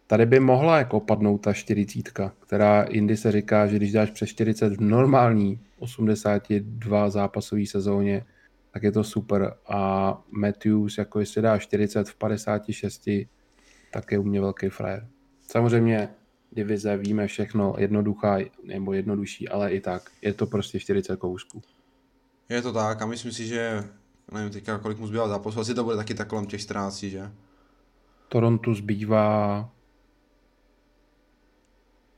tady 0.07 0.25
by 0.25 0.39
mohla 0.39 0.77
jako 0.77 0.99
padnout 0.99 1.41
ta 1.41 1.53
40, 1.53 2.09
která 2.39 2.85
jindy 2.89 3.17
se 3.17 3.31
říká, 3.31 3.67
že 3.67 3.75
když 3.75 3.91
dáš 3.91 4.11
přes 4.11 4.29
40 4.29 4.73
v 4.73 4.81
normální 4.81 5.59
82 5.79 7.09
zápasové 7.09 7.65
sezóně, 7.65 8.25
tak 8.73 8.83
je 8.83 8.91
to 8.91 9.03
super. 9.03 9.53
A 9.69 10.21
Matthews, 10.31 10.97
jako 10.97 11.19
jestli 11.19 11.41
dá 11.41 11.57
40 11.57 12.09
v 12.09 12.15
56, 12.15 13.09
tak 13.91 14.11
je 14.11 14.19
u 14.19 14.23
mě 14.23 14.41
velký 14.41 14.69
frajer. 14.69 15.07
Samozřejmě 15.51 16.09
divize, 16.51 16.97
víme 16.97 17.27
všechno, 17.27 17.75
jednoduchá 17.77 18.37
nebo 18.63 18.93
jednodušší, 18.93 19.49
ale 19.49 19.71
i 19.71 19.81
tak, 19.81 20.11
je 20.21 20.33
to 20.33 20.47
prostě 20.47 20.79
40 20.79 21.17
kousků. 21.17 21.61
Je 22.49 22.61
to 22.61 22.73
tak 22.73 23.01
a 23.01 23.05
myslím 23.05 23.31
si, 23.31 23.45
že 23.45 23.83
nevím 24.31 24.51
teďka, 24.51 24.77
kolik 24.77 24.99
mu 24.99 25.07
zbývá 25.07 25.27
zápasů, 25.27 25.59
asi 25.59 25.73
to 25.73 25.83
bude 25.83 25.95
taky 25.95 26.13
tak 26.13 26.27
kolem 26.27 26.45
těch 26.45 26.61
14, 26.61 27.03
že? 27.03 27.31
Toronto 28.34 28.73
zbývá 28.73 29.69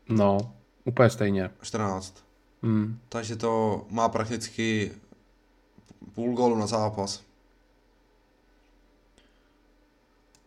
no, 0.10 0.38
úplně 0.86 1.10
stejně. 1.10 1.50
14. 1.62 2.26
Hmm. 2.64 3.00
Takže 3.10 3.36
to 3.36 3.86
má 3.90 4.10
prakticky 4.10 4.92
půl 6.14 6.36
gólu 6.36 6.56
na 6.56 6.68
zápas. 6.68 7.24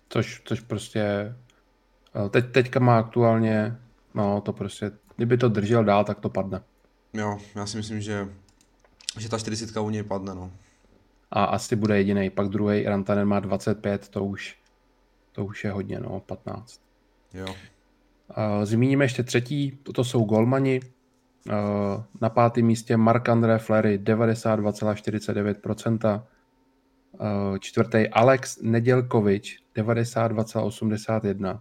Což, 0.09 0.43
což 0.45 0.61
prostě 0.61 1.01
eh, 1.01 2.29
teď, 2.29 2.53
teďka 2.53 2.81
má 2.81 2.99
aktuálně, 2.99 3.79
no 4.15 4.41
to 4.41 4.53
prostě, 4.53 4.91
kdyby 5.17 5.39
to 5.39 5.49
držel 5.49 5.85
dál, 5.85 6.05
tak 6.05 6.21
to 6.21 6.29
padne. 6.29 6.63
Jo, 7.13 7.39
já 7.55 7.67
si 7.67 7.77
myslím, 7.77 8.01
že, 8.01 8.29
že 9.19 9.29
ta 9.29 9.39
40 9.39 9.77
u 9.77 9.91
něj 9.91 10.03
padne, 10.03 10.35
no. 10.35 10.53
A 11.31 11.45
asi 11.45 11.77
bude 11.77 11.99
jediný. 11.99 12.31
Pak 12.31 12.49
druhý 12.49 12.83
Rantanen 12.85 13.29
má 13.29 13.41
25, 13.41 14.09
to 14.09 14.25
už, 14.25 14.58
to 15.39 15.45
už 15.45 15.65
je 15.65 15.71
hodně, 15.71 16.01
no, 16.01 16.21
15. 16.21 16.81
Jo. 17.35 17.47
Zmíníme 18.65 19.05
ještě 19.05 19.23
třetí, 19.23 19.79
toto 19.83 20.05
jsou 20.05 20.25
golmani. 20.25 20.81
Na 22.21 22.29
pátém 22.29 22.65
místě 22.65 22.97
Mark-André 22.97 23.59
Flery 23.59 23.99
92,49%. 23.99 26.23
Eh, 27.21 27.59
čtvrtý 27.59 28.09
Alex 28.09 28.59
Nedělkovič 28.63 29.59
92,81%. 29.75 31.61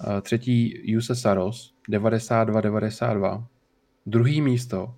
Eh, 0.00 0.20
třetí 0.20 0.90
Juse 0.92 1.14
Saros 1.14 1.74
92,92. 1.88 3.46
Druhý 4.06 4.40
místo 4.40 4.94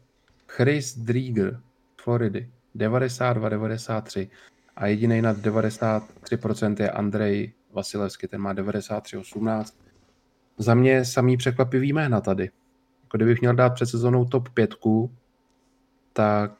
Chris 0.46 0.98
Drieger 0.98 1.60
Floridy 2.02 2.50
92,93. 2.74 4.30
A 4.76 4.86
jediný 4.86 5.22
nad 5.22 5.36
93% 5.36 6.80
je 6.80 6.90
Andrej 6.90 7.52
Vasilevský, 7.72 8.26
ten 8.26 8.40
má 8.40 8.54
93,18. 8.54 9.64
Za 10.58 10.74
mě 10.74 11.04
samý 11.04 11.36
překvapivý 11.36 11.92
jména 11.92 12.20
tady 12.20 12.50
jako 13.10 13.16
kdybych 13.16 13.40
měl 13.40 13.54
dát 13.54 13.74
před 13.74 13.86
sezónou 13.86 14.24
top 14.24 14.48
5, 14.48 14.74
tak 16.12 16.52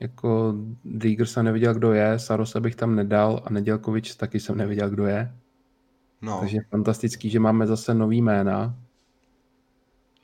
jako 0.00 0.54
Drieger 0.84 1.26
jsem 1.26 1.44
neviděl, 1.44 1.74
kdo 1.74 1.92
je, 1.92 2.18
Sarosa 2.18 2.60
bych 2.60 2.76
tam 2.76 2.96
nedal 2.96 3.42
a 3.44 3.50
Nedělkovič 3.50 4.14
taky 4.14 4.40
jsem 4.40 4.56
neviděl, 4.56 4.90
kdo 4.90 5.06
je. 5.06 5.34
No. 6.22 6.40
Takže 6.40 6.56
je 6.56 6.64
fantastický, 6.70 7.30
že 7.30 7.40
máme 7.40 7.66
zase 7.66 7.94
nový 7.94 8.22
jména. 8.22 8.74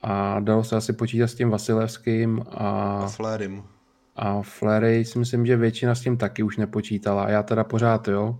A 0.02 0.40
dalo 0.40 0.64
se 0.64 0.76
asi 0.76 0.92
počítat 0.92 1.26
s 1.26 1.34
tím 1.34 1.50
Vasilevským 1.50 2.42
a... 2.50 3.00
A 3.04 3.08
Flerym. 3.08 3.64
A 4.16 4.42
Flery 4.42 5.04
si 5.04 5.18
myslím, 5.18 5.46
že 5.46 5.56
většina 5.56 5.94
s 5.94 6.00
tím 6.00 6.16
taky 6.16 6.42
už 6.42 6.56
nepočítala. 6.56 7.24
A 7.24 7.30
já 7.30 7.42
teda 7.42 7.64
pořád, 7.64 8.08
jo. 8.08 8.38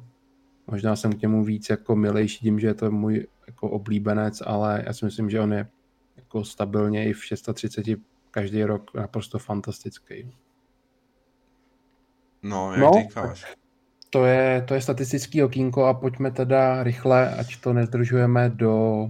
Možná 0.71 0.97
jsem 0.97 1.13
k 1.13 1.23
němu 1.23 1.45
víc 1.45 1.71
jako 1.71 1.97
milejší 1.97 2.39
tím, 2.39 2.61
že 2.61 2.67
je 2.67 2.75
to 2.75 2.91
můj 2.91 3.27
jako 3.47 3.71
oblíbenec, 3.71 4.43
ale 4.47 4.83
já 4.87 4.93
si 4.93 5.05
myslím, 5.05 5.31
že 5.31 5.41
on 5.41 5.53
je 5.53 5.69
jako 6.17 6.45
stabilně 6.45 7.09
i 7.09 7.13
v 7.13 7.25
630 7.25 7.87
každý 8.31 8.65
rok 8.65 8.95
naprosto 8.95 9.39
fantastický. 9.39 10.31
No, 12.43 12.73
jak 12.73 12.81
no, 12.81 12.91
říkáš. 13.03 13.57
To 14.11 14.25
je, 14.25 14.65
to 14.69 14.75
je 14.75 14.81
statistický 14.81 15.43
okýnko 15.43 15.85
a 15.85 15.95
pojďme 15.95 16.31
teda 16.31 16.83
rychle, 16.83 17.35
ať 17.35 17.61
to 17.61 17.73
nezdržujeme 17.73 18.51
do 18.51 19.05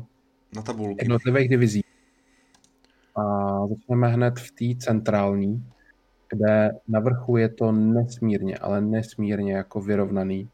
Na 0.56 0.62
tabulky. 0.62 1.04
jednotlivých 1.04 1.48
divizí. 1.48 1.84
A 3.16 3.22
začneme 3.66 4.08
hned 4.08 4.38
v 4.38 4.50
té 4.50 4.84
centrální, 4.84 5.66
kde 6.28 6.70
na 6.88 7.00
vrchu 7.00 7.36
je 7.36 7.48
to 7.48 7.72
nesmírně, 7.72 8.58
ale 8.58 8.80
nesmírně 8.80 9.52
jako 9.52 9.80
vyrovnaný. 9.80 10.50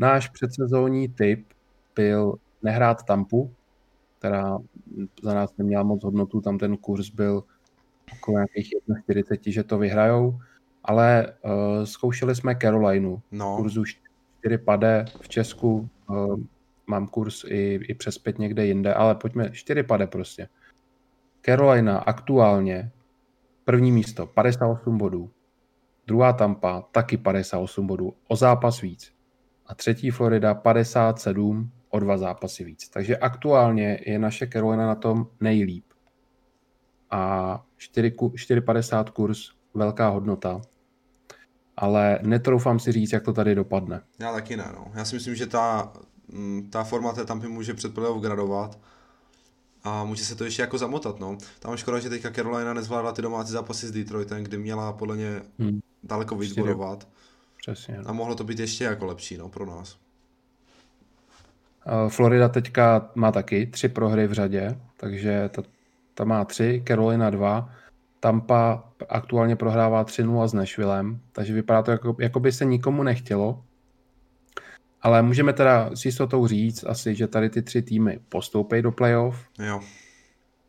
Náš 0.00 0.28
předsezónní 0.28 1.08
typ 1.08 1.46
byl 1.96 2.34
nehrát 2.62 3.02
Tampu, 3.02 3.50
která 4.18 4.58
za 5.22 5.34
nás 5.34 5.56
neměla 5.58 5.82
moc 5.82 6.04
hodnotu, 6.04 6.40
tam 6.40 6.58
ten 6.58 6.76
kurz 6.76 7.10
byl 7.10 7.44
okolo 8.12 8.38
nějakých 8.38 8.72
1,40, 8.88 9.52
že 9.52 9.64
to 9.64 9.78
vyhrajou, 9.78 10.40
ale 10.84 11.32
uh, 11.44 11.84
zkoušeli 11.84 12.34
jsme 12.34 12.56
Carolineu, 12.62 13.18
no. 13.30 13.56
kurzu 13.56 13.84
4 13.84 14.58
pade 14.58 15.04
v 15.20 15.28
Česku, 15.28 15.88
uh, 16.10 16.40
mám 16.86 17.06
kurz 17.06 17.44
i, 17.44 17.80
i 17.88 17.94
přes 17.94 18.18
5 18.18 18.38
někde 18.38 18.66
jinde, 18.66 18.94
ale 18.94 19.14
pojďme, 19.14 19.50
4 19.52 19.82
pade 19.82 20.06
prostě. 20.06 20.48
Carolina 21.42 21.98
aktuálně 21.98 22.90
první 23.64 23.92
místo, 23.92 24.26
58 24.26 24.98
bodů. 24.98 25.30
Druhá 26.06 26.32
Tampa, 26.32 26.84
taky 26.92 27.16
58 27.16 27.86
bodů, 27.86 28.14
o 28.28 28.36
zápas 28.36 28.80
víc. 28.80 29.19
A 29.70 29.74
třetí 29.74 30.10
Florida, 30.10 30.54
57, 30.54 31.70
o 31.90 31.98
dva 31.98 32.18
zápasy 32.18 32.64
víc. 32.64 32.88
Takže 32.88 33.16
aktuálně 33.16 34.00
je 34.06 34.18
naše 34.18 34.46
Carolina 34.46 34.86
na 34.86 34.94
tom 34.94 35.26
nejlíp. 35.40 35.84
A 37.10 37.64
4,50 37.78 39.04
kurz, 39.04 39.38
velká 39.74 40.08
hodnota. 40.08 40.60
Ale 41.76 42.18
netroufám 42.22 42.78
si 42.78 42.92
říct, 42.92 43.12
jak 43.12 43.22
to 43.22 43.32
tady 43.32 43.54
dopadne. 43.54 44.02
Já 44.18 44.32
taky 44.32 44.56
ne, 44.56 44.70
no. 44.74 44.92
Já 44.94 45.04
si 45.04 45.14
myslím, 45.14 45.34
že 45.34 45.46
ta, 45.46 45.92
mm, 46.28 46.70
ta 46.70 46.84
forma 46.84 47.12
té 47.12 47.24
tampy 47.24 47.48
může 47.48 47.74
před 47.74 47.92
gradovat 48.20 48.78
a 49.84 50.04
může 50.04 50.24
se 50.24 50.34
to 50.34 50.44
ještě 50.44 50.62
jako 50.62 50.78
zamotat, 50.78 51.20
no. 51.20 51.38
Tam 51.58 51.76
škoda, 51.76 51.98
že 51.98 52.08
teďka 52.08 52.30
Carolina 52.30 52.74
nezvládla 52.74 53.12
ty 53.12 53.22
domácí 53.22 53.52
zápasy 53.52 53.86
s 53.86 53.90
Detroitem, 53.90 54.44
kdy 54.44 54.58
měla 54.58 54.92
podle 54.92 55.16
ně 55.16 55.42
hmm. 55.58 55.80
daleko 56.02 56.36
víc 56.36 56.52
bodovat. 56.52 57.08
Přesně. 57.60 57.98
No. 57.98 58.10
A 58.10 58.12
mohlo 58.12 58.34
to 58.34 58.44
být 58.44 58.58
ještě 58.58 58.84
jako 58.84 59.06
lepší, 59.06 59.36
no, 59.36 59.48
pro 59.48 59.66
nás. 59.66 59.98
Florida 62.08 62.48
teďka 62.48 63.10
má 63.14 63.32
taky 63.32 63.66
tři 63.66 63.88
prohry 63.88 64.26
v 64.26 64.32
řadě, 64.32 64.80
takže 64.96 65.50
ta, 65.52 65.62
ta 66.14 66.24
má 66.24 66.44
tři, 66.44 66.82
Carolina 66.88 67.30
dva, 67.30 67.70
Tampa 68.20 68.84
aktuálně 69.08 69.56
prohrává 69.56 70.04
3-0 70.04 70.48
s 70.48 70.52
Nashvillem, 70.52 71.20
takže 71.32 71.54
vypadá 71.54 71.82
to, 71.82 71.90
jako, 71.90 72.16
jako 72.20 72.40
by 72.40 72.52
se 72.52 72.64
nikomu 72.64 73.02
nechtělo. 73.02 73.64
Ale 75.02 75.22
můžeme 75.22 75.52
teda 75.52 75.90
s 75.94 76.04
jistotou 76.04 76.46
říct 76.46 76.84
asi, 76.84 77.14
že 77.14 77.26
tady 77.26 77.50
ty 77.50 77.62
tři 77.62 77.82
týmy 77.82 78.20
postoupí 78.28 78.82
do 78.82 78.92
playoff. 78.92 79.46
Jo. 79.58 79.80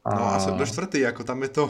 A... 0.05 0.15
No 0.15 0.25
a 0.25 0.39
jsem 0.39 0.57
do 0.57 0.65
čtvrtý, 0.65 0.99
jako 0.99 1.23
tam 1.23 1.41
je 1.41 1.49
to... 1.49 1.69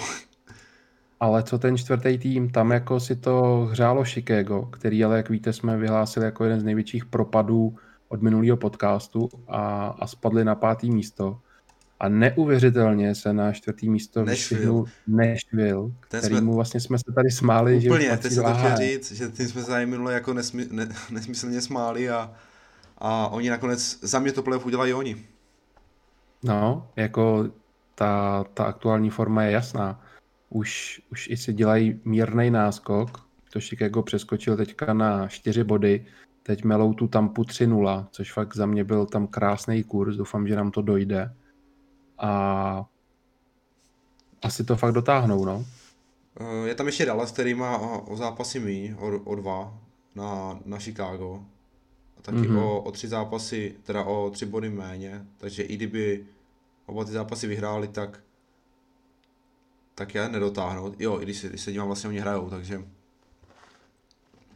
Ale 1.21 1.43
co 1.43 1.59
ten 1.59 1.77
čtvrtý 1.77 2.17
tým, 2.17 2.49
tam 2.49 2.71
jako 2.71 2.99
si 2.99 3.15
to 3.15 3.67
hřálo 3.71 4.03
Chicago, 4.03 4.61
který 4.61 5.03
ale, 5.03 5.17
jak 5.17 5.29
víte, 5.29 5.53
jsme 5.53 5.77
vyhlásili 5.77 6.25
jako 6.25 6.43
jeden 6.43 6.59
z 6.59 6.63
největších 6.63 7.05
propadů 7.05 7.75
od 8.09 8.21
minulého 8.21 8.57
podcastu 8.57 9.29
a, 9.47 9.87
a 9.99 10.07
spadli 10.07 10.45
na 10.45 10.55
pátý 10.55 10.91
místo. 10.91 11.39
A 11.99 12.09
neuvěřitelně 12.09 13.15
se 13.15 13.33
na 13.33 13.53
čtvrtý 13.53 13.89
místo 13.89 14.25
vyšvihnul 14.25 14.85
Nashville, 15.07 15.91
kterýmu 15.99 16.51
jsme... 16.51 16.55
vlastně 16.55 16.79
jsme 16.79 16.97
se 16.97 17.13
tady 17.15 17.31
smáli. 17.31 17.77
Úplně, 17.85 18.09
že 18.09 18.17
teď 18.17 18.31
se 18.31 18.41
to 18.41 18.53
chtěl 18.53 18.77
říct, 18.77 19.11
že 19.11 19.27
tím 19.27 19.47
jsme 19.47 19.61
se 19.61 19.67
tady 19.67 19.85
minule 19.85 20.13
jako 20.13 20.33
nesmy, 20.33 20.67
ne, 20.71 20.87
nesmyslně 21.11 21.61
smáli 21.61 22.09
a, 22.09 22.31
a 22.97 23.27
oni 23.27 23.49
nakonec, 23.49 23.99
za 24.01 24.19
mě 24.19 24.31
to 24.31 24.43
playoff 24.43 24.65
udělají 24.65 24.93
oni. 24.93 25.15
No, 26.43 26.87
jako 26.95 27.45
ta, 27.95 28.43
ta 28.53 28.63
aktuální 28.63 29.09
forma 29.09 29.43
je 29.43 29.51
jasná. 29.51 29.99
Už, 30.53 31.01
už 31.11 31.27
i 31.27 31.37
si 31.37 31.53
dělají 31.53 32.01
mírný 32.05 32.51
náskok, 32.51 33.27
to 33.53 33.59
Chicago 33.59 34.01
přeskočil 34.01 34.57
teďka 34.57 34.93
na 34.93 35.27
4 35.27 35.63
body, 35.63 36.05
teď 36.43 36.63
melou 36.63 36.93
tu 36.93 37.07
Tampu 37.07 37.41
3-0, 37.41 38.07
což 38.11 38.33
fakt 38.33 38.55
za 38.55 38.65
mě 38.65 38.83
byl 38.83 39.05
tam 39.05 39.27
krásný 39.27 39.83
kurz, 39.83 40.15
doufám, 40.15 40.47
že 40.47 40.55
nám 40.55 40.71
to 40.71 40.81
dojde. 40.81 41.33
A 42.17 42.85
asi 44.41 44.63
to 44.63 44.75
fakt 44.75 44.93
dotáhnou, 44.93 45.45
no. 45.45 45.65
Eh, 46.39 46.67
je 46.67 46.75
tam 46.75 46.85
ještě 46.85 47.05
Dallas, 47.05 47.31
který 47.31 47.53
má 47.53 47.77
o 47.77 48.15
zápasy 48.15 48.59
mý, 48.59 48.95
o, 48.99 49.19
o 49.19 49.35
dva, 49.35 49.79
na, 50.15 50.59
na 50.65 50.79
Chicago. 50.79 51.45
A 52.17 52.21
taky 52.21 52.37
mm-hmm. 52.37 52.63
o, 52.63 52.81
o 52.81 52.91
tři 52.91 53.07
zápasy, 53.07 53.75
teda 53.83 54.03
o 54.03 54.29
tři 54.29 54.45
body 54.45 54.69
méně, 54.69 55.25
takže 55.37 55.63
i 55.63 55.75
kdyby 55.75 56.25
oba 56.85 57.05
ty 57.05 57.11
zápasy 57.11 57.47
vyhráli, 57.47 57.87
tak 57.87 58.19
tak 59.95 60.15
je 60.15 60.29
nedotáhnou. 60.29 60.93
Jo, 60.99 61.19
i 61.19 61.23
když 61.23 61.37
se, 61.37 61.49
když 61.49 61.61
se 61.61 61.71
dívám, 61.71 61.87
vlastně 61.87 62.09
oni 62.09 62.19
hrajou, 62.19 62.49
takže 62.49 62.83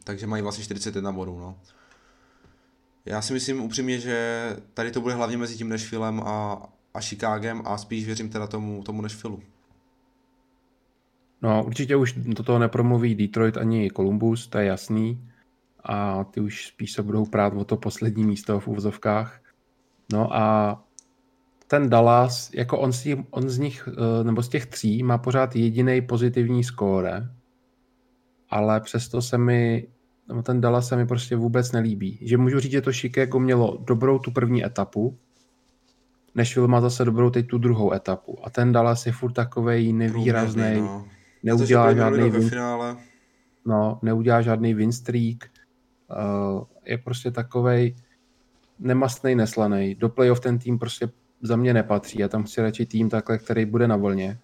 takže 0.06 0.26
mají 0.26 0.42
vlastně 0.42 0.64
41 0.64 1.12
bodů, 1.12 1.38
no. 1.38 1.58
Já 3.04 3.22
si 3.22 3.32
myslím 3.32 3.60
upřímně, 3.60 4.00
že 4.00 4.56
tady 4.74 4.90
to 4.90 5.00
bude 5.00 5.14
hlavně 5.14 5.36
mezi 5.36 5.56
tím 5.56 5.68
Nashvillem 5.68 6.20
a, 6.20 6.62
a 6.94 7.00
Chicagem 7.00 7.62
a 7.64 7.78
spíš 7.78 8.06
věřím 8.06 8.28
teda 8.28 8.46
tomu, 8.46 8.82
tomu 8.82 9.02
Nashvillu. 9.02 9.42
No, 11.42 11.64
určitě 11.64 11.96
už 11.96 12.12
do 12.12 12.42
toho 12.42 12.58
nepromluví 12.58 13.14
Detroit 13.14 13.56
ani 13.56 13.90
Columbus, 13.90 14.46
to 14.46 14.58
je 14.58 14.64
jasný. 14.64 15.30
A 15.84 16.24
ty 16.24 16.40
už 16.40 16.66
spíš 16.66 16.92
se 16.92 17.02
budou 17.02 17.26
prát 17.26 17.52
o 17.52 17.64
to 17.64 17.76
poslední 17.76 18.24
místo 18.24 18.60
v 18.60 18.68
úvozovkách. 18.68 19.40
No 20.12 20.36
a 20.36 20.84
ten 21.66 21.90
Dallas, 21.90 22.50
jako 22.54 22.78
on 22.78 22.92
z, 22.92 23.02
těch, 23.02 23.18
on 23.30 23.48
z 23.48 23.58
nich, 23.58 23.88
eh, 23.92 24.24
nebo 24.24 24.42
z 24.42 24.48
těch 24.48 24.66
tří, 24.66 25.02
má 25.02 25.18
pořád 25.18 25.56
jediný 25.56 26.00
pozitivní 26.00 26.64
skóre, 26.64 27.28
ale 28.50 28.80
přesto 28.80 29.22
se 29.22 29.38
mi, 29.38 29.88
nebo 30.28 30.42
ten 30.42 30.60
Dallas 30.60 30.88
se 30.88 30.96
mi 30.96 31.06
prostě 31.06 31.36
vůbec 31.36 31.72
nelíbí. 31.72 32.18
Že 32.22 32.36
můžu 32.36 32.60
říct, 32.60 32.72
že 32.72 32.80
to 32.80 32.92
Chicago 32.92 33.38
mělo 33.38 33.78
dobrou 33.86 34.18
tu 34.18 34.30
první 34.30 34.64
etapu, 34.64 35.18
Nashville 36.36 36.68
má 36.68 36.80
zase 36.80 37.04
dobrou 37.04 37.30
teď 37.30 37.46
tu 37.46 37.58
druhou 37.58 37.92
etapu. 37.92 38.46
A 38.46 38.50
ten 38.50 38.72
Dallas 38.72 39.06
je 39.06 39.12
furt 39.12 39.32
takovej 39.32 39.92
nevýrazný, 39.92 40.80
no. 40.80 41.04
neudělá 41.42 41.94
žádný 41.94 42.30
win, 42.30 42.48
finále. 42.48 42.96
No, 43.66 43.98
neudělá 44.02 44.42
žádný 44.42 44.74
win 44.74 44.92
streak. 44.92 45.36
Uh, 46.10 46.64
je 46.84 46.98
prostě 46.98 47.30
takovej 47.30 47.96
nemastný, 48.78 49.34
neslaný. 49.34 49.94
Do 49.94 50.08
playoff 50.08 50.40
ten 50.40 50.58
tým 50.58 50.78
prostě 50.78 51.08
za 51.42 51.56
mě 51.56 51.74
nepatří. 51.74 52.18
Já 52.20 52.28
tam 52.28 52.44
chci 52.44 52.62
radši 52.62 52.86
tým 52.86 53.10
takhle, 53.10 53.38
který 53.38 53.64
bude 53.64 53.88
na 53.88 53.96
vlně. 53.96 54.38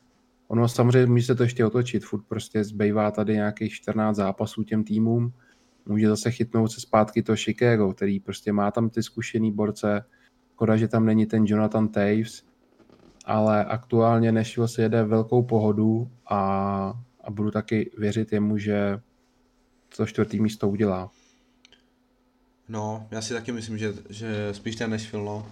Ono 0.49 0.69
samozřejmě 0.69 1.07
může 1.07 1.27
se 1.27 1.35
to 1.35 1.43
ještě 1.43 1.67
otočit, 1.67 2.05
furt 2.05 2.23
prostě 2.29 2.65
zbývá 2.65 3.11
tady 3.11 3.35
nějakých 3.35 3.73
14 3.73 4.17
zápasů 4.17 4.63
těm 4.63 4.85
týmům. 4.85 5.33
Může 5.87 6.09
zase 6.09 6.31
chytnout 6.31 6.73
se 6.73 6.81
zpátky 6.81 7.23
to 7.23 7.37
Chicago, 7.37 7.93
který 7.93 8.21
prostě 8.21 8.53
má 8.53 8.71
tam 8.71 8.91
ty 8.91 9.03
zkušený 9.03 9.53
borce. 9.53 10.05
Škoda, 10.53 10.77
že 10.77 10.89
tam 10.89 11.07
není 11.07 11.27
ten 11.27 11.45
Jonathan 11.47 11.89
Taves, 11.89 12.43
ale 13.25 13.65
aktuálně 13.65 14.33
Nashville 14.33 14.69
se 14.69 14.83
jede 14.83 15.05
velkou 15.05 15.43
pohodu 15.43 16.11
a, 16.31 16.39
a 17.25 17.31
budu 17.31 17.51
taky 17.51 17.91
věřit 17.99 18.33
jemu, 18.33 18.59
že 18.59 19.01
to 19.97 20.07
čtvrtý 20.07 20.41
místo 20.41 20.69
udělá. 20.69 21.11
No, 22.69 23.07
já 23.11 23.23
si 23.23 23.35
taky 23.35 23.53
myslím, 23.53 23.79
že, 23.79 23.95
že 24.11 24.49
spíš 24.53 24.77
ten 24.77 24.91
Nashville, 24.91 25.25
no. 25.25 25.47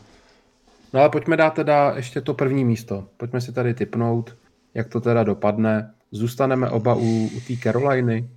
No 0.93 1.01
ale 1.01 1.11
pojďme 1.11 1.37
dát 1.37 1.55
teda 1.55 1.93
ještě 1.97 2.21
to 2.21 2.35
první 2.35 2.65
místo. 2.65 3.09
Pojďme 3.17 3.41
si 3.41 3.53
tady 3.53 3.75
typnout, 3.75 4.37
jak 4.75 4.89
to 4.89 5.01
teda 5.01 5.25
dopadne. 5.25 5.95
Zůstaneme 6.13 6.71
oba 6.71 6.95
u, 6.95 7.27
u 7.37 7.41
té 7.47 7.57
Caroliny? 7.63 8.31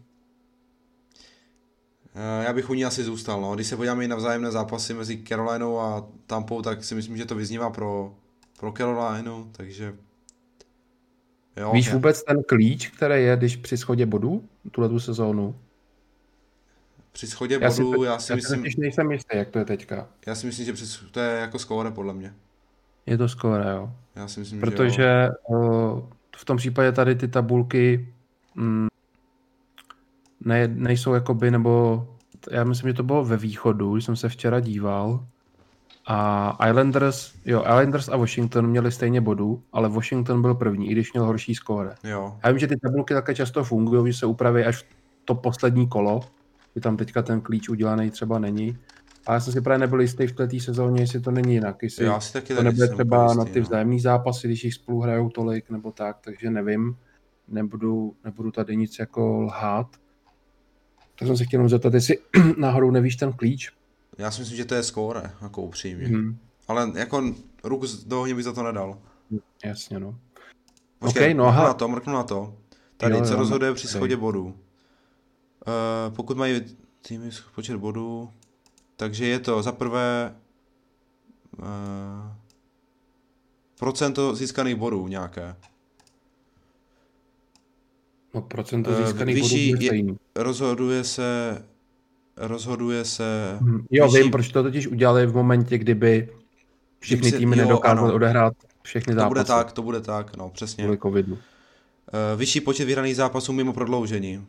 Eh, 2.16 2.44
já 2.44 2.54
bych 2.54 2.70
u 2.70 2.74
ní 2.74 2.86
asi 2.86 3.04
zůstal. 3.04 3.42
No. 3.42 3.56
Když 3.56 3.68
se 3.68 3.78
podíváme 3.78 4.06
i 4.06 4.08
na 4.08 4.16
vzájemné 4.16 4.52
zápasy 4.52 4.94
mezi 4.94 5.24
Carolinou 5.28 5.80
a 5.80 6.08
Tampou, 6.28 6.62
tak 6.62 6.84
si 6.84 6.96
myslím, 6.96 7.18
že 7.18 7.26
to 7.26 7.36
vyznívá 7.36 7.70
pro, 7.70 8.14
pro 8.60 8.72
Carolinu, 8.72 9.50
takže... 9.52 9.96
Jo, 11.58 11.72
Víš 11.74 11.88
já... 11.88 11.94
vůbec 11.94 12.24
ten 12.24 12.44
klíč, 12.44 12.90
který 12.90 13.24
je, 13.24 13.38
když 13.38 13.56
při 13.56 13.78
schodě 13.78 14.06
bodů 14.06 14.44
tuhle 14.72 14.90
tu 14.90 15.00
sezónu? 15.00 15.56
Při 17.14 17.28
schodě 17.28 17.60
já 17.62 17.70
bodů, 17.70 17.94
si, 18.04 18.06
já 18.06 18.20
si 18.20 18.32
já 18.32 18.36
myslím... 18.36 18.66
Já 18.66 18.72
nejsem 18.78 19.12
jistý, 19.12 19.38
jak 19.38 19.50
to 19.50 19.60
je 19.60 19.66
teďka. 19.66 20.08
Já 20.28 20.36
si 20.36 20.46
myslím, 20.46 20.66
že 20.66 20.74
při, 20.74 20.86
to 21.12 21.20
je 21.20 21.40
jako 21.40 21.60
skóre, 21.60 21.92
podle 21.92 22.14
mě. 22.14 22.34
Je 23.06 23.18
to 23.18 23.30
skóre, 23.30 23.72
jo. 23.72 23.92
Já 24.16 24.28
si 24.28 24.40
myslím, 24.40 24.60
Protože 24.60 24.90
že 24.90 25.30
jo. 25.52 26.10
v 26.38 26.46
tom 26.46 26.58
případě 26.58 26.92
tady 26.92 27.16
ty 27.16 27.28
tabulky 27.28 28.14
mm, 28.56 28.88
ne, 30.46 30.68
nejsou 30.68 31.14
jakoby, 31.14 31.52
nebo 31.52 32.08
já 32.52 32.64
myslím, 32.64 32.90
že 32.90 32.94
to 32.94 33.04
bylo 33.04 33.26
ve 33.26 33.38
východu, 33.38 33.94
když 33.94 34.06
jsem 34.06 34.16
se 34.16 34.30
včera 34.30 34.60
díval. 34.60 35.26
A 36.08 36.58
Islanders, 36.70 37.34
jo, 37.46 37.62
Islanders 37.62 38.10
a 38.10 38.18
Washington 38.18 38.68
měli 38.68 38.92
stejně 38.92 39.22
bodů, 39.22 39.64
ale 39.74 39.90
Washington 39.90 40.42
byl 40.42 40.56
první, 40.56 40.90
i 40.90 40.92
když 40.92 41.14
měl 41.14 41.26
horší 41.26 41.56
skóre. 41.56 41.96
Jo. 42.04 42.38
Já 42.44 42.50
vím, 42.50 42.60
že 42.60 42.68
ty 42.68 42.78
tabulky 42.78 43.14
také 43.14 43.36
často 43.36 43.64
fungují, 43.64 44.14
že 44.14 44.20
se 44.20 44.26
upraví 44.26 44.64
až 44.64 44.86
to 45.26 45.36
poslední 45.36 45.88
kolo, 45.88 46.22
že 46.76 46.82
tam 46.82 46.98
teďka 46.98 47.22
ten 47.22 47.42
klíč 47.42 47.70
udělaný 47.70 48.12
třeba 48.12 48.40
není. 48.40 48.78
A 49.28 49.34
já 49.34 49.40
jsem 49.40 49.54
si 49.54 49.62
právě 49.62 49.80
nebyl 49.80 50.02
jistý 50.02 50.28
v 50.28 50.36
této 50.36 50.60
sezóně, 50.60 51.02
jestli 51.02 51.20
to 51.20 51.32
není 51.32 51.54
jinak. 51.54 51.84
Jestli 51.84 52.06
já 52.06 52.20
si 52.20 52.34
taky 52.34 52.56
to 52.56 52.64
nebude 52.64 52.88
třeba 52.88 53.24
jistý, 53.24 53.38
na 53.38 53.46
ty 53.46 53.60
no. 53.60 53.66
vzájemné 53.66 54.00
zápasy, 54.00 54.48
když 54.48 54.64
jich 54.64 54.74
spolu 54.74 55.00
hrajou 55.00 55.30
tolik 55.30 55.70
nebo 55.70 55.92
tak, 55.92 56.18
takže 56.22 56.50
nevím. 56.50 56.98
Nebudu, 57.48 58.16
nebudu 58.24 58.52
tady 58.52 58.78
nic 58.78 59.00
jako 59.00 59.42
lhát. 59.42 59.88
Tak 61.20 61.28
jsem 61.28 61.38
se 61.38 61.46
chtěl 61.46 61.70
zeptat, 61.70 61.94
jestli 61.94 62.18
náhodou 62.58 62.92
nevíš 62.92 63.16
ten 63.16 63.34
klíč. 63.34 63.72
Já 64.18 64.32
si 64.32 64.42
myslím, 64.42 64.58
že 64.58 64.66
to 64.66 64.76
je 64.76 64.84
skóre, 64.84 65.32
jako 65.42 65.62
upřímně. 65.62 66.08
Hmm. 66.08 66.38
Ale 66.68 66.92
jako 66.96 67.34
ruku 67.64 67.86
do 68.06 68.22
ohně 68.22 68.36
by 68.36 68.44
za 68.44 68.54
to 68.54 68.64
nedal. 68.64 68.98
Jasně, 69.66 70.00
no. 70.00 70.20
Počkej, 71.00 71.24
okay, 71.24 71.34
no 71.34 71.46
mrknu 71.46 71.64
na 71.64 71.74
to, 71.74 71.88
mrknu 71.88 72.14
na 72.14 72.24
to. 72.24 72.58
Tady, 72.98 73.16
jo, 73.16 73.26
co 73.26 73.34
jo, 73.34 73.40
rozhoduje 73.40 73.70
no, 73.72 73.76
při 73.76 73.88
schodě 73.88 74.18
bodů. 74.18 74.56
Uh, 75.68 76.16
pokud 76.16 76.38
mají 76.38 76.62
týmy 77.08 77.30
počet 77.56 77.78
bodů, 77.78 78.32
takže 78.96 79.26
je 79.26 79.40
to 79.40 79.64
za 79.64 79.72
prvé 79.72 80.36
uh, 81.58 81.66
procento 83.80 84.36
získaných 84.36 84.76
bodů 84.76 85.08
nějaké. 85.08 85.56
No 88.34 88.42
procento 88.42 88.92
eh, 88.92 89.06
získaných 89.06 89.36
Vyšší 89.36 89.72
bodů 89.72 89.84
je, 89.84 90.04
rozhoduje 90.36 91.04
se 91.04 91.62
rozhoduje 92.38 93.06
se... 93.06 93.58
Hmm, 93.62 93.86
jo, 93.92 94.06
vyšší... 94.06 94.24
vím, 94.24 94.32
proč 94.32 94.50
to 94.52 94.64
totiž 94.64 94.88
udělali 94.88 95.26
v 95.26 95.36
momentě, 95.36 95.78
kdyby 95.78 96.30
všichni 97.00 97.32
týmy 97.32 97.56
nedokázali 97.56 98.14
odehrát 98.14 98.54
všechny 98.84 99.14
zápasy. 99.14 99.28
To 99.28 99.30
bude 99.30 99.44
tak, 99.44 99.72
to 99.72 99.82
bude 99.82 100.02
tak, 100.02 100.38
no 100.38 100.50
přesně. 100.50 100.84
Kvůli 100.84 100.98
covidu. 100.98 101.34
Uh, 101.34 101.40
vyšší 102.36 102.62
počet 102.62 102.86
vyhraných 102.86 103.16
zápasů 103.16 103.54
mimo 103.54 103.74
prodloužení. 103.74 104.48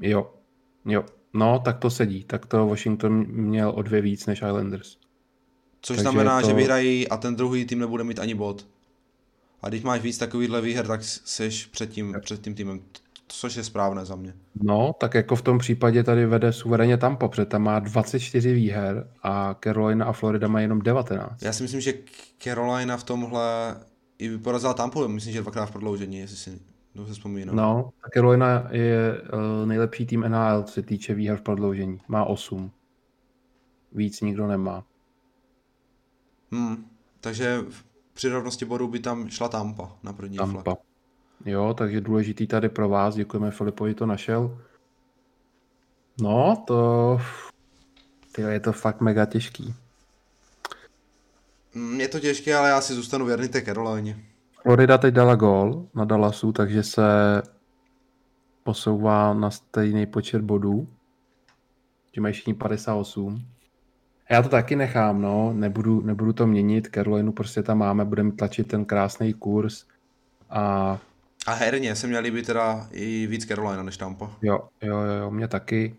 Jo, 0.00 0.34
jo. 0.84 1.04
No, 1.34 1.58
tak 1.58 1.78
to 1.78 1.90
sedí. 1.90 2.24
Tak 2.24 2.46
to 2.46 2.66
Washington 2.66 3.26
měl 3.26 3.72
o 3.76 3.82
dvě 3.82 4.00
víc 4.00 4.26
než 4.26 4.38
Islanders. 4.38 4.96
Což 5.80 5.96
Takže 5.96 6.02
znamená, 6.02 6.40
to... 6.40 6.46
že 6.46 6.54
vyhrají 6.54 7.08
a 7.08 7.16
ten 7.16 7.36
druhý 7.36 7.64
tým 7.64 7.78
nebude 7.78 8.04
mít 8.04 8.18
ani 8.18 8.34
bod. 8.34 8.66
A 9.62 9.68
když 9.68 9.82
máš 9.82 10.00
víc 10.00 10.18
takovýchhle 10.18 10.60
výher, 10.60 10.86
tak 10.86 11.04
jsi 11.04 11.48
před 11.70 11.90
tím, 11.90 12.14
před 12.20 12.40
tím 12.42 12.54
týmem, 12.54 12.80
což 13.28 13.56
je 13.56 13.64
správné 13.64 14.04
za 14.04 14.16
mě. 14.16 14.34
No, 14.62 14.92
tak 15.00 15.14
jako 15.14 15.36
v 15.36 15.42
tom 15.42 15.58
případě 15.58 16.04
tady 16.04 16.26
vede 16.26 16.52
suverénně 16.52 16.96
Tampa, 16.96 17.28
protože 17.28 17.44
tam 17.44 17.62
má 17.62 17.78
24 17.78 18.54
výher 18.54 19.08
a 19.22 19.54
Carolina 19.64 20.06
a 20.06 20.12
Florida 20.12 20.48
má 20.48 20.60
jenom 20.60 20.80
19. 20.80 21.42
Já 21.42 21.52
si 21.52 21.62
myslím, 21.62 21.80
že 21.80 21.94
Carolina 22.38 22.96
v 22.96 23.04
tomhle 23.04 23.76
i 24.18 24.38
porazila 24.38 24.74
Tampa, 24.74 25.06
myslím, 25.06 25.32
že 25.32 25.42
dvakrát 25.42 25.66
v 25.66 25.70
prodloužení, 25.70 26.18
jestli 26.18 26.36
si 26.36 26.60
to 26.96 27.06
se 27.06 27.12
vzpomínám. 27.12 27.56
No, 27.56 27.92
tak 28.02 28.12
Carolina 28.12 28.68
je 28.70 29.22
uh, 29.22 29.66
nejlepší 29.66 30.06
tým 30.06 30.20
NHL, 30.20 30.62
co 30.62 30.72
se 30.72 30.82
týče 30.82 31.14
výher 31.14 31.36
v 31.36 31.42
prodloužení. 31.42 32.00
Má 32.08 32.24
8. 32.24 32.70
Víc 33.92 34.20
nikdo 34.20 34.46
nemá. 34.46 34.84
Hmm, 36.52 36.86
takže 37.20 37.58
při 38.12 38.28
rovnosti 38.28 38.64
bodů 38.64 38.88
by 38.88 38.98
tam 38.98 39.28
šla 39.28 39.48
Tampa 39.48 39.96
na 40.02 40.12
první 40.12 40.36
Tampa. 40.36 40.62
Flag. 40.62 40.78
Jo, 41.44 41.74
takže 41.78 42.00
důležitý 42.00 42.46
tady 42.46 42.68
pro 42.68 42.88
vás, 42.88 43.14
děkujeme 43.14 43.50
Filipovi, 43.50 43.94
to 43.94 44.06
našel. 44.06 44.58
No, 46.20 46.64
to... 46.66 47.20
Tyjo, 48.32 48.48
je 48.48 48.60
to 48.60 48.72
fakt 48.72 49.00
mega 49.00 49.26
těžký. 49.26 49.74
Mm, 51.74 52.00
je 52.00 52.08
to 52.08 52.20
těžké, 52.20 52.56
ale 52.56 52.68
já 52.68 52.80
si 52.80 52.94
zůstanu 52.94 53.26
věrný 53.26 53.48
té 53.48 53.62
Caroline. 53.62 54.31
Florida 54.62 54.98
teď 54.98 55.14
dala 55.14 55.34
gól 55.34 55.86
na 55.94 56.04
Dallasu, 56.04 56.52
takže 56.52 56.82
se 56.82 57.02
posouvá 58.62 59.34
na 59.34 59.50
stejný 59.50 60.06
počet 60.06 60.42
bodů. 60.42 60.88
Že 62.14 62.20
mají 62.20 62.34
všichni 62.34 62.54
58. 62.54 63.46
Já 64.30 64.42
to 64.42 64.48
taky 64.48 64.76
nechám, 64.76 65.22
no. 65.22 65.52
Nebudu, 65.52 66.00
nebudu 66.00 66.32
to 66.32 66.46
měnit. 66.46 66.88
Carolinu 66.94 67.32
prostě 67.32 67.62
tam 67.62 67.78
máme, 67.78 68.04
budeme 68.04 68.32
tlačit 68.32 68.68
ten 68.68 68.84
krásný 68.84 69.32
kurz. 69.32 69.84
A... 70.50 70.98
a 71.46 71.52
herně 71.52 71.96
se 71.96 72.06
měli 72.06 72.22
líbit 72.22 72.46
teda 72.46 72.88
i 72.90 73.26
víc 73.26 73.46
Carolina 73.46 73.82
než 73.82 73.96
Tampa. 73.96 74.30
Jo, 74.42 74.68
jo, 74.82 74.98
jo, 74.98 75.12
jo, 75.12 75.30
mě 75.30 75.48
taky. 75.48 75.96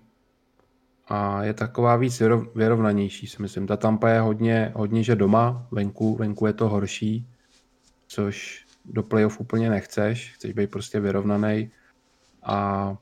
A 1.08 1.44
je 1.44 1.54
taková 1.54 1.96
víc 1.96 2.22
vyrovnanější, 2.56 3.28
si 3.28 3.42
myslím. 3.42 3.68
Ta 3.68 3.78
Tampa 3.78 4.10
je 4.10 4.20
hodně, 4.20 4.72
hodně 4.76 5.04
že 5.04 5.16
doma, 5.16 5.68
venku, 5.72 6.16
venku 6.16 6.46
je 6.46 6.54
to 6.54 6.70
horší, 6.70 7.28
což 8.14 8.66
do 8.86 9.04
playoff 9.04 9.40
úplně 9.40 9.70
nechceš, 9.70 10.34
chceš 10.34 10.54
být 10.54 10.72
prostě 10.72 11.00
vyrovnaný. 11.00 11.72
A 12.44 12.98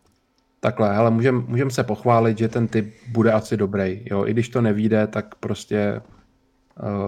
takhle, 0.59 0.89
ale 0.89 1.11
můžeme 1.11 1.39
můžem 1.47 1.71
se 1.71 1.83
pochválit, 1.83 2.37
že 2.37 2.47
ten 2.47 2.67
typ 2.67 2.93
bude 3.07 3.31
asi 3.31 3.57
dobrý. 3.57 4.05
Jo? 4.05 4.25
I 4.25 4.33
když 4.33 4.49
to 4.49 4.61
nevíde, 4.61 5.07
tak 5.07 5.35
prostě 5.35 6.01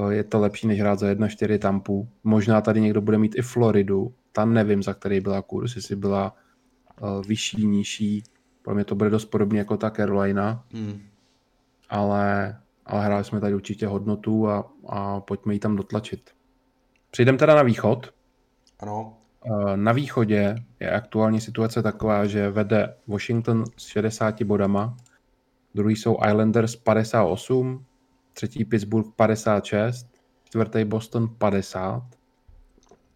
uh, 0.03 0.09
je 0.09 0.23
to 0.23 0.39
lepší, 0.39 0.67
než 0.67 0.79
hrát 0.79 0.99
za 0.99 1.13
1-4 1.13 1.59
Tampu. 1.59 2.07
Možná 2.23 2.61
tady 2.61 2.81
někdo 2.81 3.01
bude 3.01 3.17
mít 3.17 3.35
i 3.37 3.41
Floridu, 3.41 4.13
tam 4.31 4.53
nevím, 4.53 4.83
za 4.83 4.93
který 4.93 5.19
byla 5.19 5.41
kurz, 5.41 5.75
jestli 5.75 5.95
byla 5.95 6.35
uh, 7.01 7.25
vyšší, 7.25 7.65
nižší. 7.65 8.23
Pro 8.61 8.75
mě 8.75 8.85
to 8.85 8.95
bude 8.95 9.09
dost 9.09 9.25
podobně 9.25 9.59
jako 9.59 9.77
ta 9.77 9.89
Carolina. 9.89 10.63
Hmm. 10.73 11.01
Ale, 11.89 12.57
ale 12.85 13.05
hráli 13.05 13.23
jsme 13.23 13.39
tady 13.39 13.55
určitě 13.55 13.87
hodnotu 13.87 14.49
a, 14.49 14.71
a 14.87 15.19
pojďme 15.19 15.53
ji 15.53 15.59
tam 15.59 15.75
dotlačit. 15.75 16.31
Přijdeme 17.13 17.37
teda 17.37 17.55
na 17.55 17.63
východ. 17.63 18.13
Ano. 18.79 19.17
Eh, 19.45 19.77
na 19.77 19.91
východě 19.91 20.55
je 20.79 20.91
aktuální 20.91 21.41
situace 21.41 21.81
taková, 21.81 22.25
že 22.25 22.49
vede 22.49 22.95
Washington 23.07 23.63
s 23.77 23.85
60 23.85 24.43
bodama, 24.43 24.97
druhý 25.75 25.95
jsou 25.95 26.17
Islanders 26.27 26.75
58, 26.75 27.85
třetí 28.33 28.65
Pittsburgh 28.65 29.07
56, 29.15 30.07
čtvrtý 30.43 30.83
Boston 30.85 31.35
50 31.37 32.03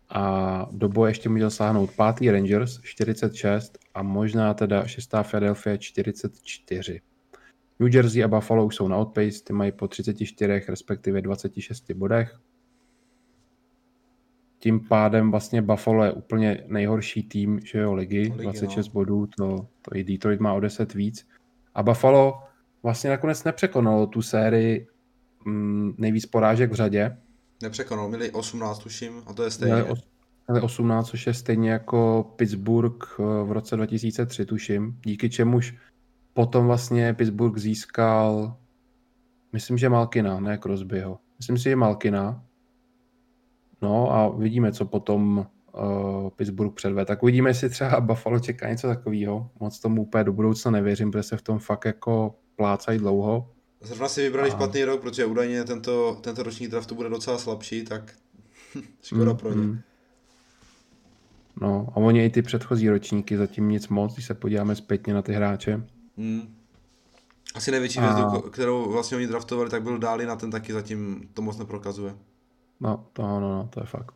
a 0.09 0.65
do 0.71 0.89
boje 0.89 1.09
ještě 1.09 1.29
může 1.29 1.49
sáhnout 1.49 1.91
pátý 1.95 2.31
Rangers 2.31 2.81
46 2.81 3.77
a 3.93 4.03
možná 4.03 4.53
teda 4.53 4.87
šestá 4.87 5.23
Philadelphia 5.23 5.77
44. 5.77 7.01
New 7.79 7.95
Jersey 7.95 8.23
a 8.23 8.27
Buffalo 8.27 8.71
jsou 8.71 8.87
na 8.87 8.97
outpace, 8.97 9.43
ty 9.43 9.53
mají 9.53 9.71
po 9.71 9.87
34 9.87 10.61
respektive 10.67 11.21
26 11.21 11.91
bodech 11.91 12.39
tím 14.59 14.79
pádem 14.79 15.31
vlastně 15.31 15.61
Buffalo 15.61 16.03
je 16.03 16.11
úplně 16.11 16.63
nejhorší 16.67 17.23
tým, 17.23 17.59
že 17.63 17.79
jo, 17.79 17.93
ligy, 17.93 18.21
ligy 18.21 18.43
26 18.43 18.87
no. 18.87 18.93
bodů, 18.93 19.27
to, 19.37 19.67
to 19.81 19.95
i 19.95 20.03
Detroit 20.03 20.39
má 20.39 20.53
o 20.53 20.59
10 20.59 20.93
víc. 20.93 21.27
A 21.75 21.83
Buffalo 21.83 22.43
vlastně 22.83 23.09
nakonec 23.09 23.43
nepřekonalo 23.43 24.07
tu 24.07 24.21
sérii 24.21 24.87
mm, 25.45 25.93
nejvíc 25.97 26.25
porážek 26.25 26.71
v 26.71 26.75
řadě. 26.75 27.17
Nepřekonal, 27.63 28.09
měli 28.09 28.31
18 28.31 28.79
tuším 28.79 29.21
a 29.25 29.33
to 29.33 29.43
je 29.43 29.51
stejně. 29.51 29.83
Měli 30.47 30.61
18, 30.61 31.09
což 31.09 31.27
je 31.27 31.33
stejně 31.33 31.71
jako 31.71 32.31
Pittsburgh 32.35 33.05
eh, 33.19 33.23
v 33.43 33.51
roce 33.51 33.75
2003 33.75 34.45
tuším, 34.45 34.99
díky 35.05 35.29
čemuž 35.29 35.75
potom 36.33 36.65
vlastně 36.65 37.13
Pittsburgh 37.13 37.57
získal, 37.57 38.57
myslím, 39.53 39.77
že 39.77 39.89
Malkina, 39.89 40.39
ne 40.39 40.57
Crosbyho. 40.57 41.19
Myslím 41.37 41.57
si, 41.57 41.63
že 41.63 41.75
Malkina, 41.75 42.43
No 43.81 44.13
a 44.13 44.29
vidíme, 44.29 44.71
co 44.71 44.85
potom 44.85 45.47
uh, 45.73 46.29
Pittsburgh 46.29 46.73
předve. 46.73 47.05
Tak 47.05 47.23
uvidíme, 47.23 47.49
jestli 47.49 47.69
třeba 47.69 47.99
Buffalo 48.01 48.39
čeká 48.39 48.69
něco 48.69 48.87
takového. 48.87 49.49
Moc 49.59 49.79
tomu 49.79 50.01
úplně 50.01 50.23
do 50.23 50.33
budoucna 50.33 50.71
nevěřím, 50.71 51.11
protože 51.11 51.23
se 51.23 51.37
v 51.37 51.41
tom 51.41 51.59
fakt 51.59 51.85
jako 51.85 52.35
plácají 52.55 52.99
dlouho. 52.99 53.49
Zrovna 53.81 54.09
si 54.09 54.21
vybrali 54.21 54.49
a... 54.49 54.51
špatný 54.51 54.83
rok, 54.83 55.01
protože 55.01 55.25
údajně 55.25 55.63
tento, 55.63 56.17
tento 56.21 56.43
roční 56.43 56.67
draftu 56.67 56.95
bude 56.95 57.09
docela 57.09 57.37
slabší, 57.37 57.85
tak 57.85 58.13
škoda 59.01 59.31
mm, 59.31 59.37
pro 59.37 59.53
ně. 59.53 59.61
Mm. 59.61 59.79
No 61.61 61.87
a 61.91 61.97
oni 61.97 62.25
i 62.25 62.29
ty 62.29 62.41
předchozí 62.41 62.89
ročníky 62.89 63.37
zatím 63.37 63.69
nic 63.69 63.87
moc, 63.87 64.13
když 64.13 64.25
se 64.25 64.33
podíváme 64.33 64.75
zpětně 64.75 65.13
na 65.13 65.21
ty 65.21 65.33
hráče. 65.33 65.83
Mm. 66.17 66.55
Asi 67.55 67.71
největší 67.71 67.99
hvězdu, 67.99 68.21
a... 68.21 68.49
kterou 68.49 68.91
vlastně 68.91 69.17
oni 69.17 69.27
draftovali, 69.27 69.69
tak 69.69 69.83
byl 69.83 69.97
Dáli 69.97 70.25
na 70.25 70.35
ten 70.35 70.51
taky 70.51 70.73
zatím 70.73 71.29
to 71.33 71.41
moc 71.41 71.57
neprokazuje. 71.57 72.15
No, 72.79 73.05
to 73.13 73.23
ano, 73.23 73.39
no, 73.39 73.69
to 73.73 73.79
je 73.79 73.85
fakt. 73.85 74.15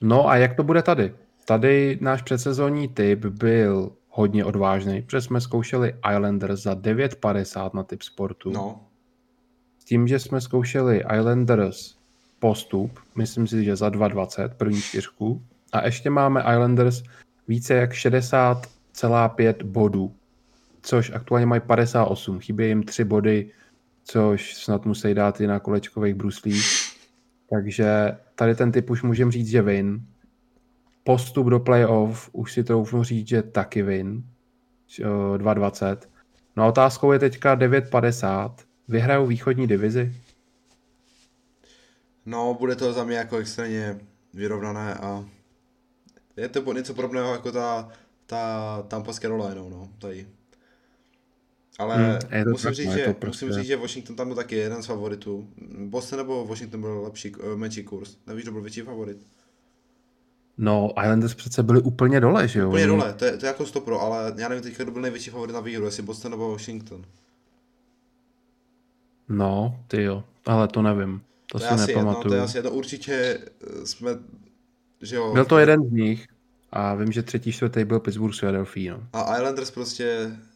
No 0.00 0.28
a 0.28 0.36
jak 0.36 0.56
to 0.56 0.62
bude 0.62 0.82
tady? 0.82 1.14
Tady 1.44 1.98
náš 2.00 2.22
předsezonní 2.22 2.88
typ 2.88 3.24
byl 3.24 3.92
hodně 4.08 4.44
odvážný, 4.44 5.02
protože 5.02 5.20
jsme 5.20 5.40
zkoušeli 5.40 5.94
Islanders 6.12 6.62
za 6.62 6.74
9,50 6.74 7.70
na 7.74 7.82
typ 7.82 8.02
sportu. 8.02 8.50
No. 8.50 8.80
S 9.78 9.84
tím, 9.84 10.08
že 10.08 10.18
jsme 10.18 10.40
zkoušeli 10.40 11.04
Islanders 11.18 11.94
postup, 12.38 12.98
myslím 13.16 13.46
si, 13.46 13.64
že 13.64 13.76
za 13.76 13.88
2,20 13.88 14.48
první 14.48 14.82
čtyřku. 14.82 15.42
A 15.72 15.84
ještě 15.86 16.10
máme 16.10 16.40
Islanders 16.40 17.02
více 17.48 17.74
jak 17.74 17.92
60,5 17.92 19.64
bodů, 19.64 20.14
což 20.82 21.10
aktuálně 21.10 21.46
mají 21.46 21.60
58. 21.60 22.40
Chybí 22.40 22.66
jim 22.66 22.82
3 22.82 23.04
body, 23.04 23.50
což 24.04 24.54
snad 24.54 24.86
musí 24.86 25.14
dát 25.14 25.40
i 25.40 25.46
na 25.46 25.58
kolečkových 25.60 26.14
bruslích. 26.14 26.83
Takže 27.50 28.16
tady 28.34 28.54
ten 28.54 28.72
typ 28.72 28.90
už 28.90 29.02
můžeme 29.02 29.32
říct, 29.32 29.48
že 29.48 29.62
win. 29.62 30.06
Postup 31.04 31.46
do 31.46 31.60
playoff 31.60 32.30
už 32.32 32.52
si 32.52 32.64
troufnu 32.64 33.04
říct, 33.04 33.28
že 33.28 33.42
taky 33.42 33.82
win. 33.82 34.24
2,20. 34.88 35.96
No 36.56 36.64
a 36.64 36.66
otázkou 36.66 37.12
je 37.12 37.18
teďka 37.18 37.56
9,50. 37.56 38.54
Vyhrajou 38.88 39.26
východní 39.26 39.66
divizi? 39.66 40.12
No, 42.26 42.54
bude 42.54 42.76
to 42.76 42.92
za 42.92 43.04
mě 43.04 43.16
jako 43.16 43.36
extrémně 43.36 43.98
vyrovnané 44.34 44.94
a 44.94 45.24
je 46.36 46.48
to 46.48 46.72
něco 46.72 46.94
podobného 46.94 47.32
jako 47.32 47.52
ta, 47.52 47.88
ta 48.26 48.82
Tampa 48.88 49.12
s 49.12 49.20
no, 49.22 49.88
tady. 49.98 50.26
Ale 51.78 51.96
hmm, 51.96 52.50
musím, 52.50 52.68
tak, 52.68 52.74
říct, 52.74 52.86
no, 52.86 52.92
že, 52.92 53.14
prostě... 53.18 53.46
musím 53.46 53.60
říct, 53.60 53.68
že 53.68 53.76
Washington 53.76 54.16
tam 54.16 54.26
byl 54.26 54.36
taky 54.36 54.56
jeden 54.56 54.82
z 54.82 54.86
favoritů. 54.86 55.48
Boston 55.78 56.18
nebo 56.18 56.46
Washington 56.46 56.80
byl 56.80 57.02
lepší, 57.02 57.36
uh, 57.36 57.56
menší 57.56 57.84
kurz? 57.84 58.16
Nevíš, 58.26 58.42
kdo 58.42 58.52
byl 58.52 58.62
větší 58.62 58.80
favorit? 58.80 59.26
No, 60.58 60.90
Islanders 61.02 61.34
přece 61.34 61.62
byli 61.62 61.82
úplně 61.82 62.20
dole, 62.20 62.48
že 62.48 62.60
jo? 62.60 62.68
Úplně 62.68 62.86
dole, 62.86 63.12
to 63.12 63.24
je, 63.24 63.36
to 63.36 63.46
je 63.46 63.48
jako 63.48 63.66
stopro, 63.66 64.00
ale 64.00 64.34
já 64.36 64.48
nevím 64.48 64.64
teď, 64.64 64.76
kdo 64.76 64.90
byl 64.90 65.02
největší 65.02 65.30
favorit 65.30 65.52
na 65.52 65.60
výhru, 65.60 65.84
jestli 65.84 66.02
Boston 66.02 66.30
nebo 66.30 66.50
Washington. 66.50 67.04
No, 69.28 69.80
ty 69.88 70.02
jo, 70.02 70.24
ale 70.46 70.68
to 70.68 70.82
nevím. 70.82 71.20
To, 71.46 71.58
to 71.58 71.64
si 71.64 71.86
nepamatuju. 71.86 72.16
Jedno, 72.16 72.30
to 72.30 72.34
je 72.34 72.40
asi 72.40 72.58
jedno, 72.58 72.70
určitě 72.70 73.12
eh, 73.12 73.86
jsme, 73.86 74.10
že 75.02 75.16
jo. 75.16 75.32
Byl 75.32 75.44
to 75.44 75.58
jeden 75.58 75.88
z 75.88 75.92
nich 75.92 76.26
a 76.72 76.94
vím, 76.94 77.12
že 77.12 77.22
třetí, 77.22 77.52
čtvrtý 77.52 77.84
byl 77.84 78.00
Pittsburgh 78.00 78.38
Philadelphia. 78.40 78.96
No. 78.96 79.06
A 79.12 79.36
Islanders 79.36 79.70
prostě 79.70 80.30
Eh, 80.30 80.53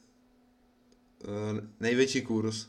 největší 1.81 2.23
kurz. 2.23 2.67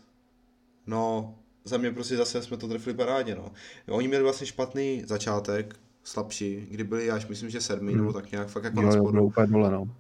No, 0.88 1.36
za 1.66 1.78
mě 1.78 1.91
prostě 1.91 2.18
zase 2.18 2.41
jsme 2.41 2.58
to 2.58 2.68
trefili 2.68 2.95
parádně, 2.95 3.36
no. 3.36 3.52
Oni 3.89 4.08
měli 4.08 4.24
vlastně 4.24 4.47
špatný 4.47 5.04
začátek, 5.06 5.76
slabší, 6.04 6.68
kdy 6.72 6.84
byli 6.84 7.12
až 7.12 7.28
myslím, 7.28 7.50
že 7.50 7.62
sedmý, 7.62 7.93
hmm. 7.93 8.02
nebo 8.02 8.14
tak 8.14 8.32
nějak 8.32 8.47
fakt 8.47 8.64
jako 8.64 8.82
jo, 8.82 8.88
na 8.88 8.91
spodu. 8.91 9.24
úplně 9.24 9.47
dole, 9.47 9.72
no. 9.72 9.95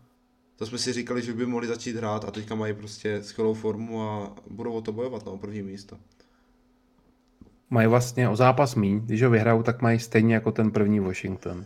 To 0.55 0.65
jsme 0.65 0.77
si 0.77 0.93
říkali, 0.93 1.21
že 1.21 1.33
by 1.33 1.45
mohli 1.45 1.67
začít 1.67 1.95
hrát 1.95 2.25
a 2.25 2.31
teďka 2.31 2.55
mají 2.55 2.73
prostě 2.73 3.23
skvělou 3.23 3.53
formu 3.53 4.03
a 4.03 4.35
budou 4.49 4.73
o 4.73 4.81
to 4.81 4.91
bojovat, 4.91 5.25
no, 5.25 5.37
první 5.37 5.61
místo. 5.61 5.97
Mají 7.69 7.87
vlastně 7.87 8.29
o 8.29 8.35
zápas 8.35 8.75
míň, 8.75 8.99
když 8.99 9.23
ho 9.23 9.29
vyhrajou, 9.29 9.63
tak 9.63 9.81
mají 9.81 9.99
stejně 9.99 10.33
jako 10.33 10.51
ten 10.51 10.71
první 10.71 10.99
Washington. 10.99 11.65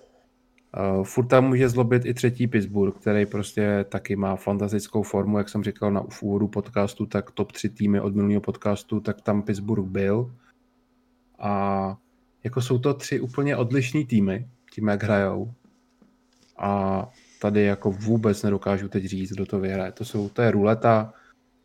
Uh, 0.77 1.03
furt 1.03 1.25
tam 1.25 1.47
může 1.47 1.69
zlobit 1.69 2.05
i 2.05 2.13
třetí 2.13 2.47
Pittsburgh, 2.47 2.95
který 2.99 3.25
prostě 3.25 3.85
taky 3.89 4.15
má 4.15 4.35
fantastickou 4.35 5.03
formu, 5.03 5.37
jak 5.37 5.49
jsem 5.49 5.63
říkal 5.63 5.91
na 5.91 6.01
úvodu 6.21 6.47
podcastu, 6.47 7.05
tak 7.05 7.31
top 7.31 7.51
3 7.51 7.69
týmy 7.69 7.99
od 7.99 8.15
minulého 8.15 8.41
podcastu, 8.41 8.99
tak 8.99 9.21
tam 9.21 9.41
Pittsburgh 9.41 9.87
byl. 9.87 10.35
A 11.39 11.97
jako 12.43 12.61
jsou 12.61 12.79
to 12.79 12.93
tři 12.93 13.19
úplně 13.19 13.57
odlišní 13.57 14.05
týmy, 14.05 14.47
tím 14.71 14.87
jak 14.87 15.03
hrajou. 15.03 15.53
A 16.57 17.09
tady 17.41 17.63
jako 17.63 17.91
vůbec 17.91 18.43
nedokážu 18.43 18.87
teď 18.87 19.05
říct, 19.05 19.31
kdo 19.31 19.45
to 19.45 19.59
vyhraje. 19.59 19.91
To, 19.91 20.05
jsou, 20.05 20.29
to 20.29 20.41
je 20.41 20.51
ruleta 20.51 21.13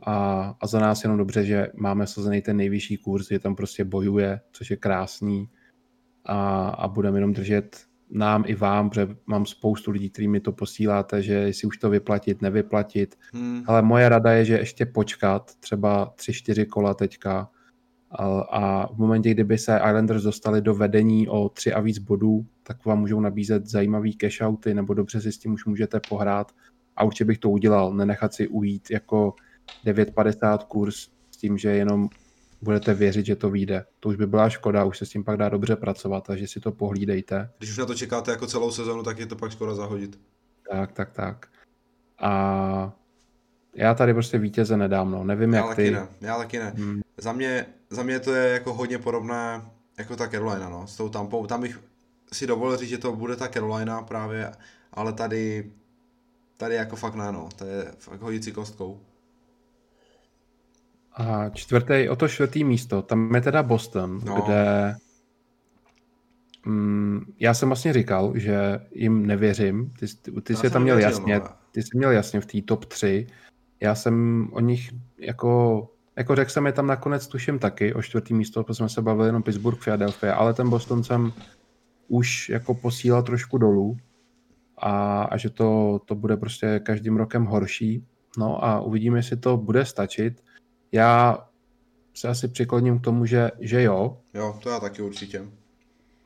a, 0.07 0.15
a 0.61 0.67
za 0.67 0.81
nás 0.81 1.03
jenom 1.03 1.19
dobře, 1.19 1.45
že 1.45 1.69
máme 1.75 2.07
sazený 2.07 2.43
ten 2.43 2.57
nejvyšší 2.57 2.97
kurz, 2.97 3.29
že 3.29 3.39
tam 3.39 3.57
prostě 3.57 3.85
bojuje, 3.85 4.41
což 4.53 4.71
je 4.71 4.77
krásný 4.77 5.49
a, 6.25 6.69
a 6.69 6.89
budeme 6.89 7.17
jenom 7.17 7.33
držet 7.33 7.88
nám 8.11 8.45
i 8.47 8.55
vám, 8.55 8.91
protože 8.91 9.09
mám 9.27 9.47
spoustu 9.47 9.91
lidí, 9.91 10.11
kteří 10.11 10.29
mi 10.29 10.41
to 10.41 10.53
posíláte, 10.53 11.23
že 11.23 11.53
si 11.53 11.67
už 11.67 11.79
to 11.79 11.91
vyplatit, 11.91 12.43
nevyplatit. 12.43 13.15
Hmm. 13.33 13.63
Ale 13.67 13.83
moje 13.83 14.09
rada 14.09 14.33
je, 14.33 14.45
že 14.45 14.59
ještě 14.59 14.87
počkat, 14.87 15.55
třeba 15.61 16.13
tři, 16.17 16.33
čtyři 16.33 16.67
kola 16.67 16.95
teďka, 16.95 17.51
a, 18.11 18.25
a 18.41 18.93
v 18.93 18.99
momentě, 18.99 19.31
kdyby 19.31 19.59
se 19.59 19.77
Islanders 19.77 20.23
dostali 20.23 20.63
do 20.63 20.75
vedení 20.75 21.29
o 21.29 21.49
tři 21.49 21.73
a 21.73 21.81
víc 21.81 21.99
bodů, 21.99 22.47
tak 22.63 22.85
vám 22.85 23.01
můžou 23.01 23.21
nabízet 23.21 23.67
zajímavý 23.67 24.17
cashouty, 24.17 24.75
nebo 24.75 24.95
dobře 24.95 25.21
si 25.21 25.33
s 25.33 25.39
tím 25.39 25.53
už 25.53 25.65
můžete 25.65 26.01
pohrát. 26.09 26.53
A 26.97 27.05
určitě 27.05 27.25
bych 27.25 27.39
to 27.39 27.51
udělal, 27.51 27.95
nenechat 27.95 28.35
si 28.35 28.49
ujít 28.49 28.91
jako 28.91 29.35
9,50 29.85 30.59
kurz 30.59 31.09
s 31.31 31.37
tím, 31.37 31.59
že 31.59 31.69
jenom 31.69 32.09
budete 32.63 32.95
věřit, 32.95 33.27
že 33.27 33.37
to 33.37 33.51
vyjde. 33.51 33.85
To 34.01 34.09
už 34.09 34.17
by 34.17 34.27
byla 34.27 34.51
škoda, 34.51 34.85
už 34.85 34.99
se 34.99 35.07
s 35.07 35.11
tím 35.11 35.25
pak 35.25 35.37
dá 35.37 35.49
dobře 35.49 35.77
pracovat, 35.77 36.25
takže 36.27 36.49
si 36.49 36.61
to 36.61 36.73
pohlídejte. 36.73 37.51
Když 37.59 37.71
už 37.71 37.79
na 37.79 37.87
to 37.87 37.95
čekáte 37.95 38.31
jako 38.31 38.47
celou 38.47 38.71
sezonu, 38.71 39.03
tak 39.03 39.19
je 39.19 39.27
to 39.27 39.37
pak 39.37 39.53
škoda 39.53 39.75
zahodit. 39.75 40.21
Tak, 40.71 40.93
tak, 40.93 41.11
tak. 41.13 41.47
A 42.19 42.93
já 43.75 43.95
tady 43.95 44.15
prostě 44.15 44.39
vítěze 44.39 44.77
nedám, 44.77 45.11
no. 45.11 45.25
Nevím, 45.25 45.53
já 45.53 45.59
jak 45.59 45.69
taky 45.69 45.83
ty. 45.83 45.91
Ne. 45.91 46.09
Já 46.21 46.39
taky 46.39 46.59
ne. 46.59 46.73
Hmm. 46.77 47.01
Za, 47.17 47.33
mě, 47.33 47.67
za 47.91 48.03
mě 48.03 48.21
to 48.21 48.35
je 48.35 48.53
jako 48.53 48.75
hodně 48.75 48.99
podobné 48.99 49.63
jako 49.99 50.17
ta 50.17 50.29
Carolina, 50.29 50.69
no. 50.69 50.87
S 50.87 50.97
tou 50.97 51.09
Tampou. 51.09 51.47
Tam 51.47 51.61
bych 51.61 51.81
si 52.33 52.47
dovolil 52.47 52.77
říct, 52.77 52.89
že 52.89 52.99
to 52.99 53.17
bude 53.17 53.37
ta 53.37 53.49
Carolina 53.49 54.03
právě, 54.03 54.53
ale 54.93 55.13
tady 55.13 55.73
tady 56.57 56.75
jako 56.75 56.97
fakt 56.97 57.15
ne, 57.15 57.33
no. 57.33 57.49
To 57.57 57.65
je 57.65 57.93
fakt 57.99 58.21
si 58.43 58.53
kostkou. 58.53 59.01
A 61.19 61.49
čtvrtý, 61.49 62.09
o 62.09 62.17
to 62.17 62.29
čtvrtý 62.29 62.65
místo, 62.65 63.03
tam 63.03 63.35
je 63.35 63.41
teda 63.41 63.63
Boston, 63.63 64.21
no. 64.25 64.35
kde 64.35 64.95
mm, 66.67 67.21
já 67.41 67.55
jsem 67.55 67.69
vlastně 67.69 67.93
říkal, 67.93 68.33
že 68.35 68.81
jim 68.93 69.27
nevěřím. 69.27 69.93
Ty, 69.99 70.07
ty, 70.23 70.41
ty 70.41 70.57
jsi 70.57 70.71
tam 70.71 70.83
měl 70.83 70.97
věřil, 70.97 71.19
jasně, 71.19 71.39
no. 71.39 71.47
ty 71.73 71.83
jsi 71.83 71.99
měl 71.99 72.11
jasně 72.11 72.41
v 72.41 72.47
té 72.47 72.63
top 72.63 72.85
3. 72.85 73.27
Já 73.81 73.95
jsem 73.95 74.49
o 74.53 74.61
nich 74.61 74.91
jako, 75.19 75.83
jako 76.17 76.37
řekl 76.37 76.51
jsem 76.51 76.67
je 76.67 76.73
tam 76.73 76.87
nakonec 76.87 77.27
tuším 77.27 77.59
taky 77.59 77.95
o 77.95 78.03
čtvrtý 78.03 78.35
místo, 78.35 78.65
protože 78.65 78.77
jsme 78.77 78.89
se 78.89 79.03
bavili 79.03 79.29
jenom 79.29 79.43
Pittsburgh, 79.43 79.85
Philadelphia, 79.85 80.35
ale 80.35 80.55
ten 80.55 80.71
Boston 80.71 81.05
jsem 81.05 81.33
už 82.09 82.49
jako 82.49 82.75
posílal 82.75 83.23
trošku 83.23 83.59
dolů 83.59 83.97
a, 84.79 85.23
a 85.23 85.37
že 85.37 85.51
to, 85.51 86.01
to 86.05 86.15
bude 86.15 86.37
prostě 86.37 86.81
každým 86.85 87.17
rokem 87.17 87.45
horší. 87.45 88.05
No 88.39 88.65
a 88.65 88.81
uvidíme, 88.81 89.19
jestli 89.19 89.37
to 89.37 89.57
bude 89.57 89.85
stačit. 89.85 90.43
Já 90.93 91.39
se 92.15 92.29
asi 92.29 92.49
přikloním 92.49 92.99
k 92.99 93.05
tomu, 93.05 93.27
že, 93.27 93.51
že 93.61 93.83
jo. 93.83 94.19
Jo, 94.35 94.59
to 94.63 94.71
já 94.71 94.81
taky 94.81 95.03
určitě. 95.03 95.43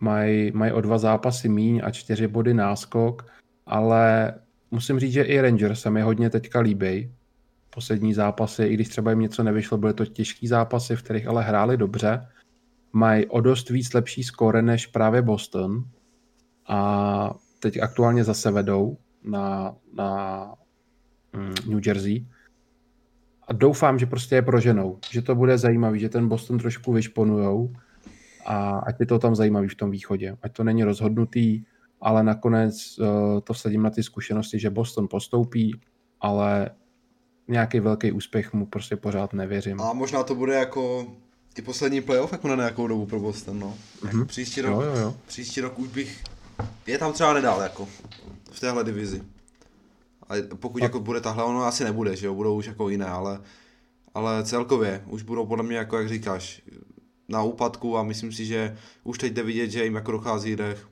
Mají 0.01 0.53
maj 0.53 0.73
o 0.73 0.81
dva 0.81 0.99
zápasy 0.99 1.49
míň 1.49 1.81
a 1.85 1.91
čtyři 1.91 2.29
body 2.29 2.55
náskok, 2.55 3.27
ale 3.67 4.35
musím 4.71 4.99
říct, 4.99 5.13
že 5.13 5.23
i 5.23 5.41
Rangers 5.41 5.81
se 5.81 5.91
mi 5.91 6.03
hodně 6.03 6.31
teďka 6.31 6.61
líbí. 6.61 7.15
Poslední 7.71 8.15
zápasy, 8.15 8.65
i 8.65 8.75
když 8.75 8.89
třeba 8.89 9.11
jim 9.11 9.21
něco 9.21 9.43
nevyšlo, 9.43 9.79
byly 9.79 9.95
to 9.95 10.07
těžký 10.07 10.47
zápasy, 10.47 10.97
v 10.97 11.03
kterých 11.03 11.27
ale 11.27 11.43
hráli 11.43 11.77
dobře. 11.77 12.27
Mají 12.93 13.27
o 13.27 13.41
dost 13.41 13.71
víc 13.71 13.95
lepší 13.95 14.25
skóre 14.25 14.63
než 14.63 14.87
právě 14.87 15.23
Boston. 15.23 15.85
A 16.69 17.35
teď 17.61 17.81
aktuálně 17.81 18.25
zase 18.25 18.51
vedou 18.51 18.99
na, 19.25 19.77
na 19.95 20.55
mm, 21.33 21.55
New 21.67 21.87
Jersey 21.87 22.27
a 23.53 23.55
doufám, 23.55 23.99
že 23.99 24.07
prostě 24.07 24.35
je 24.35 24.43
proženou, 24.43 24.99
že 25.11 25.23
to 25.23 25.35
bude 25.35 25.59
zajímavý, 25.59 26.01
že 26.01 26.09
ten 26.09 26.29
Boston 26.29 26.59
trošku 26.59 26.93
vyšponujou 26.93 27.73
a 28.47 28.79
ať 28.79 29.01
je 29.01 29.07
to 29.07 29.19
tam 29.19 29.35
zajímavý 29.35 29.69
v 29.69 29.75
tom 29.75 29.91
východě. 29.91 30.37
Ať 30.43 30.53
to 30.53 30.65
není 30.65 30.85
rozhodnutý, 30.85 31.63
ale 32.01 32.23
nakonec 32.23 32.99
uh, 32.99 33.07
to 33.45 33.53
vsadím 33.53 33.83
na 33.83 33.91
ty 33.91 34.03
zkušenosti, 34.03 34.59
že 34.59 34.71
Boston 34.71 35.09
postoupí, 35.09 35.81
ale 36.21 36.71
nějaký 37.49 37.81
velký 37.81 38.13
úspěch 38.13 38.53
mu 38.53 38.67
prostě 38.67 38.97
pořád 38.97 39.33
nevěřím. 39.33 39.81
A 39.81 39.93
možná 39.93 40.23
to 40.23 40.35
bude 40.35 40.55
jako 40.55 41.07
i 41.59 41.63
poslední 41.63 42.01
playoff 42.01 42.33
jako 42.33 42.49
na 42.49 42.55
nějakou 42.55 42.87
dobu 42.87 43.07
pro 43.07 43.21
Boston, 43.21 43.59
no. 43.59 43.75
Mm-hmm. 44.03 44.27
Příští, 44.27 44.61
rok, 44.61 44.73
jo, 44.73 44.81
jo, 44.81 44.97
jo. 44.97 45.15
příští 45.27 45.61
rok 45.61 45.79
už 45.79 45.89
bych 45.89 46.25
je 46.87 46.99
tam 46.99 47.13
třeba 47.13 47.33
nedal 47.33 47.61
jako 47.61 47.89
v 48.53 48.61
téhle 48.61 48.85
divizi. 48.85 49.23
A 50.33 50.57
pokud 50.57 50.83
a... 50.83 50.85
jako 50.85 51.01
bude 51.01 51.21
tahle, 51.21 51.45
ono 51.45 51.65
asi 51.65 51.85
nebude, 51.85 52.17
že 52.17 52.27
jo, 52.27 52.35
budou 52.35 52.57
už 52.57 52.67
jako 52.67 52.89
jiné, 52.89 53.07
ale, 53.07 53.41
ale 54.15 54.45
celkově 54.45 55.05
už 55.07 55.23
budou 55.23 55.47
podle 55.47 55.65
mě, 55.65 55.77
jako 55.77 55.99
jak 55.99 56.09
říkáš, 56.09 56.63
na 57.29 57.43
úpadku 57.43 57.99
a 57.99 58.03
myslím 58.03 58.33
si, 58.33 58.45
že 58.47 58.77
už 59.05 59.19
teď 59.19 59.33
jde 59.33 59.43
vidět, 59.43 59.71
že 59.71 59.85
jim 59.85 59.95
jako 59.95 60.13
dochází 60.13 60.57
dech. 60.57 60.89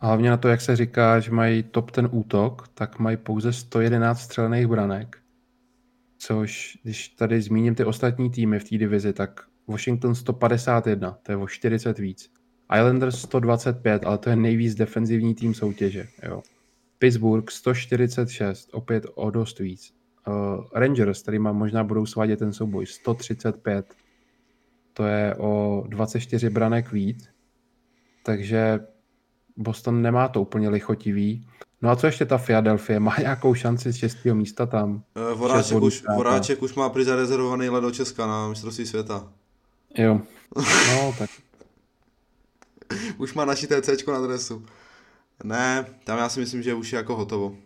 A 0.00 0.06
hlavně 0.06 0.30
na 0.30 0.36
to, 0.36 0.48
jak 0.48 0.60
se 0.60 0.76
říká, 0.76 1.20
že 1.20 1.30
mají 1.30 1.62
top 1.62 1.90
ten 1.90 2.08
útok, 2.12 2.68
tak 2.74 2.98
mají 2.98 3.16
pouze 3.16 3.52
111 3.52 4.20
střelných 4.20 4.66
branek. 4.66 5.18
Což, 6.18 6.78
když 6.82 7.08
tady 7.08 7.42
zmíním 7.42 7.74
ty 7.74 7.84
ostatní 7.84 8.30
týmy 8.30 8.58
v 8.58 8.64
té 8.64 8.78
divizi, 8.78 9.12
tak 9.12 9.40
Washington 9.68 10.14
151, 10.14 11.18
to 11.22 11.32
je 11.32 11.36
o 11.36 11.48
40 11.48 11.98
víc. 11.98 12.30
Islanders 12.76 13.20
125, 13.20 14.04
ale 14.04 14.18
to 14.18 14.30
je 14.30 14.36
nejvíc 14.36 14.74
defenzivní 14.74 15.34
tým 15.34 15.54
soutěže. 15.54 16.08
Jo. 16.22 16.42
Pittsburgh 16.98 17.50
146, 17.50 18.68
opět 18.72 19.06
o 19.14 19.30
dost 19.30 19.58
víc. 19.58 19.94
Uh, 20.28 20.34
Rangers, 20.74 21.22
který 21.22 21.38
má 21.38 21.52
možná 21.52 21.84
budou 21.84 22.06
svádět 22.06 22.38
ten 22.38 22.52
souboj, 22.52 22.86
135. 22.86 23.94
To 24.92 25.06
je 25.06 25.34
o 25.38 25.84
24 25.88 26.50
branek 26.50 26.92
víc. 26.92 27.28
Takže 28.22 28.80
Boston 29.56 30.02
nemá 30.02 30.28
to 30.28 30.40
úplně 30.40 30.68
lichotivý. 30.68 31.46
No 31.82 31.90
a 31.90 31.96
co 31.96 32.06
ještě 32.06 32.24
ta 32.24 32.38
Philadelphia? 32.38 33.00
Má 33.00 33.16
nějakou 33.20 33.54
šanci 33.54 33.92
z 33.92 33.96
českého 33.96 34.36
místa 34.36 34.66
tam? 34.66 35.02
Uh, 35.32 35.38
Voráček, 35.38 35.82
už, 35.82 36.02
Voráček 36.16 36.62
už 36.62 36.74
má 36.74 36.88
při 36.88 37.04
zarezervovaný 37.04 37.68
let 37.68 37.80
do 37.80 37.90
Česka 37.90 38.26
na 38.26 38.48
mistrovství 38.48 38.86
světa. 38.86 39.28
Jo. 39.98 40.20
No, 40.94 41.14
tak 41.18 41.30
už 43.18 43.34
má 43.34 43.44
naši 43.44 43.66
TC 43.66 44.06
na 44.06 44.20
dresu. 44.20 44.66
Ne, 45.44 45.86
tam 46.04 46.18
já 46.18 46.28
si 46.28 46.40
myslím, 46.40 46.62
že 46.62 46.74
už 46.74 46.92
je 46.92 46.96
jako 46.96 47.16
hotovo. 47.16 47.56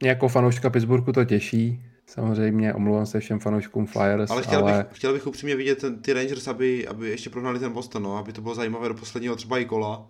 Mě 0.00 0.08
jako 0.08 0.28
fanouška 0.28 0.70
Pittsburghu 0.70 1.12
to 1.12 1.24
těší. 1.24 1.82
Samozřejmě, 2.06 2.74
omlouvám 2.74 3.06
se 3.06 3.20
všem 3.20 3.40
fanouškům 3.40 3.86
Flyers, 3.86 4.30
ale 4.30 4.42
chtěl, 4.42 4.58
ale... 4.58 4.86
Bych, 4.88 4.98
chtěl 4.98 5.12
bych 5.12 5.26
upřímně 5.26 5.56
vidět 5.56 5.80
ten, 5.80 6.02
ty 6.02 6.12
Rangers, 6.12 6.48
aby, 6.48 6.88
aby 6.88 7.10
ještě 7.10 7.30
prohnali 7.30 7.58
ten 7.58 7.72
Boston, 7.72 8.02
no, 8.02 8.16
aby 8.16 8.32
to 8.32 8.40
bylo 8.40 8.54
zajímavé 8.54 8.88
do 8.88 8.94
posledního 8.94 9.36
třeba 9.36 9.58
i 9.58 9.64
kola. 9.64 10.06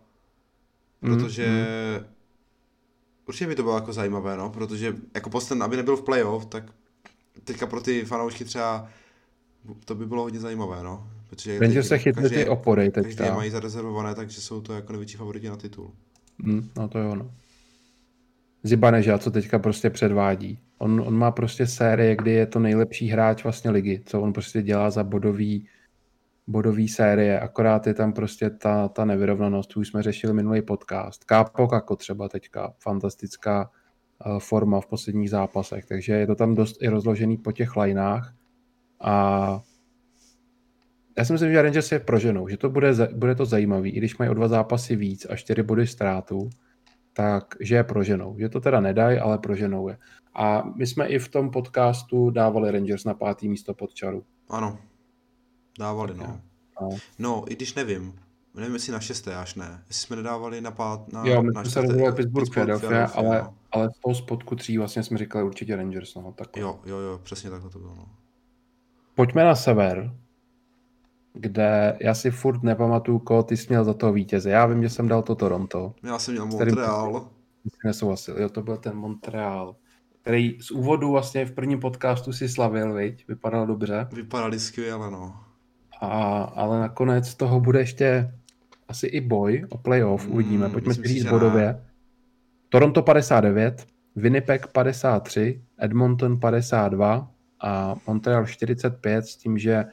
Protože 1.00 1.46
mm, 1.46 1.54
mm. 1.54 2.06
určitě 3.28 3.46
by 3.46 3.54
to 3.54 3.62
bylo 3.62 3.74
jako 3.74 3.92
zajímavé, 3.92 4.36
no, 4.36 4.50
protože 4.50 4.96
jako 5.14 5.30
Boston, 5.30 5.62
aby 5.62 5.76
nebyl 5.76 5.96
v 5.96 6.04
playoff, 6.04 6.46
tak 6.46 6.64
teďka 7.44 7.66
pro 7.66 7.80
ty 7.80 8.04
fanoušky 8.04 8.44
třeba 8.44 8.88
to 9.84 9.94
by 9.94 10.06
bylo 10.06 10.22
hodně 10.22 10.40
zajímavé, 10.40 10.82
no. 10.82 11.10
Protože 11.34 11.58
Rangers 11.58 11.88
se 11.88 11.98
chytli 11.98 12.30
ty 12.30 12.48
opory 12.48 12.90
teď. 12.90 13.20
Je 13.20 13.32
mají 13.32 13.50
zarezervované, 13.50 14.14
takže 14.14 14.40
jsou 14.40 14.60
to 14.60 14.72
jako 14.72 14.92
největší 14.92 15.16
favoriti 15.16 15.48
na 15.48 15.56
titul. 15.56 15.90
Mm, 16.38 16.68
no 16.76 16.88
to 16.88 16.98
jo, 16.98 17.14
no. 17.14 17.30
Zibaneža, 18.62 19.18
co 19.18 19.30
teďka 19.30 19.58
prostě 19.58 19.90
předvádí. 19.90 20.58
On, 20.78 21.00
on 21.06 21.14
má 21.14 21.30
prostě 21.30 21.66
série, 21.66 22.16
kdy 22.16 22.30
je 22.30 22.46
to 22.46 22.58
nejlepší 22.58 23.08
hráč 23.08 23.44
vlastně 23.44 23.70
ligy, 23.70 24.02
co 24.06 24.20
on 24.20 24.32
prostě 24.32 24.62
dělá 24.62 24.90
za 24.90 25.04
bodový, 25.04 25.68
bodový 26.46 26.88
série, 26.88 27.40
akorát 27.40 27.86
je 27.86 27.94
tam 27.94 28.12
prostě 28.12 28.50
ta, 28.50 28.88
ta 28.88 29.04
nevyrovnanost, 29.04 29.76
už 29.76 29.88
jsme 29.88 30.02
řešili 30.02 30.32
minulý 30.32 30.62
podcast. 30.62 31.24
Kápok 31.24 31.72
jako 31.72 31.96
třeba 31.96 32.28
teďka, 32.28 32.74
fantastická 32.78 33.70
uh, 34.26 34.38
forma 34.38 34.80
v 34.80 34.86
posledních 34.86 35.30
zápasech, 35.30 35.84
takže 35.84 36.12
je 36.12 36.26
to 36.26 36.34
tam 36.34 36.54
dost 36.54 36.82
i 36.82 36.88
rozložený 36.88 37.36
po 37.36 37.52
těch 37.52 37.76
lineách 37.76 38.34
a 39.00 39.60
já 41.18 41.24
si 41.24 41.32
myslím, 41.32 41.52
že 41.52 41.62
Rangers 41.62 41.92
je 41.92 41.98
proženou, 41.98 42.48
že 42.48 42.56
to 42.56 42.70
bude, 42.70 42.92
bude 43.14 43.34
to 43.34 43.44
zajímavý, 43.44 43.90
i 43.90 43.98
když 43.98 44.18
mají 44.18 44.30
o 44.30 44.34
dva 44.34 44.48
zápasy 44.48 44.96
víc 44.96 45.26
a 45.30 45.36
čtyři 45.36 45.62
body 45.62 45.86
ztrátu, 45.86 46.50
tak 47.12 47.54
že 47.60 47.74
je 47.74 47.84
proženou. 47.84 48.36
Že 48.38 48.48
to 48.48 48.60
teda 48.60 48.80
nedají, 48.80 49.18
ale 49.18 49.38
proženou 49.38 49.88
je. 49.88 49.98
A 50.34 50.62
my 50.76 50.86
jsme 50.86 51.06
i 51.06 51.18
v 51.18 51.28
tom 51.28 51.50
podcastu 51.50 52.30
dávali 52.30 52.70
Rangers 52.70 53.04
na 53.04 53.14
pátý 53.14 53.48
místo 53.48 53.74
pod 53.74 53.94
čaru. 53.94 54.24
Ano, 54.48 54.78
dávali, 55.78 56.14
no. 56.14 56.40
No, 56.80 56.88
no 57.18 57.44
i 57.48 57.56
když 57.56 57.74
nevím, 57.74 58.14
nevím, 58.54 58.74
jestli 58.74 58.92
na 58.92 59.00
šesté 59.00 59.36
až 59.36 59.54
ne. 59.54 59.82
Jestli 59.88 60.06
jsme 60.06 60.16
nedávali 60.16 60.60
na 60.60 60.70
pát, 60.70 61.12
na 61.12 61.26
Jo, 61.26 61.42
my 61.42 61.50
jsme 61.52 61.64
se 61.64 61.80
rozhodli 61.80 62.12
Pittsburgh, 62.12 62.52
Philadelphia, 62.52 63.06
ale, 63.14 63.38
no. 63.38 63.54
ale 63.72 63.90
z 63.90 63.98
toho 63.98 64.14
spodku 64.14 64.56
tří 64.56 64.78
vlastně 64.78 65.02
jsme 65.02 65.18
říkali 65.18 65.44
určitě 65.44 65.76
Rangers, 65.76 66.14
no. 66.14 66.32
Tak. 66.32 66.56
Jo, 66.56 66.80
jo, 66.84 66.98
jo, 66.98 67.20
přesně 67.22 67.50
takhle 67.50 67.70
to 67.70 67.78
bylo, 67.78 67.94
no. 67.94 68.08
Pojďme 69.14 69.44
na 69.44 69.54
sever, 69.54 70.12
kde 71.34 71.96
já 72.00 72.14
si 72.14 72.30
furt 72.30 72.62
nepamatuju, 72.62 73.18
koho 73.18 73.42
ty 73.42 73.56
jsi 73.56 73.66
měl 73.68 73.84
za 73.84 73.94
toho 73.94 74.12
vítěze. 74.12 74.50
Já 74.50 74.66
vím, 74.66 74.82
že 74.82 74.88
jsem 74.88 75.08
dal 75.08 75.22
to 75.22 75.34
Toronto. 75.34 75.94
Já 76.02 76.18
jsem 76.18 76.34
měl 76.34 76.46
Montreal. 76.46 77.28
Nesouhlasil, 77.84 78.40
jo, 78.40 78.48
to 78.48 78.62
byl 78.62 78.76
ten 78.76 78.96
Montreal, 78.96 79.76
který 80.22 80.58
z 80.60 80.70
úvodu 80.70 81.10
vlastně 81.10 81.46
v 81.46 81.52
prvním 81.52 81.80
podcastu 81.80 82.32
si 82.32 82.48
slavil, 82.48 82.94
viď? 82.94 83.28
Vypadal 83.28 83.66
dobře. 83.66 84.08
Vypadali 84.12 84.60
skvěle, 84.60 85.10
no. 85.10 85.36
A, 86.00 86.42
ale 86.42 86.80
nakonec 86.80 87.34
toho 87.34 87.60
bude 87.60 87.78
ještě 87.78 88.34
asi 88.88 89.06
i 89.06 89.20
boj 89.20 89.66
o 89.70 89.78
playoff, 89.78 90.28
uvidíme. 90.28 90.68
Pojďme 90.68 90.94
si 90.94 91.02
říct 91.02 91.24
bodově. 91.24 91.84
Toronto 92.68 93.02
59, 93.02 93.86
Winnipeg 94.16 94.66
53, 94.66 95.62
Edmonton 95.78 96.40
52 96.40 97.30
a 97.60 97.94
Montreal 98.06 98.46
45 98.46 99.26
s 99.26 99.36
tím, 99.36 99.58
že 99.58 99.84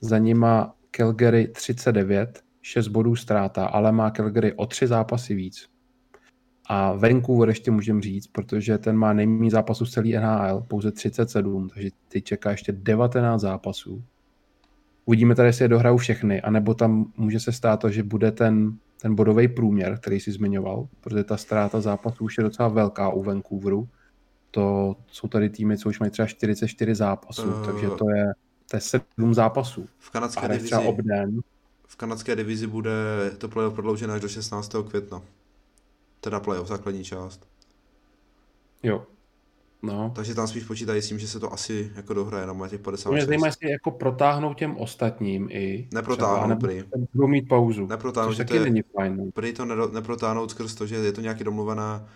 za 0.00 0.18
nima 0.18 0.74
Calgary 0.96 1.48
39, 1.48 2.42
6 2.62 2.88
bodů 2.88 3.16
ztráta, 3.16 3.66
ale 3.66 3.92
má 3.92 4.10
Calgary 4.10 4.52
o 4.52 4.66
3 4.66 4.86
zápasy 4.86 5.34
víc. 5.34 5.68
A 6.68 6.92
Vancouver 6.92 7.48
ještě 7.48 7.70
můžeme 7.70 8.00
říct, 8.00 8.26
protože 8.26 8.78
ten 8.78 8.96
má 8.96 9.12
nejméně 9.12 9.50
zápasů 9.50 9.86
z 9.86 9.92
celý 9.92 10.12
NHL, 10.12 10.64
pouze 10.68 10.92
37, 10.92 11.68
takže 11.68 11.88
ty 12.08 12.22
čeká 12.22 12.50
ještě 12.50 12.72
19 12.72 13.40
zápasů. 13.40 14.04
Uvidíme 15.04 15.34
tady, 15.34 15.48
jestli 15.48 15.64
je 15.64 15.68
dohrajou 15.68 15.96
všechny, 15.96 16.40
anebo 16.40 16.74
tam 16.74 17.12
může 17.16 17.40
se 17.40 17.52
stát 17.52 17.80
to, 17.80 17.90
že 17.90 18.02
bude 18.02 18.32
ten, 18.32 18.78
ten 19.02 19.14
bodový 19.14 19.48
průměr, 19.48 19.98
který 19.98 20.20
si 20.20 20.32
zmiňoval, 20.32 20.88
protože 21.00 21.24
ta 21.24 21.36
ztráta 21.36 21.80
zápasů 21.80 22.24
už 22.24 22.38
je 22.38 22.44
docela 22.44 22.68
velká 22.68 23.08
u 23.08 23.22
Vancouveru. 23.22 23.88
To 24.50 24.96
jsou 25.06 25.28
tady 25.28 25.50
týmy, 25.50 25.78
co 25.78 25.88
už 25.88 26.00
mají 26.00 26.10
třeba 26.10 26.26
44 26.26 26.94
zápasů, 26.94 27.48
uh, 27.48 27.66
takže 27.66 27.86
to 27.88 28.10
je, 28.10 28.32
to 28.72 28.76
je 28.76 28.80
7 28.80 29.34
zápasů. 29.34 29.88
V 29.98 30.10
kanadské 30.10 30.48
divizi, 30.48 30.74
obden. 30.74 31.40
V 31.86 31.96
kanadské 31.96 32.36
divizi 32.36 32.66
bude 32.66 32.90
to 33.38 33.48
playoff 33.48 33.74
prodloužené 33.74 34.14
až 34.14 34.20
do 34.20 34.28
16. 34.28 34.72
května. 34.88 35.22
Teda 36.20 36.40
playoff, 36.40 36.68
základní 36.68 37.04
část. 37.04 37.40
Jo. 38.82 39.06
No. 39.82 40.12
Takže 40.16 40.34
tam 40.34 40.48
spíš 40.48 40.64
počítají 40.64 41.02
s 41.02 41.08
tím, 41.08 41.18
že 41.18 41.28
se 41.28 41.40
to 41.40 41.52
asi 41.52 41.92
jako 41.94 42.14
dohraje 42.14 42.46
na 42.46 42.68
těch 42.68 42.80
50. 42.80 43.10
Mě 43.10 43.26
zajímá, 43.26 43.46
jestli 43.46 43.70
jako 43.70 43.90
protáhnou 43.90 44.54
těm 44.54 44.76
ostatním 44.76 45.48
i. 45.50 45.88
Neprotáhnou, 45.94 46.56
prý. 46.56 46.84
Budou 47.14 47.26
mít 47.26 47.48
pauzu. 47.48 47.86
Neprotáhnou, 47.86 48.34
taky 48.34 48.54
je, 48.54 48.60
není 48.60 48.82
fajn. 48.82 49.16
No. 49.16 49.30
Prý 49.30 49.52
to 49.52 49.64
neprotáhnout 49.92 50.50
skrz 50.50 50.74
to, 50.74 50.86
že 50.86 50.96
je 50.96 51.12
to 51.12 51.20
nějaký 51.20 51.44
domluvené 51.44 52.06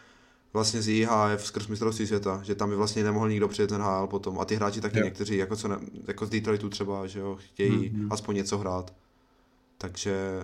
vlastně 0.57 0.83
z 0.83 0.89
IHF 0.89 1.47
skrz 1.47 1.69
mistrovství 1.69 2.07
světa, 2.07 2.41
že 2.43 2.55
tam 2.55 2.71
by 2.71 2.77
vlastně 2.77 3.05
nemohl 3.05 3.29
nikdo 3.29 3.49
přijet 3.49 3.71
ten 3.71 3.83
HL 3.83 4.07
potom. 4.07 4.41
A 4.41 4.45
ty 4.45 4.57
hráči 4.57 4.81
taky 4.81 4.99
jo. 4.99 5.05
někteří, 5.05 5.37
jako, 5.37 5.57
co 5.57 5.69
ne, 5.69 5.77
jako 6.07 6.27
z 6.27 6.31
Detroitu 6.31 6.69
třeba, 6.69 7.07
že 7.07 7.21
jo, 7.21 7.37
chtějí 7.41 7.91
mm-hmm. 7.91 8.09
aspoň 8.11 8.37
něco 8.37 8.59
hrát. 8.59 8.95
Takže 9.79 10.43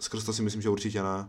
skrz 0.00 0.24
to 0.24 0.32
si 0.32 0.42
myslím, 0.42 0.62
že 0.62 0.68
určitě 0.68 1.02
ne. 1.02 1.28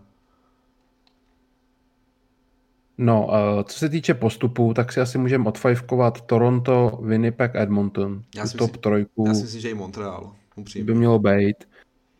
No, 2.97 3.27
uh, 3.27 3.63
co 3.63 3.79
se 3.79 3.89
týče 3.89 4.13
postupu, 4.13 4.73
tak 4.73 4.91
si 4.91 5.01
asi 5.01 5.17
můžeme 5.17 5.49
odfajfkovat 5.49 6.21
Toronto, 6.21 6.99
Winnipeg, 7.01 7.51
Edmonton. 7.55 8.23
Já 8.35 8.47
si 8.47 8.57
top 8.57 8.67
myslím, 8.69 8.81
trojku. 8.81 9.25
Já 9.27 9.33
si 9.33 9.41
myslím, 9.41 9.61
že 9.61 9.69
i 9.69 9.73
Montreal. 9.73 10.35
Upřímně. 10.55 10.85
By 10.85 10.93
mělo 10.93 11.19
být. 11.19 11.70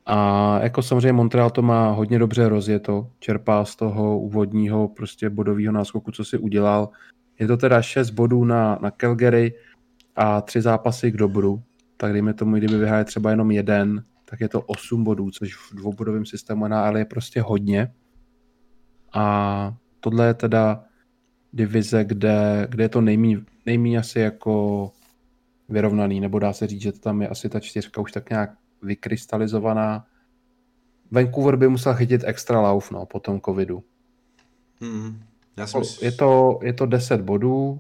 A 0.06 0.60
jako 0.64 0.82
samozřejmě 0.82 1.14
Montreal 1.14 1.50
to 1.50 1.62
má 1.62 1.92
hodně 1.92 2.20
dobře 2.20 2.50
rozjeto, 2.50 3.08
čerpá 3.20 3.66
z 3.66 3.76
toho 3.76 4.20
úvodního 4.20 4.88
prostě 4.88 5.30
bodového 5.30 5.72
náskoku, 5.72 6.12
co 6.12 6.26
si 6.26 6.38
udělal. 6.38 6.90
Je 7.40 7.48
to 7.48 7.58
teda 7.58 7.82
6 7.82 8.10
bodů 8.10 8.46
na, 8.46 8.80
na 8.82 8.92
Calgary 8.92 9.54
a 10.16 10.42
tři 10.42 10.62
zápasy 10.62 11.12
k 11.12 11.18
dobru. 11.18 11.64
Tak 11.98 12.12
dejme 12.12 12.34
tomu, 12.34 12.56
kdyby 12.56 12.78
vyhráli 12.78 13.06
třeba 13.06 13.30
jenom 13.30 13.52
jeden, 13.52 14.04
tak 14.26 14.42
je 14.42 14.50
to 14.50 14.62
8 14.62 15.04
bodů, 15.04 15.32
což 15.32 15.56
v 15.56 15.76
dvoubodovém 15.76 16.26
systému 16.26 16.66
ale 16.66 17.00
je 17.00 17.06
prostě 17.06 17.42
hodně. 17.42 17.94
A 19.14 19.76
tohle 20.00 20.28
je 20.28 20.34
teda 20.34 20.84
divize, 21.54 22.04
kde, 22.04 22.68
kde 22.70 22.84
je 22.84 22.90
to 22.90 23.02
nejméně 23.66 23.98
asi 24.00 24.20
jako 24.20 24.92
vyrovnaný, 25.70 26.20
nebo 26.20 26.40
dá 26.40 26.54
se 26.54 26.68
říct, 26.68 26.82
že 26.82 26.92
tam 26.92 27.22
je 27.22 27.28
asi 27.28 27.50
ta 27.50 27.60
čtyřka 27.60 28.02
už 28.02 28.12
tak 28.12 28.30
nějak 28.30 28.61
vykrystalizovaná. 28.82 30.06
Vancouver 31.12 31.56
by 31.56 31.68
musel 31.68 31.94
chytit 31.94 32.22
extra 32.26 32.62
lauf, 32.62 32.92
no, 32.92 33.06
po 33.06 33.20
tom 33.20 33.42
covidu. 33.42 33.84
Hmm. 34.82 35.24
Já 35.58 35.64
myslím... 35.64 35.84
je, 36.02 36.12
to, 36.12 36.60
je 36.64 36.74
to 36.74 36.86
10 36.86 37.22
bodů, 37.22 37.80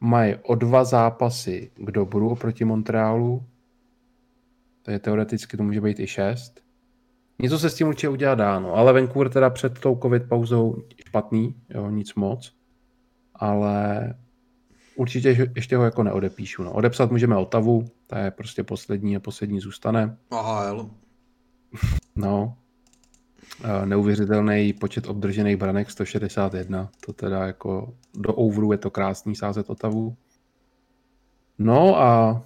mají 0.00 0.34
o 0.42 0.54
dva 0.54 0.84
zápasy 0.84 1.70
k 1.74 1.90
dobru 1.90 2.30
oproti 2.30 2.64
Montrealu, 2.64 3.44
to 4.82 4.90
je 4.90 4.98
teoreticky 4.98 5.56
to 5.56 5.62
může 5.62 5.80
být 5.80 6.00
i 6.00 6.06
6. 6.06 6.60
Něco 7.38 7.58
se 7.58 7.70
s 7.70 7.74
tím 7.74 7.88
určitě 7.88 8.08
udělat 8.08 8.34
dá, 8.34 8.60
no. 8.60 8.74
ale 8.74 8.92
Vancouver 8.92 9.28
teda 9.28 9.50
před 9.50 9.78
tou 9.78 9.98
covid 10.02 10.28
pauzou 10.28 10.82
špatný, 11.08 11.54
jo, 11.70 11.90
nic 11.90 12.14
moc, 12.14 12.54
ale 13.34 14.14
určitě 14.96 15.50
ještě 15.56 15.76
ho 15.76 15.84
jako 15.84 16.02
neodepíšu. 16.02 16.62
No. 16.62 16.72
Odepsat 16.72 17.10
můžeme 17.10 17.36
Otavu, 17.36 17.84
ta 18.06 18.18
je 18.18 18.30
prostě 18.30 18.64
poslední 18.64 19.16
a 19.16 19.20
poslední 19.20 19.60
zůstane. 19.60 20.16
AHL. 20.30 20.90
No. 22.16 22.56
Neuvěřitelný 23.84 24.72
počet 24.72 25.06
obdržených 25.06 25.56
branek 25.56 25.90
161. 25.90 26.90
To 27.06 27.12
teda 27.12 27.46
jako 27.46 27.94
do 28.14 28.34
overu 28.34 28.72
je 28.72 28.78
to 28.78 28.90
krásný 28.90 29.36
sázet 29.36 29.70
Otavu. 29.70 30.16
No 31.58 32.00
a 32.00 32.42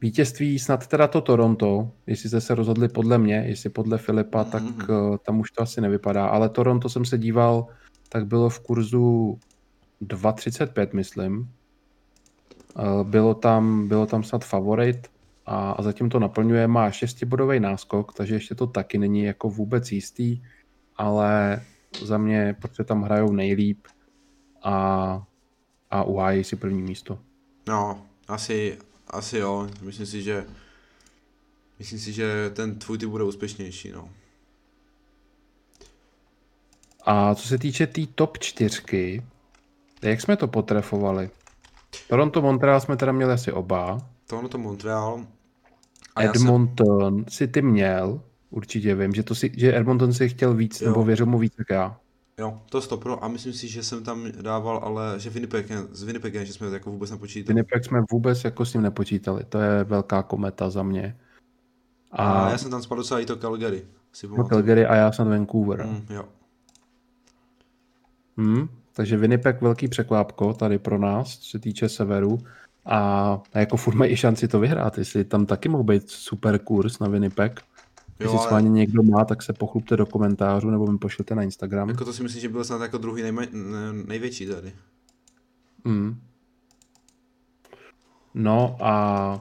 vítězství 0.00 0.58
snad 0.58 0.86
teda 0.86 1.08
to 1.08 1.20
Toronto, 1.20 1.90
jestli 2.06 2.28
jste 2.28 2.40
se 2.40 2.54
rozhodli 2.54 2.88
podle 2.88 3.18
mě, 3.18 3.44
jestli 3.46 3.70
podle 3.70 3.98
Filipa, 3.98 4.44
tak 4.44 4.62
mm-hmm. 4.62 5.18
tam 5.18 5.40
už 5.40 5.50
to 5.50 5.62
asi 5.62 5.80
nevypadá, 5.80 6.26
ale 6.26 6.48
Toronto 6.48 6.88
jsem 6.88 7.04
se 7.04 7.18
díval, 7.18 7.66
tak 8.08 8.26
bylo 8.26 8.48
v 8.48 8.60
kurzu 8.60 9.38
2.35, 10.02 10.88
myslím. 10.92 11.48
Eh, 12.78 13.04
bylo 13.04 13.34
tam, 13.34 13.88
bylo 13.88 14.06
tam 14.06 14.24
snad 14.24 14.44
favorit 14.44 15.10
a, 15.46 15.72
a 15.72 15.82
zatím 15.82 16.10
to 16.10 16.18
naplňuje, 16.18 16.66
má 16.68 16.90
šestibodový 16.90 17.60
náskok, 17.60 18.12
takže 18.14 18.34
ještě 18.34 18.54
to 18.54 18.66
taky 18.66 18.98
není 18.98 19.22
jako 19.22 19.50
vůbec 19.50 19.92
jistý, 19.92 20.42
ale 20.96 21.62
za 22.02 22.18
mě, 22.18 22.56
protože 22.60 22.84
tam 22.84 23.02
hrajou 23.02 23.32
nejlíp 23.32 23.86
a, 24.62 25.22
a 25.90 26.02
uhájí 26.02 26.44
si 26.44 26.56
první 26.56 26.82
místo. 26.82 27.18
No, 27.68 28.06
asi, 28.28 28.78
asi 29.10 29.38
jo, 29.38 29.68
myslím 29.82 30.06
si, 30.06 30.22
že 30.22 30.44
myslím 31.78 31.98
si, 31.98 32.12
že 32.12 32.50
ten 32.50 32.78
tvůj 32.78 32.98
typ 32.98 33.08
bude 33.08 33.24
úspěšnější, 33.24 33.92
no. 33.92 34.08
A 37.04 37.34
co 37.34 37.48
se 37.48 37.58
týče 37.58 37.86
té 37.86 37.92
tý 37.92 38.06
top 38.06 38.38
čtyřky, 38.38 39.22
jak 40.02 40.20
jsme 40.20 40.36
to 40.36 40.48
potrefovali? 40.48 41.30
Toronto, 42.08 42.42
Montreal 42.42 42.80
jsme 42.80 42.96
teda 42.96 43.12
měli 43.12 43.32
asi 43.32 43.52
oba. 43.52 43.98
Toronto, 44.26 44.58
Montreal. 44.58 45.26
A 46.16 46.22
Edmonton 46.22 47.14
jsem... 47.14 47.24
si 47.28 47.48
ty 47.48 47.62
měl, 47.62 48.20
určitě 48.50 48.94
vím, 48.94 49.12
že, 49.12 49.22
to 49.22 49.34
si, 49.34 49.52
že 49.56 49.76
Edmonton 49.76 50.12
si 50.12 50.28
chtěl 50.28 50.54
víc, 50.54 50.80
jo. 50.80 50.88
nebo 50.88 51.04
věřil 51.04 51.26
mu 51.26 51.38
víc 51.38 51.54
jak 51.58 51.70
já. 51.70 51.96
Jo, 52.38 52.60
to 52.70 52.80
stopro 52.80 53.24
a 53.24 53.28
myslím 53.28 53.52
si, 53.52 53.68
že 53.68 53.82
jsem 53.82 54.04
tam 54.04 54.32
dával, 54.42 54.80
ale 54.82 55.20
že 55.20 55.30
Winnipeg, 55.30 55.66
s 55.92 56.02
Winnipegem, 56.02 56.44
že 56.44 56.52
jsme 56.52 56.66
jako 56.66 56.90
vůbec 56.90 57.10
nepočítali. 57.10 57.54
Winnipeg 57.54 57.84
jsme 57.84 58.00
vůbec 58.10 58.44
jako 58.44 58.64
s 58.64 58.74
ním 58.74 58.82
nepočítali, 58.82 59.44
to 59.44 59.58
je 59.58 59.84
velká 59.84 60.22
kometa 60.22 60.70
za 60.70 60.82
mě. 60.82 61.16
A, 62.12 62.32
a 62.32 62.50
já 62.50 62.58
jsem 62.58 62.70
tam 62.70 62.82
spadl 62.82 63.00
docela 63.00 63.20
i 63.20 63.26
to 63.26 63.36
Calgary. 63.36 63.86
Si 64.12 64.28
no 64.28 64.44
Calgary 64.44 64.86
a 64.86 64.94
já 64.94 65.12
jsem 65.12 65.28
Vancouver. 65.28 65.86
Mm, 65.86 66.06
jo. 66.10 66.24
Hmm, 68.36 68.68
takže 68.92 69.16
Winnipeg 69.16 69.60
velký 69.60 69.88
překvápko 69.88 70.52
tady 70.52 70.78
pro 70.78 70.98
nás, 70.98 71.38
co 71.38 71.50
se 71.50 71.58
týče 71.58 71.88
severu. 71.88 72.38
A 72.86 73.40
jako 73.54 73.76
furt 73.76 73.94
mají 73.94 74.12
i 74.12 74.16
šanci 74.16 74.48
to 74.48 74.60
vyhrát, 74.60 74.98
jestli 74.98 75.24
tam 75.24 75.46
taky 75.46 75.68
mohl 75.68 75.84
být 75.84 76.10
super 76.10 76.58
kurz 76.58 76.98
na 76.98 77.08
Winnipeg. 77.08 77.60
Jo, 78.20 78.32
Jestli 78.32 78.50
ale... 78.50 78.62
někdo 78.62 79.02
má, 79.02 79.24
tak 79.24 79.42
se 79.42 79.52
pochlupte 79.52 79.96
do 79.96 80.06
komentářů 80.06 80.70
nebo 80.70 80.86
mi 80.86 80.98
pošlete 80.98 81.34
na 81.34 81.42
Instagram. 81.42 81.88
Jako 81.88 82.04
to 82.04 82.12
si 82.12 82.22
myslím, 82.22 82.42
že 82.42 82.48
byl 82.48 82.64
snad 82.64 82.82
jako 82.82 82.98
druhý 82.98 83.22
nejma... 83.22 83.42
největší 84.06 84.46
tady. 84.46 84.72
Mm. 85.84 86.20
No 88.34 88.76
a 88.80 89.40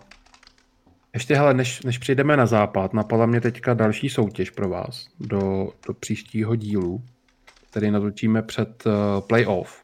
ještě 1.14 1.36
hele, 1.36 1.54
než, 1.54 1.84
než 1.84 1.98
přijdeme 1.98 2.38
na 2.38 2.46
západ, 2.46 2.94
napadla 2.94 3.26
mě 3.26 3.42
teďka 3.42 3.74
další 3.74 4.10
soutěž 4.10 4.50
pro 4.50 4.70
vás 4.70 5.08
do, 5.20 5.70
do 5.88 5.94
příštího 5.94 6.56
dílu 6.56 7.04
který 7.72 7.92
natočíme 7.92 8.42
před 8.42 8.84
uh, 8.86 8.94
playoff. 9.28 9.84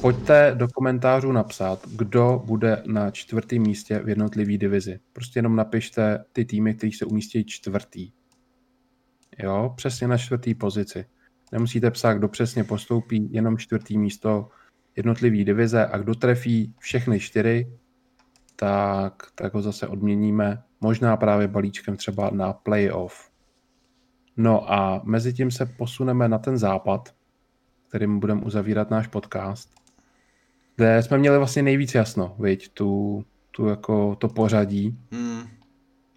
Pojďte 0.00 0.54
do 0.54 0.68
komentářů 0.68 1.32
napsat, 1.32 1.86
kdo 1.96 2.42
bude 2.44 2.82
na 2.86 3.10
čtvrtém 3.10 3.62
místě 3.62 3.98
v 3.98 4.08
jednotlivé 4.08 4.58
divizi. 4.58 5.00
Prostě 5.12 5.38
jenom 5.38 5.56
napište 5.56 6.24
ty 6.32 6.44
týmy, 6.44 6.74
kteří 6.74 6.92
se 6.92 7.04
umístí 7.04 7.44
čtvrtý. 7.44 8.12
Jo, 9.38 9.72
přesně 9.76 10.08
na 10.08 10.18
čtvrtý 10.18 10.54
pozici. 10.54 11.04
Nemusíte 11.52 11.90
psát, 11.90 12.14
kdo 12.14 12.28
přesně 12.28 12.64
postoupí, 12.64 13.28
jenom 13.32 13.58
čtvrtý 13.58 13.98
místo 13.98 14.48
jednotlivý 14.96 15.44
divize 15.44 15.86
a 15.86 15.98
kdo 15.98 16.14
trefí 16.14 16.74
všechny 16.78 17.20
čtyři, 17.20 17.72
tak, 18.56 19.14
tak 19.34 19.54
ho 19.54 19.62
zase 19.62 19.86
odměníme. 19.86 20.62
Možná 20.80 21.16
právě 21.16 21.48
balíčkem 21.48 21.96
třeba 21.96 22.30
na 22.30 22.52
playoff. 22.52 23.29
No 24.36 24.72
a 24.72 25.00
mezi 25.04 25.32
tím 25.32 25.50
se 25.50 25.66
posuneme 25.66 26.28
na 26.28 26.38
ten 26.38 26.58
západ, 26.58 27.14
kterým 27.88 28.20
budeme 28.20 28.42
uzavírat 28.42 28.90
náš 28.90 29.06
podcast, 29.06 29.74
kde 30.76 31.02
jsme 31.02 31.18
měli 31.18 31.38
vlastně 31.38 31.62
nejvíc 31.62 31.94
jasno, 31.94 32.36
viď, 32.38 32.68
tu, 32.68 33.24
tu 33.50 33.66
jako 33.66 34.16
to 34.16 34.28
pořadí. 34.28 34.98
Hmm. 35.12 35.42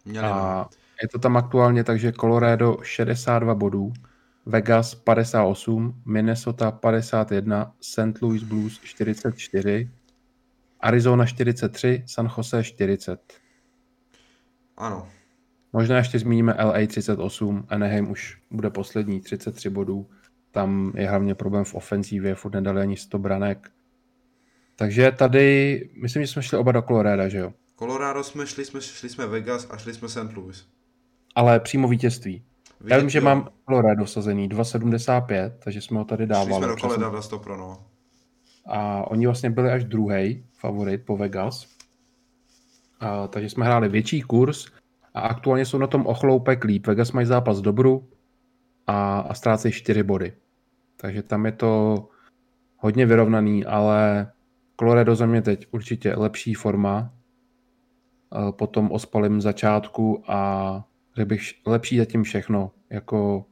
Měli, 0.05 0.27
A 0.27 0.67
no. 0.71 0.77
je 1.01 1.07
to 1.07 1.19
tam 1.19 1.37
aktuálně 1.37 1.83
takže 1.83 2.11
Colorado 2.11 2.77
62 2.83 3.55
bodů, 3.55 3.93
Vegas 4.45 4.95
58, 4.95 6.01
Minnesota 6.05 6.71
51, 6.71 7.73
St. 7.81 8.21
Louis 8.21 8.43
Blues 8.43 8.79
44, 8.79 9.89
Arizona 10.79 11.25
43, 11.25 12.03
San 12.05 12.29
Jose 12.37 12.63
40. 12.63 13.33
Ano. 14.77 15.07
Možná 15.73 15.97
ještě 15.97 16.19
zmíníme 16.19 16.55
LA 16.63 16.87
38, 16.87 17.65
Anaheim 17.69 18.11
už 18.11 18.37
bude 18.51 18.69
poslední 18.69 19.21
33 19.21 19.69
bodů. 19.69 20.09
Tam 20.51 20.91
je 20.95 21.09
hlavně 21.09 21.35
problém 21.35 21.65
v 21.65 21.75
ofenzívě, 21.75 22.35
furt 22.35 22.53
nedali 22.53 22.81
ani 22.81 22.97
100 22.97 23.19
branek. 23.19 23.71
Takže 24.75 25.11
tady, 25.11 25.89
myslím, 26.01 26.23
že 26.23 26.27
jsme 26.27 26.43
šli 26.43 26.57
oba 26.57 26.71
do 26.71 26.81
Colorado, 26.81 27.29
že 27.29 27.37
jo? 27.37 27.53
Colorado 27.79 28.23
jsme 28.23 28.47
šli, 28.47 28.65
jsme 28.65 28.81
šli 28.81 29.09
jsme 29.09 29.27
Vegas 29.27 29.67
a 29.71 29.77
šli 29.77 29.93
jsme 29.93 30.09
St. 30.09 30.33
Louis. 30.35 30.67
Ale 31.35 31.59
přímo 31.59 31.87
vítězství. 31.87 32.43
Já 32.85 32.97
vím, 32.97 33.09
že 33.09 33.19
jo. 33.19 33.25
mám 33.25 33.49
Colorado 33.69 34.05
sazený 34.05 34.49
2,75, 34.49 35.51
takže 35.59 35.81
jsme 35.81 35.97
ho 35.97 36.05
tady 36.05 36.23
Šli 36.23 36.27
dávali. 36.27 36.53
jsme 36.53 36.67
do. 36.67 36.75
Colorado 36.75 37.21
100 37.21 37.39
pro, 37.39 37.57
no. 37.57 37.85
A 38.65 39.07
oni 39.11 39.25
vlastně 39.25 39.49
byli 39.49 39.71
až 39.71 39.83
druhý 39.83 40.45
favorit 40.53 41.05
po 41.05 41.17
Vegas. 41.17 41.67
A, 42.99 43.27
takže 43.27 43.49
jsme 43.49 43.65
hráli 43.65 43.89
větší 43.89 44.21
kurz 44.21 44.65
a 45.13 45.19
aktuálně 45.19 45.65
jsou 45.65 45.77
na 45.77 45.87
tom 45.87 46.05
ochloupek 46.05 46.63
líp. 46.63 46.87
Vegas 46.87 47.11
mají 47.11 47.27
zápas 47.27 47.61
dobru 47.61 48.09
a, 48.87 49.19
a 49.19 49.33
ztrácejí 49.33 49.71
4 49.71 50.03
body. 50.03 50.33
Takže 50.97 51.23
tam 51.23 51.45
je 51.45 51.51
to 51.51 52.03
hodně 52.77 53.05
vyrovnaný, 53.05 53.65
ale 53.65 54.31
Colorado 54.79 55.15
za 55.15 55.25
mě 55.25 55.41
teď 55.41 55.67
určitě 55.71 56.13
lepší 56.17 56.53
forma 56.53 57.13
eh, 58.35 58.51
po 58.51 58.67
tom 58.67 58.91
ospalém 58.91 59.41
začátku 59.41 60.23
a 60.27 60.83
řekl 61.15 61.29
bych 61.29 61.41
lepší 61.65 61.97
zatím 61.97 62.23
všechno, 62.23 62.71
jako 62.89 63.45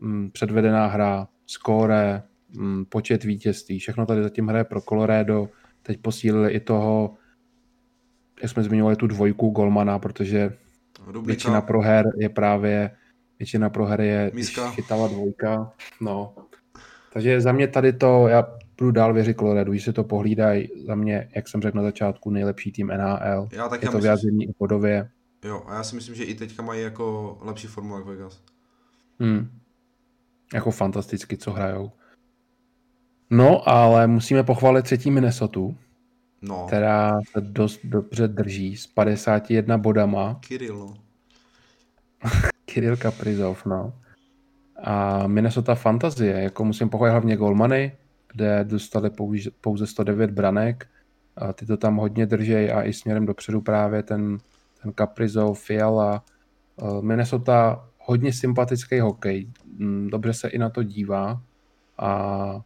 mm, 0.00 0.30
předvedená 0.30 0.86
hra, 0.86 1.28
skóre, 1.46 2.22
mm, 2.58 2.84
počet 2.84 3.24
vítězství, 3.24 3.78
všechno 3.78 4.06
tady 4.06 4.22
zatím 4.22 4.48
hraje 4.48 4.64
pro 4.64 4.80
Colorado, 4.80 5.48
teď 5.82 6.00
posílili 6.00 6.52
i 6.52 6.60
toho, 6.60 7.14
jak 8.42 8.50
jsme 8.50 8.62
zmiňovali 8.62 8.96
tu 8.96 9.06
dvojku 9.06 9.50
Golmana, 9.50 9.98
protože 9.98 10.56
Dublika. 11.12 11.26
většina 11.26 11.60
proher 11.60 12.06
je 12.16 12.28
právě 12.28 12.90
většina 13.38 13.70
proher 13.70 14.00
je, 14.00 14.30
Miska. 14.34 14.70
chytala 14.70 15.08
dvojka, 15.08 15.72
no. 16.00 16.34
Takže 17.12 17.40
za 17.40 17.52
mě 17.52 17.68
tady 17.68 17.92
to, 17.92 18.28
já 18.28 18.44
budu 18.78 18.90
dál 18.90 19.14
věřit 19.14 19.38
Colorado, 19.38 19.70
když 19.70 19.84
se 19.84 19.92
to 19.92 20.04
pohlídají, 20.04 20.68
za 20.86 20.94
mě, 20.94 21.28
jak 21.36 21.48
jsem 21.48 21.62
řekl 21.62 21.76
na 21.76 21.82
začátku, 21.82 22.30
nejlepší 22.30 22.72
tým 22.72 22.86
NHL. 22.86 23.48
Já 23.52 23.68
tak 23.68 23.82
je 23.82 23.86
já 23.86 23.90
to 23.90 23.96
myslím, 23.96 24.00
vyjádření 24.00 24.44
i 24.44 24.52
podově. 24.58 25.10
jo, 25.44 25.62
a 25.66 25.74
já 25.74 25.84
si 25.84 25.96
myslím, 25.96 26.14
že 26.14 26.24
i 26.24 26.34
teďka 26.34 26.62
mají 26.62 26.82
jako 26.82 27.38
lepší 27.40 27.66
formu 27.66 27.96
jak 27.96 28.06
Vegas. 28.06 28.42
Hmm. 29.20 29.50
Jako 30.54 30.70
fantasticky, 30.70 31.36
co 31.36 31.52
hrajou. 31.52 31.92
No, 33.30 33.68
ale 33.68 34.06
musíme 34.06 34.42
pochválit 34.42 34.82
třetí 34.82 35.10
Minnesota, 35.10 35.60
No, 36.48 36.66
která 36.66 37.20
se 37.32 37.40
dost 37.40 37.80
dobře 37.84 38.28
drží 38.28 38.76
s 38.76 38.86
51 38.86 39.78
bodama. 39.78 40.38
Kirill, 40.40 40.76
no. 40.78 40.94
Kirill 42.64 42.96
Kaprizov, 42.96 43.66
no. 43.66 43.92
A 44.82 45.26
Minnesota 45.26 45.74
Fantazie, 45.74 46.42
jako 46.42 46.64
musím 46.64 46.88
pochválit 46.88 47.12
hlavně 47.12 47.36
Golmany, 47.36 47.96
kde 48.32 48.64
dostali 48.64 49.10
pouze, 49.10 49.50
pouze 49.60 49.86
109 49.86 50.30
branek. 50.30 50.86
A 51.36 51.52
ty 51.52 51.66
to 51.66 51.76
tam 51.76 51.96
hodně 51.96 52.26
držej 52.26 52.72
a 52.72 52.82
i 52.82 52.92
směrem 52.92 53.26
dopředu 53.26 53.60
právě 53.60 54.02
ten, 54.02 54.38
ten 54.82 54.92
Kaprizov, 54.92 55.60
Fiala. 55.60 56.24
Eh, 56.82 57.02
Minnesota 57.02 57.88
hodně 57.98 58.32
sympatický 58.32 59.00
hokej. 59.00 59.50
Mm, 59.78 60.08
Dobře 60.10 60.34
se 60.34 60.48
i 60.48 60.58
na 60.58 60.70
to 60.70 60.82
dívá. 60.82 61.42
A 61.98 62.60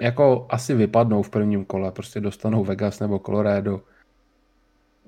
jako 0.00 0.46
asi 0.50 0.74
vypadnou 0.74 1.22
v 1.22 1.30
prvním 1.30 1.64
kole, 1.64 1.92
prostě 1.92 2.20
dostanou 2.20 2.64
Vegas 2.64 3.00
nebo 3.00 3.18
Colorado. 3.18 3.80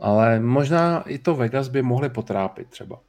Ale 0.00 0.40
možná 0.40 1.02
i 1.02 1.18
to 1.18 1.34
Vegas 1.34 1.68
by 1.68 1.82
mohli 1.82 2.08
potrápit 2.08 2.68
třeba. 2.70 3.00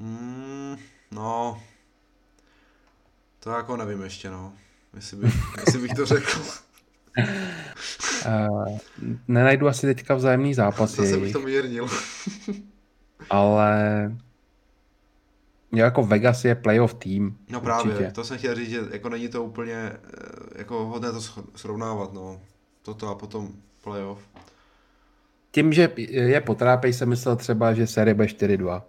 Hmm, 0.00 0.76
no, 1.10 1.60
to 3.40 3.50
jako 3.50 3.76
nevím 3.76 4.02
ještě, 4.02 4.30
no. 4.30 4.52
Jestli 4.94 5.16
bych, 5.16 5.34
jestli 5.66 5.80
bych 5.80 5.94
to 5.94 6.06
řekl. 6.06 6.40
Uh, 8.26 8.78
nenajdu 9.28 9.68
asi 9.68 9.86
teďka 9.86 10.14
vzájemný 10.14 10.54
zápasy, 10.54 10.96
Zase 10.96 11.16
bych 11.20 11.32
to 11.32 11.40
mírnil. 11.40 11.88
ale 13.30 14.12
jako 15.72 16.02
Vegas 16.02 16.44
je 16.44 16.54
playoff 16.54 16.94
tým. 16.94 17.38
No 17.50 17.60
právě, 17.60 17.92
určitě. 17.94 18.10
to 18.12 18.24
jsem 18.24 18.38
chtěl 18.38 18.54
říct, 18.54 18.70
že 18.70 18.80
jako 18.92 19.08
není 19.08 19.28
to 19.28 19.44
úplně 19.44 19.74
eh, 19.74 19.98
jako 20.56 20.86
hodné 20.86 21.12
to 21.12 21.20
srovnávat, 21.56 22.12
no. 22.12 22.40
Toto 22.82 23.08
a 23.08 23.14
potom 23.14 23.48
playoff. 23.84 24.20
Tím, 25.52 25.72
že 25.72 25.92
je 26.06 26.40
potrápej, 26.40 26.92
jsem 26.92 27.08
myslel 27.08 27.36
třeba, 27.36 27.74
že 27.74 27.86
série 27.86 28.14
bude 28.14 28.26
4-2. 28.28 28.82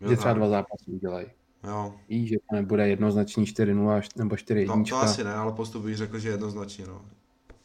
Jo, 0.00 0.10
Že 0.10 0.16
třeba 0.16 0.30
tak. 0.30 0.36
dva 0.38 0.48
zápasy 0.48 0.84
udělají. 0.90 1.26
Jo, 1.68 1.94
Víš, 2.08 2.28
že 2.28 2.36
to 2.50 2.56
nebude 2.56 2.88
jednoznačný 2.88 3.44
4-0 3.46 3.90
až- 3.90 4.14
nebo 4.16 4.36
4-1. 4.36 4.66
no 4.78 4.84
to 4.84 4.96
asi 4.96 5.24
ne, 5.24 5.34
ale 5.34 5.52
postup 5.52 5.84
bych 5.84 5.96
řekl, 5.96 6.18
že 6.18 6.28
jednoznačně, 6.28 6.86
no. 6.86 7.02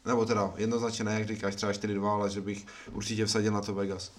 Nebo 0.06 0.26
teda, 0.26 0.54
jednoznačně 0.58 1.06
ne, 1.06 1.14
jak 1.14 1.28
říkáš, 1.28 1.56
třeba 1.56 1.72
4-2, 1.72 2.06
ale 2.08 2.30
že 2.30 2.42
bych 2.42 2.66
určitě 2.92 3.26
vsadil 3.26 3.54
na 3.54 3.62
to 3.62 3.74
Vegas. 3.76 4.12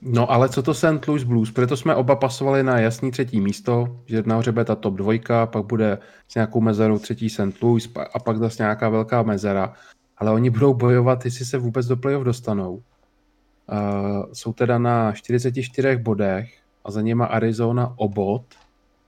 No 0.00 0.30
ale 0.30 0.48
co 0.48 0.62
to 0.62 0.74
St. 0.74 1.08
Louis 1.08 1.22
Blues? 1.22 1.50
Proto 1.50 1.76
jsme 1.76 1.94
oba 1.94 2.16
pasovali 2.16 2.62
na 2.62 2.78
jasný 2.78 3.10
třetí 3.10 3.40
místo, 3.40 4.00
že 4.06 4.22
nahoře 4.26 4.52
bude 4.52 4.64
ta 4.64 4.74
top 4.74 4.94
dvojka, 4.94 5.46
pak 5.46 5.66
bude 5.66 5.98
s 6.28 6.34
nějakou 6.34 6.60
mezerou 6.60 6.98
třetí 6.98 7.30
St. 7.30 7.62
Louis 7.62 7.88
a 8.14 8.18
pak 8.18 8.38
zase 8.38 8.62
nějaká 8.62 8.88
velká 8.88 9.22
mezera. 9.22 9.72
Ale 10.18 10.30
oni 10.30 10.50
budou 10.50 10.74
bojovat, 10.74 11.24
jestli 11.24 11.44
se 11.44 11.58
vůbec 11.58 11.86
do 11.86 11.96
playoff 11.96 12.24
dostanou. 12.24 12.72
Uh, 12.72 14.32
jsou 14.32 14.52
teda 14.52 14.78
na 14.78 15.12
44 15.12 15.96
bodech 15.96 16.58
a 16.84 16.90
za 16.90 17.00
něma 17.00 17.26
Arizona 17.26 17.94
o 17.96 18.08
bod, 18.08 18.44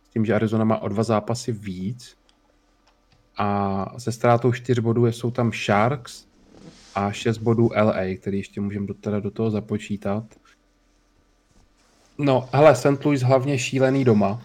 s 0.04 0.08
tím, 0.08 0.24
že 0.24 0.34
Arizona 0.34 0.64
má 0.64 0.78
o 0.78 0.88
dva 0.88 1.02
zápasy 1.02 1.52
víc. 1.52 2.16
A 3.36 3.94
se 3.98 4.12
ztrátou 4.12 4.52
4 4.52 4.80
bodů 4.80 5.06
jsou 5.06 5.30
tam 5.30 5.52
Sharks 5.52 6.26
a 6.94 7.12
6 7.12 7.38
bodů 7.38 7.70
LA, 7.76 8.16
který 8.20 8.38
ještě 8.38 8.60
můžeme 8.60 8.86
teda 9.00 9.20
do 9.20 9.30
toho 9.30 9.50
započítat. 9.50 10.24
No, 12.20 12.48
hele, 12.52 12.76
St. 12.76 13.04
Louis 13.04 13.22
hlavně 13.22 13.58
šílený 13.58 14.04
doma. 14.04 14.42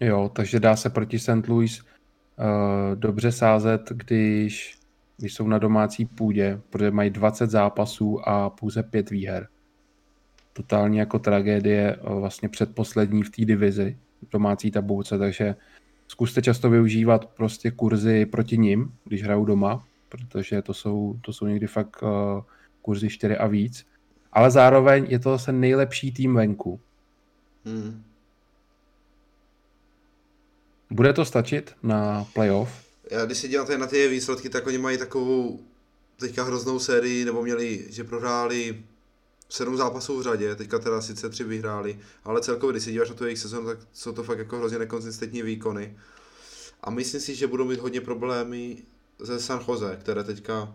Jo, 0.00 0.30
takže 0.34 0.60
dá 0.60 0.76
se 0.76 0.90
proti 0.90 1.18
St. 1.18 1.48
Louis 1.48 1.80
uh, 1.80 1.86
dobře 2.94 3.32
sázet, 3.32 3.80
když, 3.90 4.78
když 5.16 5.34
jsou 5.34 5.48
na 5.48 5.58
domácí 5.58 6.04
půdě, 6.04 6.60
protože 6.70 6.90
mají 6.90 7.10
20 7.10 7.50
zápasů 7.50 8.28
a 8.28 8.50
pouze 8.50 8.82
5 8.82 9.10
výher. 9.10 9.48
Totální 10.52 10.98
jako 10.98 11.18
tragédie 11.18 11.96
uh, 11.96 12.20
vlastně 12.20 12.48
předposlední 12.48 13.22
v 13.22 13.30
té 13.30 13.44
divizi, 13.44 13.98
domácí 14.30 14.70
tabulce, 14.70 15.18
takže 15.18 15.54
zkuste 16.08 16.42
často 16.42 16.70
využívat 16.70 17.26
prostě 17.26 17.70
kurzy 17.70 18.26
proti 18.26 18.58
nim, 18.58 18.92
když 19.04 19.22
hrajou 19.22 19.44
doma, 19.44 19.84
protože 20.08 20.62
to 20.62 20.74
jsou, 20.74 21.16
to 21.20 21.32
jsou 21.32 21.46
někdy 21.46 21.66
fakt 21.66 22.02
uh, 22.02 22.08
kurzy 22.82 23.08
4 23.08 23.36
a 23.36 23.46
víc. 23.46 23.86
Ale 24.34 24.50
zároveň 24.50 25.06
je 25.08 25.18
to 25.18 25.30
zase 25.30 25.52
nejlepší 25.52 26.12
tým 26.12 26.34
venku. 26.34 26.80
Hmm. 27.64 28.04
Bude 30.90 31.12
to 31.12 31.24
stačit 31.24 31.74
na 31.82 32.26
playoff? 32.34 32.84
Já 33.10 33.24
když 33.24 33.38
se 33.38 33.48
dívám 33.48 33.66
tady 33.66 33.78
na 33.78 33.86
ty 33.86 34.08
výsledky, 34.08 34.48
tak 34.48 34.66
oni 34.66 34.78
mají 34.78 34.98
takovou 34.98 35.60
teďka 36.16 36.42
hroznou 36.44 36.78
sérii, 36.78 37.24
nebo 37.24 37.42
měli, 37.42 37.86
že 37.90 38.04
prohráli 38.04 38.84
sedm 39.48 39.76
zápasů 39.76 40.18
v 40.18 40.22
řadě, 40.22 40.54
teďka 40.54 40.78
teda 40.78 41.00
sice 41.00 41.28
tři 41.28 41.44
vyhráli, 41.44 41.98
ale 42.24 42.40
celkově, 42.40 42.72
když 42.72 42.84
se 42.84 42.90
díváš 42.90 43.08
na 43.08 43.14
tu 43.14 43.24
jejich 43.24 43.38
sezonu, 43.38 43.66
tak 43.66 43.78
jsou 43.92 44.12
to 44.12 44.22
fakt 44.22 44.38
jako 44.38 44.58
hrozně 44.58 44.78
nekonzistentní 44.78 45.42
výkony. 45.42 45.96
A 46.82 46.90
myslím 46.90 47.20
si, 47.20 47.34
že 47.34 47.46
budou 47.46 47.64
mít 47.64 47.80
hodně 47.80 48.00
problémy 48.00 48.76
ze 49.18 49.40
San 49.40 49.60
Jose, 49.68 49.96
které 50.00 50.24
teďka 50.24 50.74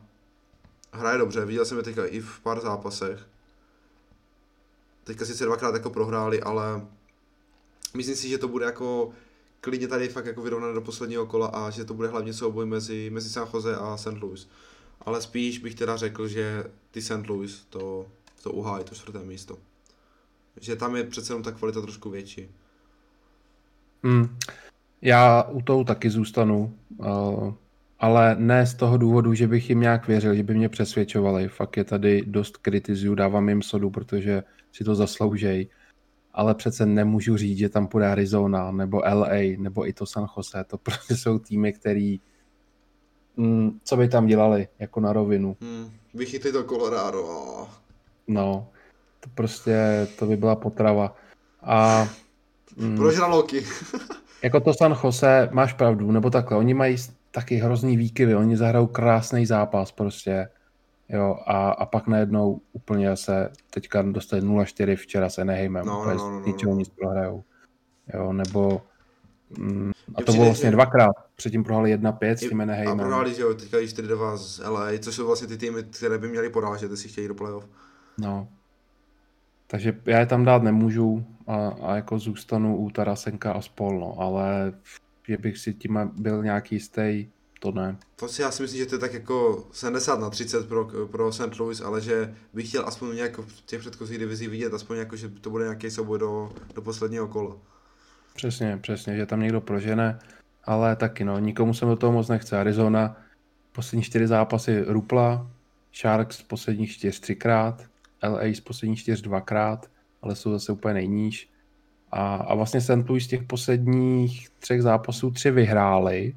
hraje 0.94 1.18
dobře, 1.18 1.46
viděl 1.46 1.66
jsem 1.66 1.78
je 1.78 1.84
teďka 1.84 2.06
i 2.06 2.20
v 2.20 2.40
pár 2.40 2.60
zápasech. 2.60 3.28
Teďka 5.10 5.26
sice 5.26 5.46
dvakrát 5.46 5.74
jako 5.74 5.90
prohráli, 5.90 6.42
ale 6.42 6.82
myslím 7.98 8.16
si, 8.16 8.30
že 8.30 8.38
to 8.38 8.48
bude 8.48 8.66
jako 8.66 9.10
klidně 9.62 9.88
tady 9.88 10.10
fakt 10.10 10.26
jako 10.26 10.42
vyrovnané 10.42 10.74
do 10.74 10.82
posledního 10.82 11.26
kola 11.26 11.48
a 11.48 11.70
že 11.70 11.86
to 11.86 11.94
bude 11.94 12.08
hlavně 12.08 12.34
souboj 12.34 12.66
mezi, 12.66 13.10
mezi 13.10 13.30
San 13.30 13.48
Jose 13.54 13.76
a 13.76 13.98
St. 13.98 14.22
Louis. 14.22 14.50
Ale 15.02 15.22
spíš 15.22 15.60
bych 15.60 15.76
teda 15.76 15.98
řekl, 15.98 16.28
že 16.28 16.64
ty 16.92 17.02
St. 17.02 17.28
Louis 17.30 17.66
to, 17.70 18.06
to 18.44 18.52
uhájí, 18.52 18.84
to 18.84 18.96
čtvrté 18.96 19.20
místo. 19.20 19.58
Že 20.62 20.76
tam 20.76 20.96
je 20.96 21.04
přece 21.04 21.34
jenom 21.34 21.44
ta 21.44 21.52
kvalita 21.52 21.82
trošku 21.82 22.10
větší. 22.10 22.50
Hmm. 24.04 24.38
Já 25.02 25.44
u 25.44 25.62
toho 25.62 25.84
taky 25.84 26.10
zůstanu. 26.10 26.78
Uh, 26.98 27.54
ale 28.00 28.36
ne 28.40 28.66
z 28.66 28.74
toho 28.74 28.98
důvodu, 28.98 29.34
že 29.34 29.48
bych 29.48 29.70
jim 29.70 29.80
nějak 29.80 30.08
věřil, 30.08 30.36
že 30.36 30.44
by 30.44 30.54
mě 30.54 30.70
přesvědčovali. 30.70 31.48
Fakt 31.48 31.78
je 31.78 31.84
tady 31.84 32.24
dost 32.26 32.58
kritizuju, 32.58 33.16
dávám 33.16 33.50
jim 33.50 33.62
sodu, 33.62 33.90
protože 33.90 34.44
si 34.72 34.84
to 34.84 34.96
zasloužej. 34.96 35.68
Ale 36.34 36.56
přece 36.56 36.86
nemůžu 36.86 37.38
říct, 37.38 37.58
že 37.58 37.70
tam 37.70 37.88
půjde 37.88 38.08
Arizona, 38.08 38.72
nebo 38.72 38.98
LA, 38.98 39.58
nebo 39.58 39.88
i 39.88 39.94
to 39.94 40.06
San 40.06 40.28
Jose. 40.38 40.64
To 40.64 40.78
prostě 40.78 41.16
jsou 41.16 41.40
týmy, 41.40 41.74
který 41.74 42.20
mm, 43.38 43.80
co 43.84 43.98
by 43.98 44.10
tam 44.10 44.26
dělali, 44.26 44.68
jako 44.80 45.00
na 45.00 45.14
rovinu. 45.14 45.58
Hmm, 45.62 45.92
vychytli 46.14 46.52
to 46.52 46.64
Colorado. 46.64 47.68
No, 48.28 48.68
to 49.20 49.30
prostě, 49.36 50.08
to 50.20 50.26
by 50.26 50.38
byla 50.38 50.56
potrava. 50.56 51.16
A... 51.62 52.08
Mm, 52.78 52.98
Pro 52.98 53.12
žraloky. 53.12 53.66
jako 54.44 54.60
to 54.60 54.74
San 54.74 54.96
Jose, 55.04 55.50
máš 55.52 55.74
pravdu, 55.74 56.12
nebo 56.12 56.30
takhle, 56.30 56.58
oni 56.58 56.74
mají 56.74 56.98
taky 57.32 57.56
hrozný 57.56 57.98
výkyvy, 57.98 58.36
oni 58.36 58.58
zahrajou 58.58 58.88
krásný 58.88 59.46
zápas 59.46 59.92
prostě, 59.92 60.50
jo, 61.10 61.40
a, 61.46 61.72
a 61.72 61.86
pak 61.86 62.08
najednou 62.08 62.62
úplně 62.74 63.18
se 63.18 63.50
teďka 63.70 64.02
dostali 64.02 64.42
0-4 64.42 64.96
včera 64.96 65.30
se 65.30 65.42
Anaheimem, 65.42 65.86
no, 65.86 66.06
no, 66.06 66.14
no, 66.14 66.32
no, 66.32 66.46
ničeho 66.46 66.76
nic 66.76 66.90
prohrajou, 66.90 67.44
jo, 68.14 68.34
nebo 68.34 68.82
mm, 69.58 69.92
a 70.16 70.22
to 70.22 70.32
bylo 70.32 70.46
vlastně 70.46 70.72
dvakrát, 70.72 71.16
předtím 71.36 71.64
prohráli 71.64 71.98
1-5 71.98 72.34
s 72.34 72.40
tím 72.40 72.62
Anaheimem. 72.62 73.00
A 73.00 73.04
prohráli, 73.04 73.34
že 73.34 73.42
jo, 73.42 73.54
teďka 73.54 73.78
4-2 73.78 74.38
z 74.38 74.60
LA, 74.60 74.88
což 75.00 75.16
jsou 75.16 75.28
vlastně 75.28 75.48
ty 75.48 75.58
týmy, 75.58 75.84
které 75.84 76.18
by 76.18 76.28
měly 76.28 76.50
porážet, 76.50 76.92
jestli 76.92 77.10
chtějí 77.10 77.28
do 77.28 77.36
playoff. 77.36 77.68
No, 78.18 78.48
takže 79.68 80.02
já 80.06 80.20
je 80.20 80.26
tam 80.26 80.46
dát 80.46 80.64
nemůžu 80.64 81.26
a, 81.48 81.68
a 81.68 81.96
jako 81.96 82.20
zůstanu 82.20 82.78
u 82.78 82.90
Tarasenka 82.90 83.52
a 83.52 83.62
spol, 83.62 84.00
no, 84.00 84.16
ale 84.20 84.74
že 85.28 85.38
bych 85.38 85.58
si 85.58 85.74
tím 85.74 86.12
byl 86.14 86.44
nějaký 86.44 86.76
jistý, 86.76 87.28
to 87.60 87.72
ne. 87.72 87.98
To 88.16 88.28
si 88.28 88.42
já 88.42 88.52
si 88.52 88.62
myslím, 88.62 88.80
že 88.80 88.86
to 88.86 88.96
je 88.96 89.00
tak 89.00 89.14
jako 89.14 89.68
70 89.72 90.20
na 90.20 90.30
30 90.30 90.68
pro, 90.68 90.90
pro 91.12 91.32
St. 91.32 91.60
Louis, 91.60 91.82
ale 91.82 92.02
že 92.02 92.36
bych 92.54 92.68
chtěl 92.68 92.88
aspoň 92.88 93.16
nějak 93.16 93.38
v 93.38 93.62
těch 93.66 93.80
předchozích 93.80 94.20
divizích 94.20 94.50
vidět, 94.50 94.74
aspoň 94.74 94.98
jako, 94.98 95.16
že 95.16 95.30
to 95.30 95.50
bude 95.50 95.64
nějaký 95.64 95.92
souboj 95.92 96.20
do, 96.20 96.52
do 96.76 96.82
posledního 96.82 97.28
kola. 97.28 97.56
Přesně, 98.36 98.78
přesně, 98.82 99.18
že 99.18 99.26
tam 99.26 99.40
někdo 99.40 99.62
prožene, 99.62 100.20
ale 100.64 100.96
taky 100.96 101.24
no, 101.24 101.40
nikomu 101.40 101.74
se 101.74 101.86
do 101.86 101.96
toho 101.96 102.14
moc 102.14 102.28
nechce. 102.28 102.60
Arizona 102.60 103.18
poslední 103.72 104.04
čtyři 104.04 104.28
zápasy 104.28 104.84
rupla, 104.88 105.52
Sharks 105.96 106.42
posledních 106.42 106.92
čtyř 106.92 107.20
třikrát, 107.20 107.84
LA 108.24 108.44
z 108.54 108.60
posledních 108.60 109.00
čtyř 109.00 109.22
dvakrát, 109.22 109.90
ale 110.22 110.36
jsou 110.36 110.52
zase 110.52 110.72
úplně 110.72 110.94
nejníž. 110.94 111.50
A, 112.12 112.36
a 112.36 112.56
vlastně 112.56 112.82
St. 112.82 113.10
Louis 113.10 113.24
z 113.24 113.28
těch 113.28 113.44
posledních 113.44 114.50
třech 114.60 114.82
zápasů 114.82 115.32
tři 115.32 115.52
vyhráli, 115.52 116.36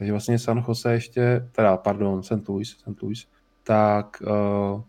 takže 0.00 0.12
vlastně 0.12 0.38
San 0.38 0.64
Jose 0.68 0.92
ještě, 0.92 1.48
teda 1.52 1.76
pardon, 1.76 2.22
St. 2.22 2.48
Louis, 2.48 2.70
St. 2.70 3.02
Louis, 3.02 3.26
tak 3.64 4.22
uh, 4.26 4.82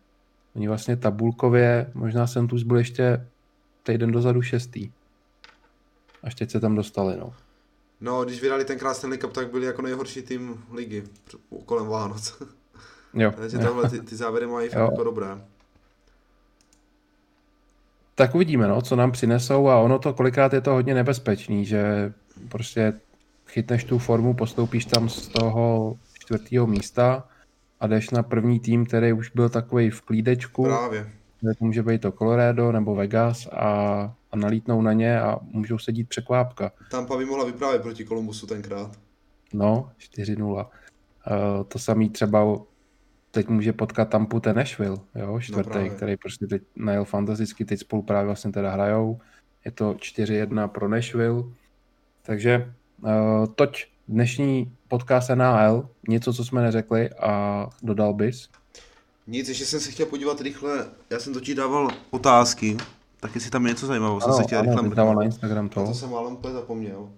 oni 0.55 0.67
vlastně 0.67 0.97
tabulkově, 0.97 1.91
možná 1.93 2.27
St. 2.27 2.51
Louis 2.51 2.63
byl 2.63 2.77
ještě 2.77 3.27
týden 3.83 4.11
dozadu 4.11 4.41
šestý. 4.41 4.91
Až 6.23 6.35
teď 6.35 6.51
se 6.51 6.59
tam 6.59 6.75
dostali, 6.75 7.17
no. 7.17 7.33
No, 8.01 8.25
když 8.25 8.41
vydali 8.41 8.65
ten 8.65 8.77
Stanley 8.93 9.19
Cup, 9.19 9.33
tak 9.33 9.51
byli 9.51 9.65
jako 9.65 9.81
nejhorší 9.81 10.21
tým 10.21 10.63
ligy 10.71 11.03
kolem 11.65 11.87
Vánoc. 11.87 12.43
Jo. 13.13 13.31
Takže 13.37 13.57
tohle 13.57 13.89
ty, 13.89 13.99
ty 13.99 14.15
závěry 14.15 14.47
mají 14.47 14.69
fakt 14.69 14.91
jako 14.91 15.03
dobré 15.03 15.37
tak 18.15 18.35
uvidíme, 18.35 18.67
no, 18.67 18.81
co 18.81 18.95
nám 18.95 19.11
přinesou 19.11 19.67
a 19.67 19.79
ono 19.79 19.99
to 19.99 20.13
kolikrát 20.13 20.53
je 20.53 20.61
to 20.61 20.71
hodně 20.71 20.93
nebezpečný, 20.93 21.65
že 21.65 22.13
prostě 22.49 22.93
chytneš 23.51 23.83
tu 23.83 23.99
formu, 23.99 24.33
postoupíš 24.33 24.85
tam 24.85 25.09
z 25.09 25.27
toho 25.27 25.97
čtvrtého 26.19 26.67
místa 26.67 27.27
a 27.79 27.87
jdeš 27.87 28.09
na 28.09 28.23
první 28.23 28.59
tým, 28.59 28.85
který 28.85 29.13
už 29.13 29.31
byl 29.31 29.49
takový 29.49 29.89
v 29.89 30.01
klídečku. 30.01 30.63
Právě. 30.63 31.11
To 31.41 31.65
může 31.65 31.83
být 31.83 32.01
to 32.01 32.11
Colorado 32.11 32.71
nebo 32.71 32.95
Vegas 32.95 33.47
a, 33.47 33.67
a 34.31 34.35
nalítnou 34.35 34.81
na 34.81 34.93
ně 34.93 35.21
a 35.21 35.37
můžou 35.41 35.77
sedít 35.77 36.09
překvápka. 36.09 36.71
Tampa 36.91 37.17
by 37.17 37.25
mohla 37.25 37.45
vyprávět 37.45 37.81
proti 37.81 38.05
Kolumbusu 38.05 38.47
tenkrát. 38.47 38.91
No, 39.53 39.91
4-0. 40.17 40.43
Uh, 40.43 40.65
to 41.67 41.79
samý 41.79 42.09
třeba 42.09 42.57
teď 43.31 43.47
může 43.47 43.73
potkat 43.73 44.09
Tampu 44.09 44.39
ten 44.39 44.55
Nashville, 44.55 44.97
jo, 45.15 45.39
čtvrtý, 45.39 45.89
no 45.89 45.95
který 45.95 46.17
prostě 46.17 46.47
teď 46.47 46.61
najel 46.75 47.05
fantasticky, 47.05 47.65
teď 47.65 47.79
spolu 47.79 48.01
právě 48.01 48.25
vlastně 48.25 48.51
teda 48.51 48.71
hrajou. 48.71 49.19
Je 49.65 49.71
to 49.71 49.93
4-1 49.93 50.67
pro 50.67 50.87
Nashville. 50.87 51.43
Takže 52.21 52.73
toť 53.55 53.85
dnešní 54.07 54.71
podcast 54.87 55.29
NHL, 55.29 55.89
něco, 56.07 56.33
co 56.33 56.45
jsme 56.45 56.61
neřekli 56.61 57.09
a 57.09 57.69
dodal 57.83 58.13
bys? 58.13 58.49
Nic, 59.27 59.49
ještě 59.49 59.65
jsem 59.65 59.79
se 59.79 59.91
chtěl 59.91 60.05
podívat 60.05 60.41
rychle, 60.41 60.85
já 61.09 61.19
jsem 61.19 61.33
totiž 61.33 61.55
dával 61.55 61.89
otázky, 62.11 62.77
tak 63.19 63.35
jestli 63.35 63.51
tam 63.51 63.63
něco 63.63 63.87
zajímavého, 63.87 64.21
jsem 64.21 64.33
se 64.33 64.43
chtěl 64.43 64.59
ano, 64.59 64.71
rychle... 64.71 64.95
dával 64.95 65.15
na 65.15 65.23
Instagram 65.23 65.69
to. 65.69 65.81
A 65.81 65.85
to 65.85 65.93
jsem 65.93 66.09
málem 66.09 66.33
úplně 66.33 66.53
zapomněl. 66.53 67.09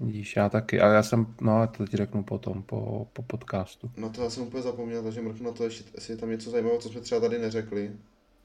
Vidíš, 0.00 0.36
já 0.36 0.48
taky. 0.48 0.80
A 0.80 0.88
já 0.88 1.02
jsem, 1.02 1.26
no 1.40 1.66
to 1.76 1.86
ti 1.86 1.96
řeknu 1.96 2.22
potom, 2.22 2.62
po, 2.62 3.06
po 3.12 3.22
podcastu. 3.22 3.90
No 3.96 4.10
to 4.10 4.22
já 4.22 4.30
jsem 4.30 4.42
úplně 4.42 4.62
zapomněl, 4.62 5.02
takže 5.02 5.20
mrknu 5.20 5.46
na 5.46 5.52
to, 5.52 5.64
ještě, 5.64 5.84
jestli 5.94 6.12
je 6.12 6.16
tam 6.16 6.30
něco 6.30 6.50
zajímavého, 6.50 6.80
co 6.80 6.88
jsme 6.88 7.00
třeba 7.00 7.20
tady 7.20 7.38
neřekli. 7.38 7.90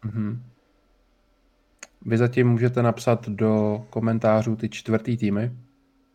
Mm-hmm. 0.06 0.38
Vy 2.06 2.18
zatím 2.18 2.50
můžete 2.50 2.84
napsat 2.84 3.30
do 3.30 3.86
komentářů 3.90 4.56
ty 4.56 4.70
čtvrtý 4.70 5.18
týmy, 5.18 5.52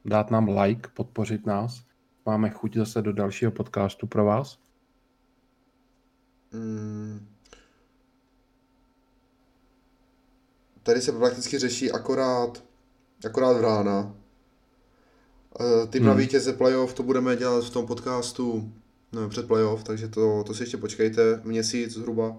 dát 0.04 0.30
nám 0.30 0.48
like, 0.48 0.90
podpořit 0.94 1.46
nás. 1.46 1.82
Máme 2.26 2.50
chuť 2.50 2.76
zase 2.76 3.02
do 3.02 3.12
dalšího 3.12 3.50
podcastu 3.50 4.06
pro 4.06 4.24
vás. 4.24 4.58
Mm. 6.52 7.26
Tady 10.82 11.00
se 11.00 11.12
prakticky 11.12 11.58
řeší 11.58 11.92
akorát, 11.92 12.64
akorát 13.26 13.60
rána. 13.60 14.14
Eh, 15.60 15.86
tým 15.86 16.02
hmm. 16.02 16.08
na 16.08 16.14
vítěze 16.14 16.52
playoff, 16.52 16.94
to 16.94 17.02
budeme 17.02 17.36
dělat 17.36 17.64
v 17.64 17.70
tom 17.70 17.86
podcastu 17.86 18.72
no, 19.12 19.28
před 19.28 19.46
playoff, 19.46 19.84
takže 19.84 20.08
to, 20.08 20.44
to 20.44 20.54
si 20.54 20.62
ještě 20.62 20.76
počkejte, 20.76 21.40
měsíc 21.44 21.92
zhruba. 21.92 22.36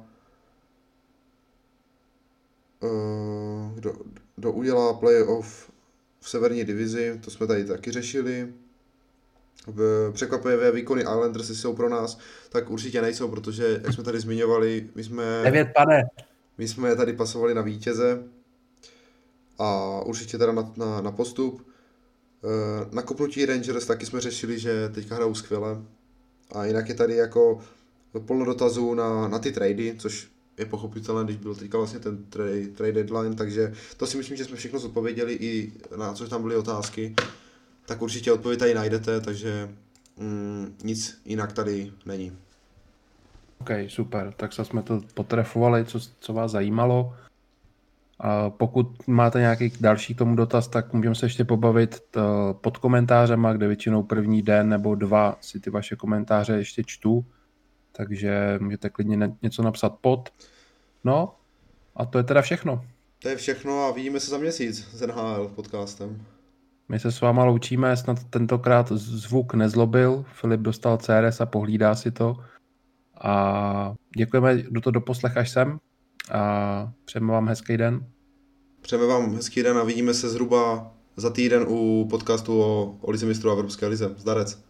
Eh, 2.84 3.72
kdo, 3.76 3.93
kdo 4.36 4.51
udělá 4.51 4.93
playoff 4.93 5.70
v 6.22 6.30
severní 6.30 6.63
divizi, 6.63 7.19
to 7.24 7.32
jsme 7.32 7.47
tady 7.47 7.65
taky 7.65 7.91
řešili. 7.91 8.53
Překvapivé 10.13 10.72
výkony 10.72 11.01
Islanders 11.01 11.49
jsou 11.49 11.76
pro 11.76 11.89
nás, 11.89 12.17
tak 12.49 12.69
určitě 12.69 13.01
nejsou, 13.01 13.28
protože, 13.28 13.82
jak 13.84 13.93
jsme 13.93 14.03
tady 14.03 14.19
zmiňovali, 14.19 14.89
my 14.95 15.03
jsme... 15.03 15.41
Devět 15.43 15.67
pane. 15.75 16.04
My 16.58 16.67
jsme 16.67 16.95
tady 16.95 17.13
pasovali 17.13 17.54
na 17.54 17.62
vítěze 17.62 18.24
a 19.59 20.00
určitě 20.01 20.37
teda 20.37 20.51
na, 20.51 20.74
na, 20.78 21.01
na 21.01 21.12
postup. 21.12 21.67
Eh, 22.43 22.87
na 22.91 23.01
kopnutí 23.01 23.45
Rangers 23.45 23.86
taky 23.86 24.05
jsme 24.05 24.21
řešili, 24.21 24.59
že 24.59 24.89
teďka 24.89 25.16
hrajou 25.16 25.36
skvěle. 25.36 25.82
A 26.51 26.66
jinak 26.66 26.89
je 26.89 26.95
tady 26.95 27.16
jako 27.16 27.59
plno 28.25 28.45
dotazů 28.45 28.93
na, 28.93 29.28
na 29.28 29.39
ty 29.39 29.51
trady, 29.51 29.95
což 30.00 30.29
je 30.62 30.66
pochopitelné, 30.66 31.24
když 31.24 31.36
byl 31.36 31.55
teďka 31.55 31.78
vlastně 31.78 32.00
ten 32.00 32.24
trade, 32.24 32.67
trade 32.67 32.92
deadline, 32.92 33.36
takže 33.36 33.74
to 33.97 34.08
si 34.08 34.17
myslím, 34.17 34.38
že 34.38 34.46
jsme 34.46 34.55
všechno 34.55 34.79
zodpověděli 34.79 35.33
i 35.33 35.71
na 35.97 36.13
což 36.13 36.29
tam 36.29 36.42
byly 36.42 36.55
otázky. 36.55 37.16
Tak 37.86 38.01
určitě 38.01 38.32
odpověď 38.32 38.59
tady 38.59 38.74
najdete, 38.74 39.21
takže 39.21 39.70
mm, 40.17 40.75
nic 40.83 41.21
jinak 41.25 41.54
tady 41.54 41.92
není. 42.05 42.32
OK, 43.62 43.70
super. 43.88 44.33
Tak 44.38 44.54
se 44.54 44.66
jsme 44.66 44.83
to 44.83 45.01
potrefovali, 45.13 45.86
co, 45.86 46.00
co 46.20 46.33
vás 46.33 46.51
zajímalo. 46.51 47.16
A 48.20 48.50
pokud 48.50 49.08
máte 49.08 49.39
nějaký 49.39 49.74
další 49.79 50.16
k 50.16 50.17
tomu 50.17 50.36
dotaz, 50.36 50.67
tak 50.67 50.93
můžeme 50.93 51.16
se 51.16 51.25
ještě 51.25 51.46
pobavit 51.46 52.01
pod 52.51 52.78
komentářema, 52.78 53.54
kde 53.54 53.67
většinou 53.67 54.04
první 54.04 54.42
den 54.42 54.70
nebo 54.70 54.96
dva 54.96 55.38
si 55.42 55.59
ty 55.59 55.70
vaše 55.70 55.96
komentáře 55.96 56.54
ještě 56.54 56.83
čtu, 56.86 57.25
takže 57.92 58.59
můžete 58.62 58.89
klidně 58.89 59.32
něco 59.42 59.63
napsat 59.63 59.96
pod. 60.01 60.29
No 61.03 61.36
a 61.95 62.05
to 62.05 62.17
je 62.17 62.23
teda 62.23 62.41
všechno. 62.41 62.86
To 63.19 63.29
je 63.29 63.36
všechno 63.36 63.86
a 63.86 63.91
vidíme 63.91 64.19
se 64.19 64.32
za 64.32 64.37
měsíc 64.37 64.87
s 64.93 65.01
NHL 65.01 65.51
podcastem. 65.55 66.25
My 66.89 66.99
se 66.99 67.11
s 67.11 67.21
váma 67.21 67.43
loučíme, 67.43 67.97
snad 67.97 68.23
tentokrát 68.23 68.91
zvuk 68.91 69.53
nezlobil, 69.53 70.25
Filip 70.33 70.59
dostal 70.59 70.97
CRS 70.97 71.41
a 71.41 71.45
pohlídá 71.45 71.95
si 71.95 72.11
to. 72.11 72.37
A 73.21 73.93
děkujeme, 74.17 74.57
kdo 74.57 74.82
to 74.82 74.91
doposlech 74.91 75.37
až 75.37 75.49
sem 75.49 75.79
a 76.32 76.91
přejeme 77.05 77.33
vám 77.33 77.47
hezký 77.47 77.78
den. 77.78 78.05
Přejeme 78.82 79.07
vám 79.07 79.36
hezký 79.36 79.63
den 79.63 79.78
a 79.78 79.83
vidíme 79.83 80.13
se 80.13 80.29
zhruba 80.29 80.93
za 81.15 81.29
týden 81.29 81.65
u 81.67 82.07
podcastu 82.09 82.61
o, 82.61 82.97
o 83.01 83.11
Lize 83.11 83.25
mistrů 83.25 83.49
a 83.49 83.53
Evropské 83.53 83.87
lize. 83.87 84.15
Zdarec. 84.17 84.63